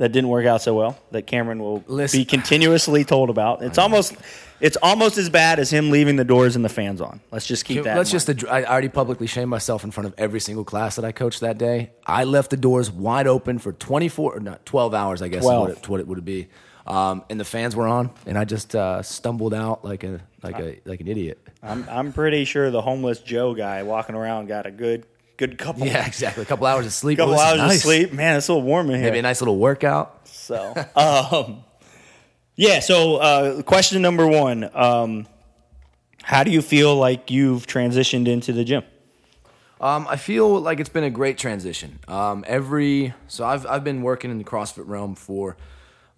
that 0.00 0.12
didn't 0.12 0.30
work 0.30 0.46
out 0.46 0.62
so 0.62 0.74
well. 0.74 0.98
That 1.10 1.26
Cameron 1.26 1.58
will 1.58 1.84
Listen. 1.86 2.20
be 2.20 2.24
continuously 2.24 3.04
told 3.04 3.28
about. 3.28 3.62
It's 3.62 3.76
almost, 3.76 4.16
it's 4.58 4.78
almost 4.82 5.18
as 5.18 5.28
bad 5.28 5.58
as 5.58 5.70
him 5.70 5.90
leaving 5.90 6.16
the 6.16 6.24
doors 6.24 6.56
and 6.56 6.64
the 6.64 6.70
fans 6.70 7.02
on. 7.02 7.20
Let's 7.30 7.46
just 7.46 7.66
keep 7.66 7.84
that. 7.84 7.98
Let's 7.98 8.10
just. 8.10 8.26
addr- 8.26 8.48
I 8.48 8.64
already 8.64 8.88
publicly 8.88 9.26
shamed 9.26 9.50
myself 9.50 9.84
in 9.84 9.90
front 9.90 10.06
of 10.06 10.14
every 10.16 10.40
single 10.40 10.64
class 10.64 10.96
that 10.96 11.04
I 11.04 11.12
coached 11.12 11.40
that 11.40 11.58
day. 11.58 11.90
I 12.06 12.24
left 12.24 12.48
the 12.48 12.56
doors 12.56 12.90
wide 12.90 13.26
open 13.26 13.58
for 13.58 13.72
24, 13.72 14.36
or 14.36 14.40
not 14.40 14.64
12 14.64 14.94
hours, 14.94 15.20
I 15.20 15.28
guess, 15.28 15.40
is 15.40 15.44
12. 15.44 15.60
what 15.60 15.70
it, 15.70 15.88
what 15.90 16.00
it 16.00 16.06
would 16.08 16.24
be. 16.24 16.48
Um, 16.86 17.22
and 17.28 17.38
the 17.38 17.44
fans 17.44 17.76
were 17.76 17.86
on, 17.86 18.10
and 18.24 18.38
I 18.38 18.46
just 18.46 18.74
uh, 18.74 19.02
stumbled 19.02 19.52
out 19.52 19.84
like 19.84 20.02
a 20.02 20.22
like 20.42 20.58
a 20.58 20.80
like 20.86 21.00
an 21.02 21.08
idiot. 21.08 21.46
I'm, 21.62 21.86
I'm 21.90 22.12
pretty 22.14 22.46
sure 22.46 22.70
the 22.70 22.80
homeless 22.80 23.18
Joe 23.20 23.54
guy 23.54 23.82
walking 23.82 24.14
around 24.14 24.46
got 24.46 24.64
a 24.64 24.70
good, 24.70 25.04
good 25.40 25.58
couple, 25.58 25.86
Yeah, 25.86 26.06
exactly. 26.06 26.42
A 26.42 26.46
couple 26.46 26.66
hours 26.66 26.84
of 26.86 26.92
sleep. 26.92 27.18
couple 27.18 27.34
Oh, 27.34 27.36
this 27.36 27.44
is 27.46 27.50
hours 27.50 27.58
nice. 27.58 27.76
of 27.76 27.82
sleep. 27.82 28.12
Man, 28.12 28.36
it's 28.36 28.48
a 28.48 28.52
little 28.52 28.66
warm 28.66 28.90
in 28.90 28.96
here. 28.96 29.04
Maybe 29.08 29.18
a 29.18 29.22
nice 29.22 29.40
little 29.40 29.56
workout. 29.58 30.28
So, 30.28 30.74
um, 30.94 31.64
yeah. 32.56 32.80
So, 32.80 33.16
uh, 33.16 33.62
question 33.62 34.02
number 34.02 34.26
one: 34.26 34.68
um, 34.74 35.26
How 36.22 36.44
do 36.44 36.50
you 36.50 36.60
feel 36.62 36.94
like 36.96 37.30
you've 37.30 37.66
transitioned 37.66 38.28
into 38.28 38.52
the 38.52 38.64
gym? 38.64 38.82
Um, 39.80 40.06
I 40.10 40.16
feel 40.16 40.60
like 40.60 40.78
it's 40.78 40.90
been 40.90 41.04
a 41.04 41.10
great 41.10 41.38
transition. 41.38 41.98
Um, 42.06 42.44
every 42.46 43.14
so 43.28 43.44
I've 43.46 43.64
I've 43.66 43.82
been 43.82 44.02
working 44.02 44.30
in 44.30 44.36
the 44.38 44.44
CrossFit 44.44 44.86
realm 44.86 45.14
for 45.14 45.56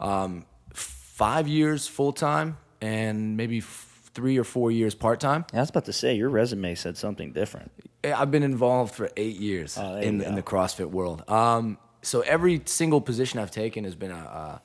um, 0.01 0.45
five 0.75 1.47
years 1.47 1.87
full 1.87 2.13
time 2.13 2.57
and 2.81 3.37
maybe 3.37 3.59
f- 3.59 4.11
three 4.15 4.37
or 4.37 4.43
four 4.45 4.73
years 4.73 4.97
part 4.97 5.21
time. 5.21 5.45
I 5.53 5.61
was 5.61 5.71
about 5.71 5.85
to 5.85 5.93
say 5.93 6.15
your 6.15 6.29
resume 6.29 6.75
said 6.75 6.97
something 6.97 7.31
different. 7.33 7.71
I've 8.05 8.31
been 8.31 8.43
involved 8.43 8.95
for 8.95 9.11
eight 9.17 9.37
years 9.37 9.79
Oh, 9.79 9.97
in, 9.97 10.21
in 10.21 10.35
the. 10.35 10.43
CrossFit 10.43 10.91
world. 10.91 11.29
Um, 11.31 11.79
so 12.03 12.21
every 12.23 12.63
single 12.65 13.01
position 13.01 13.39
I've 13.39 13.51
taken 13.53 13.85
has 13.85 13.95
been 13.95 14.11
a, 14.11 14.15
a, 14.17 14.63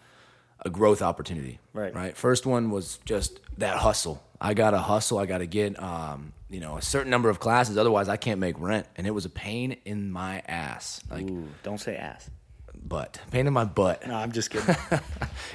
a 0.66 0.70
growth 0.70 1.02
opportunity. 1.02 1.60
Right. 1.74 1.94
Right. 1.94 2.18
First 2.18 2.46
one 2.46 2.72
was 2.72 3.00
just 3.06 3.40
that 3.60 3.78
hustle. 3.78 4.24
I 4.42 4.54
got 4.54 4.72
to 4.72 4.80
hustle. 4.80 5.20
I 5.20 5.26
got 5.28 5.40
to 5.40 5.46
get 5.48 5.82
um, 5.82 6.34
you 6.50 6.60
know 6.60 6.78
a 6.78 6.82
certain 6.82 7.10
number 7.12 7.30
of 7.30 7.40
classes. 7.40 7.78
Otherwise, 7.78 8.10
I 8.10 8.18
can't 8.18 8.40
make 8.40 8.60
rent, 8.60 8.88
and 8.96 9.06
it 9.08 9.12
was 9.12 9.26
a 9.26 9.30
pain 9.30 9.78
in 9.86 10.12
my 10.12 10.42
ass. 10.48 11.02
Like 11.10 11.30
Ooh, 11.30 11.48
don't 11.64 11.80
say 11.80 11.96
ass. 11.96 12.30
butt, 12.76 13.20
pain 13.32 13.46
in 13.48 13.54
my 13.54 13.66
butt. 13.66 14.06
No, 14.08 14.16
I'm 14.16 14.32
just 14.32 14.50
kidding. 14.50 14.76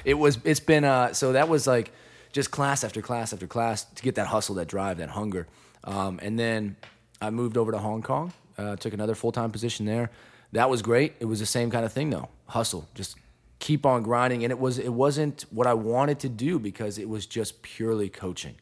It 0.05 0.15
was. 0.15 0.37
It's 0.43 0.59
been. 0.59 0.83
Uh, 0.85 1.13
so 1.13 1.33
that 1.33 1.47
was 1.49 1.65
like 1.67 1.91
just 2.33 2.51
class 2.51 2.83
after 2.83 3.01
class 3.01 3.31
after 3.33 3.47
class 3.47 3.83
to 3.85 4.03
get 4.03 4.15
that 4.15 4.27
hustle, 4.27 4.55
that 4.55 4.67
drive, 4.67 4.97
that 4.97 5.09
hunger. 5.09 5.47
Um, 5.85 6.19
and 6.21 6.37
then 6.39 6.75
I 7.21 7.29
moved 7.29 7.57
over 7.57 7.71
to 7.71 7.77
Hong 7.77 8.01
Kong. 8.01 8.33
Uh, 8.57 8.75
took 8.75 8.93
another 8.93 9.15
full 9.15 9.31
time 9.31 9.51
position 9.51 9.85
there. 9.85 10.09
That 10.51 10.69
was 10.69 10.81
great. 10.81 11.13
It 11.19 11.25
was 11.25 11.39
the 11.39 11.45
same 11.45 11.71
kind 11.71 11.85
of 11.85 11.91
thing 11.91 12.09
though. 12.11 12.29
Hustle, 12.47 12.87
just 12.93 13.17
keep 13.59 13.85
on 13.85 14.03
grinding. 14.03 14.43
And 14.43 14.51
it 14.51 14.59
was. 14.59 14.77
It 14.77 14.93
wasn't 14.93 15.45
what 15.49 15.65
I 15.67 15.73
wanted 15.73 16.19
to 16.19 16.29
do 16.29 16.59
because 16.59 16.97
it 16.97 17.09
was 17.09 17.25
just 17.25 17.61
purely 17.63 18.09
coaching. 18.09 18.55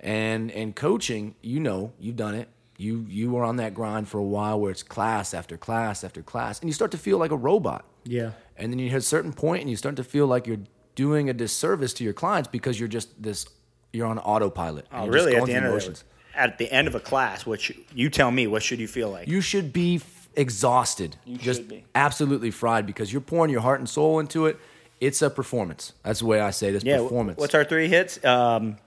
And 0.00 0.50
and 0.50 0.74
coaching, 0.74 1.34
you 1.42 1.60
know, 1.60 1.92
you've 2.00 2.16
done 2.16 2.34
it. 2.34 2.48
You 2.78 3.06
you 3.08 3.30
were 3.30 3.44
on 3.44 3.56
that 3.56 3.72
grind 3.74 4.08
for 4.08 4.18
a 4.18 4.24
while 4.24 4.58
where 4.60 4.70
it's 4.70 4.82
class 4.82 5.32
after 5.32 5.56
class 5.56 6.02
after 6.04 6.22
class, 6.22 6.60
and 6.60 6.68
you 6.68 6.74
start 6.74 6.90
to 6.90 6.98
feel 6.98 7.18
like 7.18 7.30
a 7.30 7.36
robot. 7.36 7.84
Yeah. 8.04 8.32
And 8.56 8.72
then 8.72 8.78
you 8.78 8.90
hit 8.90 8.98
a 8.98 9.02
certain 9.02 9.32
point 9.32 9.60
and 9.62 9.70
you 9.70 9.76
start 9.76 9.96
to 9.96 10.04
feel 10.04 10.26
like 10.26 10.46
you're 10.46 10.60
doing 10.94 11.28
a 11.30 11.32
disservice 11.34 11.92
to 11.94 12.04
your 12.04 12.12
clients 12.12 12.48
because 12.48 12.78
you're 12.80 12.88
just 12.88 13.22
this 13.22 13.46
you're 13.92 14.06
on 14.06 14.18
autopilot. 14.18 14.86
and 14.90 15.00
Oh, 15.00 15.04
you're 15.04 15.14
really? 15.14 15.32
just 15.32 15.36
At 15.36 15.38
going 15.38 15.46
the 15.46 15.52
through 15.52 15.56
end 15.56 15.66
of 15.66 15.72
motions. 15.72 16.04
The, 16.36 16.40
at 16.40 16.58
the 16.58 16.70
end 16.70 16.88
of 16.88 16.94
a 16.94 17.00
class, 17.00 17.46
what 17.46 17.68
you, 17.68 17.76
you 17.94 18.10
tell 18.10 18.30
me? 18.30 18.46
What 18.46 18.62
should 18.62 18.78
you 18.78 18.88
feel 18.88 19.10
like? 19.10 19.28
You 19.28 19.40
should 19.40 19.72
be 19.72 19.96
f- 19.96 20.28
exhausted. 20.34 21.16
You 21.24 21.38
just 21.38 21.60
should 21.60 21.68
be. 21.68 21.84
absolutely 21.94 22.50
fried 22.50 22.86
because 22.86 23.12
you're 23.12 23.20
pouring 23.20 23.50
your 23.50 23.60
heart 23.62 23.80
and 23.80 23.88
soul 23.88 24.18
into 24.18 24.46
it. 24.46 24.58
It's 25.00 25.20
a 25.22 25.30
performance. 25.30 25.92
That's 26.02 26.20
the 26.20 26.26
way 26.26 26.40
I 26.40 26.50
say 26.50 26.70
this 26.70 26.84
yeah. 26.84 26.98
performance. 26.98 27.38
What's 27.38 27.54
our 27.54 27.64
three 27.64 27.88
hits? 27.88 28.22
Um, 28.24 28.78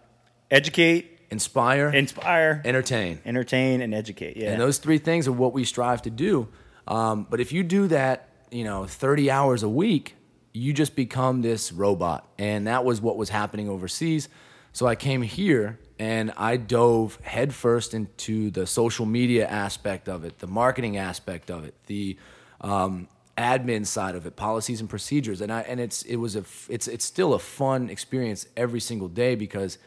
educate, 0.50 1.20
Inspire, 1.32 1.90
inspire, 1.90 2.60
entertain. 2.66 3.20
entertain, 3.24 3.82
and 3.82 3.94
educate. 3.94 4.36
Yeah. 4.36 4.52
And 4.52 4.62
those 4.62 4.80
three 4.80 4.98
things 4.98 5.28
are 5.28 5.32
what 5.32 5.54
we 5.54 5.64
strive 5.64 6.02
to 6.04 6.10
do. 6.10 6.48
Um, 6.88 7.28
but 7.30 7.40
if 7.40 7.52
you 7.52 7.64
do 7.64 7.88
that, 7.90 8.30
you 8.50 8.64
know, 8.64 8.86
30 8.86 9.30
hours 9.30 9.62
a 9.62 9.70
week, 9.70 10.16
you 10.54 10.74
just 10.74 10.96
become 10.96 11.44
this 11.44 11.72
robot. 11.72 12.28
And 12.40 12.66
that 12.66 12.84
was 12.84 13.00
what 13.00 13.16
was 13.16 13.30
happening 13.30 13.70
overseas. 13.70 14.28
So 14.74 14.88
I 14.88 14.96
came 14.96 15.22
here 15.22 15.78
and 16.00 16.32
I 16.38 16.56
dove 16.56 17.20
headfirst 17.22 17.94
into 17.94 18.50
the 18.52 18.66
social 18.66 19.06
media 19.06 19.46
aspect 19.46 20.08
of 20.08 20.24
it, 20.24 20.40
the 20.40 20.48
marketing 20.48 20.96
aspect 20.96 21.52
of 21.52 21.66
it, 21.66 21.76
the 21.88 22.18
um, 22.62 23.10
admin 23.38 23.86
side 23.86 24.16
of 24.16 24.26
it, 24.26 24.38
policies 24.38 24.80
and 24.80 24.90
procedures. 24.90 25.42
And 25.42 25.52
I 25.52 25.62
and 25.62 25.80
it's 25.82 26.04
it 26.04 26.16
was 26.16 26.38
a 26.38 26.46
it's 26.70 26.88
it's 26.88 27.04
still 27.04 27.34
a 27.34 27.40
fun 27.40 27.90
experience 27.90 28.48
every 28.56 28.80
single 28.80 29.10
day 29.10 29.36
because 29.36 29.78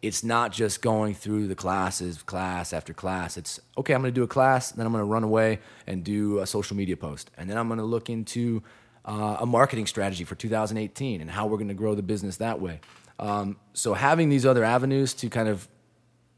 it's 0.00 0.24
not 0.24 0.52
just 0.52 0.80
going 0.80 1.12
through 1.12 1.48
the 1.48 1.54
classes, 1.54 2.22
class 2.22 2.72
after 2.72 2.94
class. 2.94 3.36
It's 3.36 3.60
okay, 3.76 3.94
I'm 3.94 4.00
going 4.00 4.14
to 4.14 4.18
do 4.18 4.22
a 4.22 4.28
class, 4.28 4.72
then 4.72 4.86
I'm 4.86 4.92
going 4.92 5.02
to 5.02 5.10
run 5.10 5.24
away 5.24 5.58
and 5.86 6.02
do 6.02 6.38
a 6.38 6.46
social 6.46 6.76
media 6.76 6.96
post. 6.96 7.30
And 7.36 7.50
then 7.50 7.58
I'm 7.58 7.68
going 7.68 7.78
to 7.78 7.84
look 7.84 8.08
into 8.08 8.62
uh, 9.04 9.38
a 9.40 9.46
marketing 9.46 9.86
strategy 9.86 10.24
for 10.24 10.34
2018 10.34 11.20
and 11.20 11.30
how 11.30 11.46
we're 11.46 11.56
going 11.56 11.68
to 11.68 11.74
grow 11.74 11.94
the 11.94 12.02
business 12.02 12.38
that 12.38 12.60
way. 12.60 12.80
Um, 13.18 13.56
so 13.72 13.94
having 13.94 14.28
these 14.28 14.46
other 14.46 14.64
avenues 14.64 15.12
to 15.14 15.28
kind 15.28 15.48
of 15.48 15.68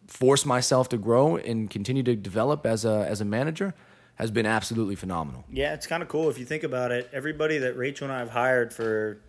force 0.07 0.45
myself 0.47 0.89
to 0.91 0.97
grow 0.99 1.37
and 1.37 1.69
continue 1.71 2.03
to 2.03 2.17
develop 2.17 2.67
as 2.67 2.85
a, 2.85 3.07
as 3.09 3.21
a 3.21 3.25
manager 3.25 3.75
has 4.17 4.31
been 4.31 4.47
absolutely 4.47 4.97
phenomenal. 4.97 5.45
Yeah, 5.51 5.73
it's 5.75 5.87
kind 5.87 6.03
of 6.03 6.09
cool 6.09 6.29
if 6.31 6.39
you 6.39 6.45
think 6.45 6.63
about 6.63 6.91
it. 6.93 7.09
Everybody 7.13 7.59
that 7.59 7.77
Rachel 7.77 8.07
and 8.07 8.13
I 8.15 8.19
have 8.19 8.31
hired 8.31 8.73
for 8.73 9.21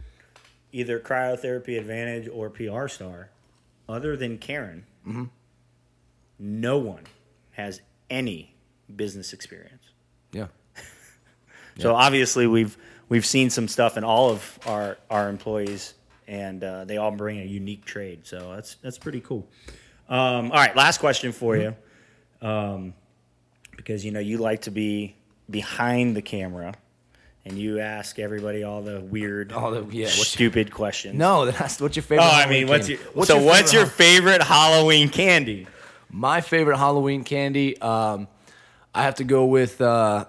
either 0.72 1.00
Cryotherapy 1.00 1.78
Advantage 1.80 2.30
or 2.34 2.50
PR 2.50 2.88
Star, 2.88 3.30
other 3.88 4.16
than 4.18 4.38
Karen, 4.38 4.86
Mm-hmm. 5.08 5.26
no 6.40 6.78
one 6.78 7.04
has 7.52 7.82
any 8.10 8.56
business 8.96 9.34
experience. 9.34 9.84
Yeah. 10.32 10.48
So 11.80 11.96
obviously 11.96 12.46
we've 12.48 12.78
we've 13.10 13.26
seen 13.26 13.50
some 13.50 13.68
stuff 13.68 13.98
in 13.98 14.04
all 14.04 14.30
of 14.30 14.60
our 14.68 14.98
our 15.10 15.30
employees, 15.30 15.94
and 16.32 16.64
uh, 16.64 16.86
they 16.86 16.96
all 16.96 17.12
bring 17.12 17.40
a 17.42 17.44
unique 17.44 17.84
trade. 17.84 18.22
So 18.26 18.54
that's 18.56 18.76
that's 18.76 18.98
pretty 18.98 19.20
cool. 19.20 19.46
Um, 20.10 20.46
all 20.52 20.58
right, 20.58 20.76
last 20.76 21.00
question 21.00 21.32
for 21.34 21.56
you, 21.58 21.76
um, 22.42 22.94
because 23.76 24.04
you 24.06 24.12
know 24.12 24.20
you 24.22 24.38
like 24.38 24.62
to 24.62 24.72
be 24.72 25.16
behind 25.50 26.16
the 26.16 26.22
camera, 26.22 26.74
and 27.46 27.58
you 27.58 27.80
ask 27.80 28.18
everybody 28.18 28.64
all 28.64 28.82
the 28.82 29.02
weird, 29.02 29.52
All 29.52 29.72
the- 29.72 29.86
yeah, 29.92 30.06
what's 30.06 30.18
your- 30.18 30.26
stupid 30.26 30.74
questions. 30.74 31.18
No, 31.18 31.46
that's 31.52 31.80
what's 31.82 31.96
your 31.98 32.04
favorite. 32.04 32.24
Oh, 32.24 32.28
I 32.28 32.42
Halloween 32.42 32.60
mean, 32.62 32.68
what's 32.70 32.90
your, 32.90 32.98
candy? 33.00 33.26
so? 33.26 33.44
what's 33.44 33.74
your 33.74 33.86
favorite 33.86 34.42
Halloween 34.42 35.10
candy? 35.10 35.68
My 36.10 36.42
favorite 36.42 36.78
Halloween 36.78 37.24
candy, 37.24 37.80
um, 37.82 38.28
I 38.94 39.04
have 39.04 39.16
to 39.16 39.24
go 39.24 39.46
with 39.46 39.80
uh, 39.82 40.26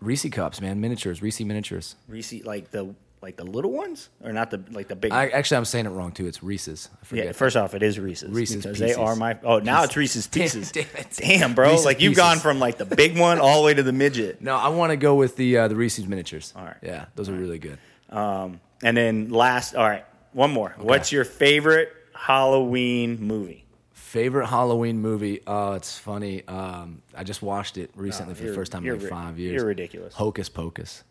Reese 0.00 0.26
cups, 0.30 0.60
man, 0.60 0.80
miniatures, 0.82 1.22
Reese 1.22 1.40
miniatures. 1.40 1.96
Reese, 2.08 2.44
like 2.44 2.70
the 2.70 2.94
like 3.24 3.36
the 3.36 3.44
little 3.44 3.72
ones, 3.72 4.10
or 4.22 4.32
not 4.32 4.50
the 4.50 4.62
like 4.70 4.86
the 4.86 4.94
big? 4.94 5.10
I 5.10 5.28
actually 5.30 5.56
I'm 5.56 5.64
saying 5.64 5.86
it 5.86 5.90
wrong 5.90 6.12
too. 6.12 6.26
It's 6.26 6.42
Reese's. 6.42 6.88
I 7.10 7.16
yeah, 7.16 7.32
first 7.32 7.56
off, 7.56 7.74
it 7.74 7.82
is 7.82 7.98
Reese's. 7.98 8.30
Reese's 8.30 8.58
because 8.62 8.78
Pieces. 8.78 8.96
they 8.96 9.02
are 9.02 9.16
my. 9.16 9.36
Oh, 9.42 9.58
now 9.58 9.82
it's 9.82 9.96
Reese's 9.96 10.26
Pieces. 10.38 10.70
Damn. 10.70 10.86
Damn, 11.16 11.54
bro! 11.54 11.70
Reese's 11.70 11.84
like 11.86 12.00
you've 12.00 12.10
Pieces. 12.12 12.22
gone 12.22 12.38
from 12.38 12.60
like 12.60 12.78
the 12.78 12.84
big 12.84 13.18
one 13.18 13.40
all 13.40 13.60
the 13.60 13.66
way 13.66 13.74
to 13.74 13.82
the 13.82 13.92
midget. 13.92 14.40
No, 14.40 14.54
I 14.56 14.68
want 14.68 14.90
to 14.90 14.96
go 14.96 15.14
with 15.16 15.36
the 15.36 15.58
uh, 15.58 15.68
the 15.68 15.74
Reese's 15.76 16.06
miniatures. 16.06 16.52
All 16.54 16.64
right. 16.64 16.76
Yeah, 16.82 17.06
those 17.16 17.28
are 17.28 17.32
really 17.34 17.58
good. 17.58 17.78
Um, 18.10 18.60
and 18.82 18.96
then 18.96 19.30
last, 19.30 19.74
all 19.74 19.88
right, 19.88 20.04
one 20.32 20.52
more. 20.52 20.74
What's 20.78 21.10
your 21.10 21.24
favorite 21.24 21.90
Halloween 22.14 23.18
movie? 23.20 23.64
Favorite 23.92 24.46
Halloween 24.46 24.98
movie? 25.00 25.40
Oh, 25.46 25.72
it's 25.72 25.98
funny. 25.98 26.46
Um, 26.46 27.02
I 27.16 27.24
just 27.24 27.42
watched 27.42 27.78
it 27.78 27.90
recently 27.96 28.34
for 28.34 28.44
the 28.44 28.52
first 28.54 28.70
time 28.70 28.86
in 28.86 29.00
like 29.00 29.08
five 29.10 29.38
years. 29.38 29.54
you're 29.54 29.66
ridiculous. 29.66 30.14
Hocus 30.14 30.48
Pocus. 30.48 31.02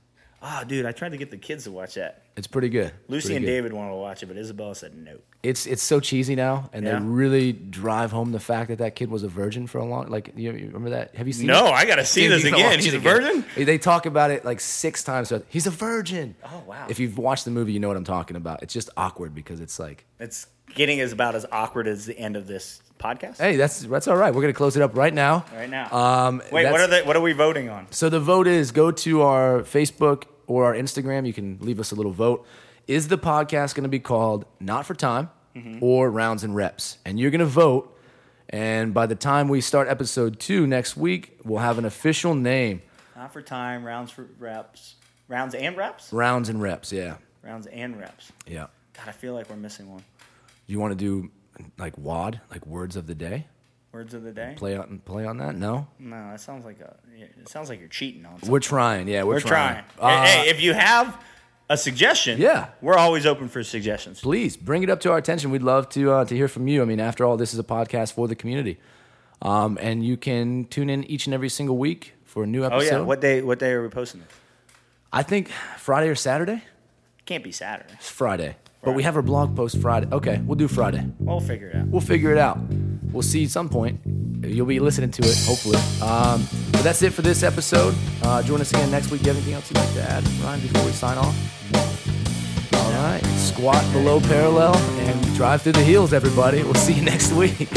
Oh, 0.45 0.63
dude, 0.67 0.85
I 0.85 0.91
tried 0.91 1.13
to 1.13 1.17
get 1.17 1.31
the 1.31 1.37
kids 1.37 1.63
to 1.63 1.71
watch 1.71 1.93
that. 1.95 2.23
It's 2.35 2.47
pretty 2.47 2.67
good. 2.67 2.91
Lucy 3.07 3.27
Pretty 3.27 3.37
and 3.37 3.45
good. 3.45 3.51
David 3.51 3.73
wanted 3.73 3.91
to 3.91 3.95
watch 3.95 4.23
it, 4.23 4.25
but 4.25 4.35
Isabella 4.35 4.75
said 4.75 4.93
no. 4.93 5.17
It's 5.41 5.65
it's 5.65 5.81
so 5.81 5.99
cheesy 6.01 6.35
now, 6.35 6.69
and 6.73 6.85
Yeah. 6.85 6.99
they 6.99 7.05
really 7.05 7.53
drive 7.53 8.11
home 8.11 8.31
the 8.33 8.39
fact 8.41 8.67
that 8.69 8.79
that 8.79 8.95
kid 8.95 9.09
was 9.09 9.23
a 9.23 9.27
virgin 9.29 9.67
for 9.67 9.77
a 9.77 9.85
long. 9.85 10.07
Like 10.09 10.33
you, 10.35 10.51
you 10.51 10.65
remember 10.67 10.89
that? 10.91 11.15
Have 11.15 11.27
you 11.27 11.33
seen? 11.33 11.47
No, 11.47 11.67
it? 11.67 11.71
I 11.71 11.85
gotta 11.85 12.03
see 12.05 12.27
this 12.27 12.43
again. 12.43 12.79
He's 12.79 12.93
a 12.93 12.99
virgin. 12.99 13.45
They 13.55 13.77
talk 13.77 14.05
about 14.05 14.31
it 14.31 14.43
like 14.43 14.59
six 14.59 15.03
times. 15.03 15.29
So 15.29 15.43
he's 15.47 15.65
a 15.67 15.71
virgin. 15.71 16.35
Oh, 16.43 16.63
wow. 16.67 16.87
If 16.89 16.99
you've 16.99 17.17
watched 17.17 17.45
the 17.45 17.51
movie, 17.51 17.71
you 17.71 17.79
know 17.79 17.87
what 17.87 17.97
I'm 17.97 18.03
talking 18.03 18.35
about. 18.35 18.63
It's 18.63 18.73
just 18.73 18.89
awkward 18.97 19.33
because 19.33 19.61
it's 19.61 19.79
like, 19.79 20.05
It's 20.19 20.47
getting 20.75 20.99
as 20.99 21.11
about 21.13 21.35
as 21.35 21.45
awkward 21.51 21.87
as 21.87 22.05
the 22.05 22.17
end 22.17 22.35
of 22.35 22.47
this 22.47 22.81
podcast. 22.99 23.37
hey, 23.37 23.55
that's 23.57 23.81
that's 23.81 24.07
all 24.07 24.15
right. 24.17 24.33
We're 24.33 24.41
gonna 24.41 24.53
close 24.53 24.75
it 24.75 24.81
up 24.81 24.97
right 24.97 25.13
now. 25.13 25.45
Right 25.55 25.69
now. 25.69 25.91
Um, 25.93 26.41
Wait, 26.51 26.69
what 26.71 26.81
are 26.81 26.87
they? 26.87 27.01
What 27.03 27.15
are 27.15 27.21
we 27.21 27.33
voting 27.33 27.69
on? 27.69 27.87
So 27.91 28.09
the 28.09 28.19
vote 28.19 28.47
is 28.47 28.71
go 28.71 28.91
to 28.91 29.21
our 29.21 29.59
Facebook 29.61 30.23
or 30.47 30.65
our 30.65 30.73
Instagram. 30.73 31.25
You 31.27 31.33
can 31.33 31.57
leave 31.61 31.79
us 31.79 31.91
a 31.91 31.95
little 31.95 32.11
vote. 32.11 32.45
Is 32.87 33.07
the 33.07 33.17
podcast 33.17 33.75
going 33.75 33.83
to 33.83 33.89
be 33.89 33.99
called 33.99 34.45
Not 34.59 34.85
for 34.85 34.93
Time 34.93 35.29
Mm-hmm. 35.55 35.83
or 35.83 36.09
Rounds 36.09 36.43
and 36.43 36.55
Reps? 36.55 36.97
And 37.05 37.19
you're 37.19 37.29
going 37.31 37.39
to 37.39 37.45
vote. 37.45 37.89
And 38.49 38.93
by 38.93 39.05
the 39.05 39.15
time 39.15 39.47
we 39.47 39.61
start 39.61 39.87
episode 39.87 40.39
two 40.39 40.67
next 40.67 40.97
week, 40.97 41.39
we'll 41.43 41.59
have 41.59 41.77
an 41.77 41.85
official 41.85 42.35
name. 42.35 42.81
Not 43.15 43.31
for 43.33 43.41
time. 43.41 43.83
Rounds 43.83 44.11
for 44.11 44.27
reps. 44.39 44.95
Rounds 45.27 45.55
and 45.55 45.77
reps. 45.77 46.11
Rounds 46.11 46.49
and 46.49 46.61
Reps. 46.61 46.91
Yeah, 46.91 47.15
Rounds 47.43 47.67
and 47.67 47.97
reps. 47.99 48.31
yeah. 48.45 48.67
God, 48.95 49.07
I 49.07 49.11
feel 49.11 49.33
like 49.33 49.49
we're 49.49 49.55
missing 49.55 49.89
one. 49.89 50.03
Do 50.19 50.73
you 50.73 50.79
want 50.79 50.91
to 50.91 50.95
do 50.95 51.31
like 51.79 51.97
WOD, 51.97 52.41
like 52.51 52.65
words 52.67 52.95
of 52.95 53.07
the 53.07 53.15
day? 53.15 53.47
Words 53.93 54.15
of 54.15 54.23
the 54.23 54.31
day. 54.31 54.55
Play 54.57 54.75
on 54.75 55.01
play 55.05 55.23
on 55.25 55.37
that? 55.37 55.55
No, 55.55 55.85
No, 55.99 56.15
that 56.31 56.39
sounds 56.41 56.65
like 56.65 56.79
a. 56.79 56.95
It 57.15 57.47
sounds 57.47 57.69
like 57.69 57.79
you're 57.79 57.87
cheating 57.87 58.25
on. 58.25 58.31
Something. 58.33 58.49
we're 58.51 58.59
trying. 58.59 59.07
Yeah, 59.07 59.21
we're, 59.23 59.35
We're 59.35 59.39
trying. 59.41 59.83
Uh, 59.99 60.25
hey, 60.25 60.49
if 60.49 60.59
you 60.61 60.73
have 60.73 61.15
a 61.69 61.77
suggestion, 61.77 62.41
Yeah. 62.41 62.69
we're 62.81 62.97
always 62.97 63.27
open 63.27 63.49
for 63.49 63.63
suggestions. 63.63 64.19
please 64.19 64.57
bring 64.57 64.81
it 64.81 64.89
up 64.89 64.99
to 65.01 65.11
our 65.11 65.17
attention. 65.19 65.51
We'd 65.51 65.61
love 65.61 65.89
to 65.89 66.11
uh, 66.11 66.25
to 66.25 66.35
hear 66.35 66.47
from 66.47 66.67
you. 66.67 66.81
I 66.81 66.85
mean, 66.85 66.99
after 66.99 67.23
all, 67.23 67.37
this 67.37 67.53
is 67.53 67.59
a 67.59 67.63
podcast 67.63 68.13
for 68.13 68.27
the 68.27 68.35
community, 68.35 68.79
um, 69.43 69.77
and 69.79 70.03
you 70.03 70.17
can 70.17 70.65
tune 70.65 70.89
in 70.89 71.03
each 71.03 71.27
and 71.27 71.33
every 71.35 71.49
single 71.49 71.77
week 71.77 72.13
for 72.25 72.43
a 72.43 72.47
new 72.47 72.65
episode. 72.65 72.93
Oh 72.95 72.97
yeah, 72.97 73.03
what 73.03 73.21
day? 73.21 73.43
What 73.43 73.59
day 73.59 73.73
are 73.73 73.83
we 73.83 73.89
posting 73.89 74.21
this? 74.21 74.29
I 75.11 75.21
think 75.21 75.49
Friday 75.77 76.09
or 76.09 76.15
Saturday. 76.15 76.63
Can't 77.27 77.43
be 77.43 77.51
Saturday. 77.51 77.93
It's 77.93 78.09
Friday, 78.09 78.55
but 78.81 78.93
we 78.93 79.03
have 79.03 79.15
our 79.15 79.21
blog 79.21 79.55
post 79.55 79.77
Friday. 79.79 80.07
Okay, 80.11 80.41
we'll 80.43 80.55
do 80.55 80.67
Friday. 80.67 81.07
We'll 81.19 81.39
figure 81.39 81.67
it 81.69 81.75
out. 81.75 81.87
We'll 81.87 82.01
figure 82.01 82.31
it 82.31 82.39
out. 82.39 82.57
We'll 83.13 83.21
see 83.21 83.43
at 83.45 83.51
some 83.51 83.69
point. 83.69 83.99
You'll 84.43 84.65
be 84.65 84.79
listening 84.79 85.11
to 85.11 85.21
it, 85.23 85.37
hopefully. 85.45 85.77
Um, 86.01 86.45
but 86.71 86.81
that's 86.83 87.01
it 87.03 87.13
for 87.13 87.21
this 87.21 87.43
episode. 87.43 87.95
Uh, 88.23 88.41
join 88.43 88.59
us 88.59 88.71
again 88.71 88.91
next 88.91 89.11
week. 89.11 89.21
Do 89.21 89.27
you 89.29 89.33
have 89.33 89.37
anything 89.37 89.53
else 89.53 89.69
you'd 89.69 89.77
like 89.77 89.93
to 89.93 90.01
add, 90.01 90.27
Ryan, 90.43 90.59
before 90.61 90.83
we 90.85 90.91
sign 90.91 91.17
off? 91.17 91.35
All 92.73 92.91
right. 92.91 93.23
Squat 93.37 93.83
below 93.93 94.19
parallel 94.19 94.75
and 94.75 95.35
drive 95.35 95.61
through 95.61 95.73
the 95.73 95.83
heels, 95.83 96.11
everybody. 96.11 96.63
We'll 96.63 96.73
see 96.73 96.93
you 96.93 97.01
next 97.13 97.31
week. 97.33 97.69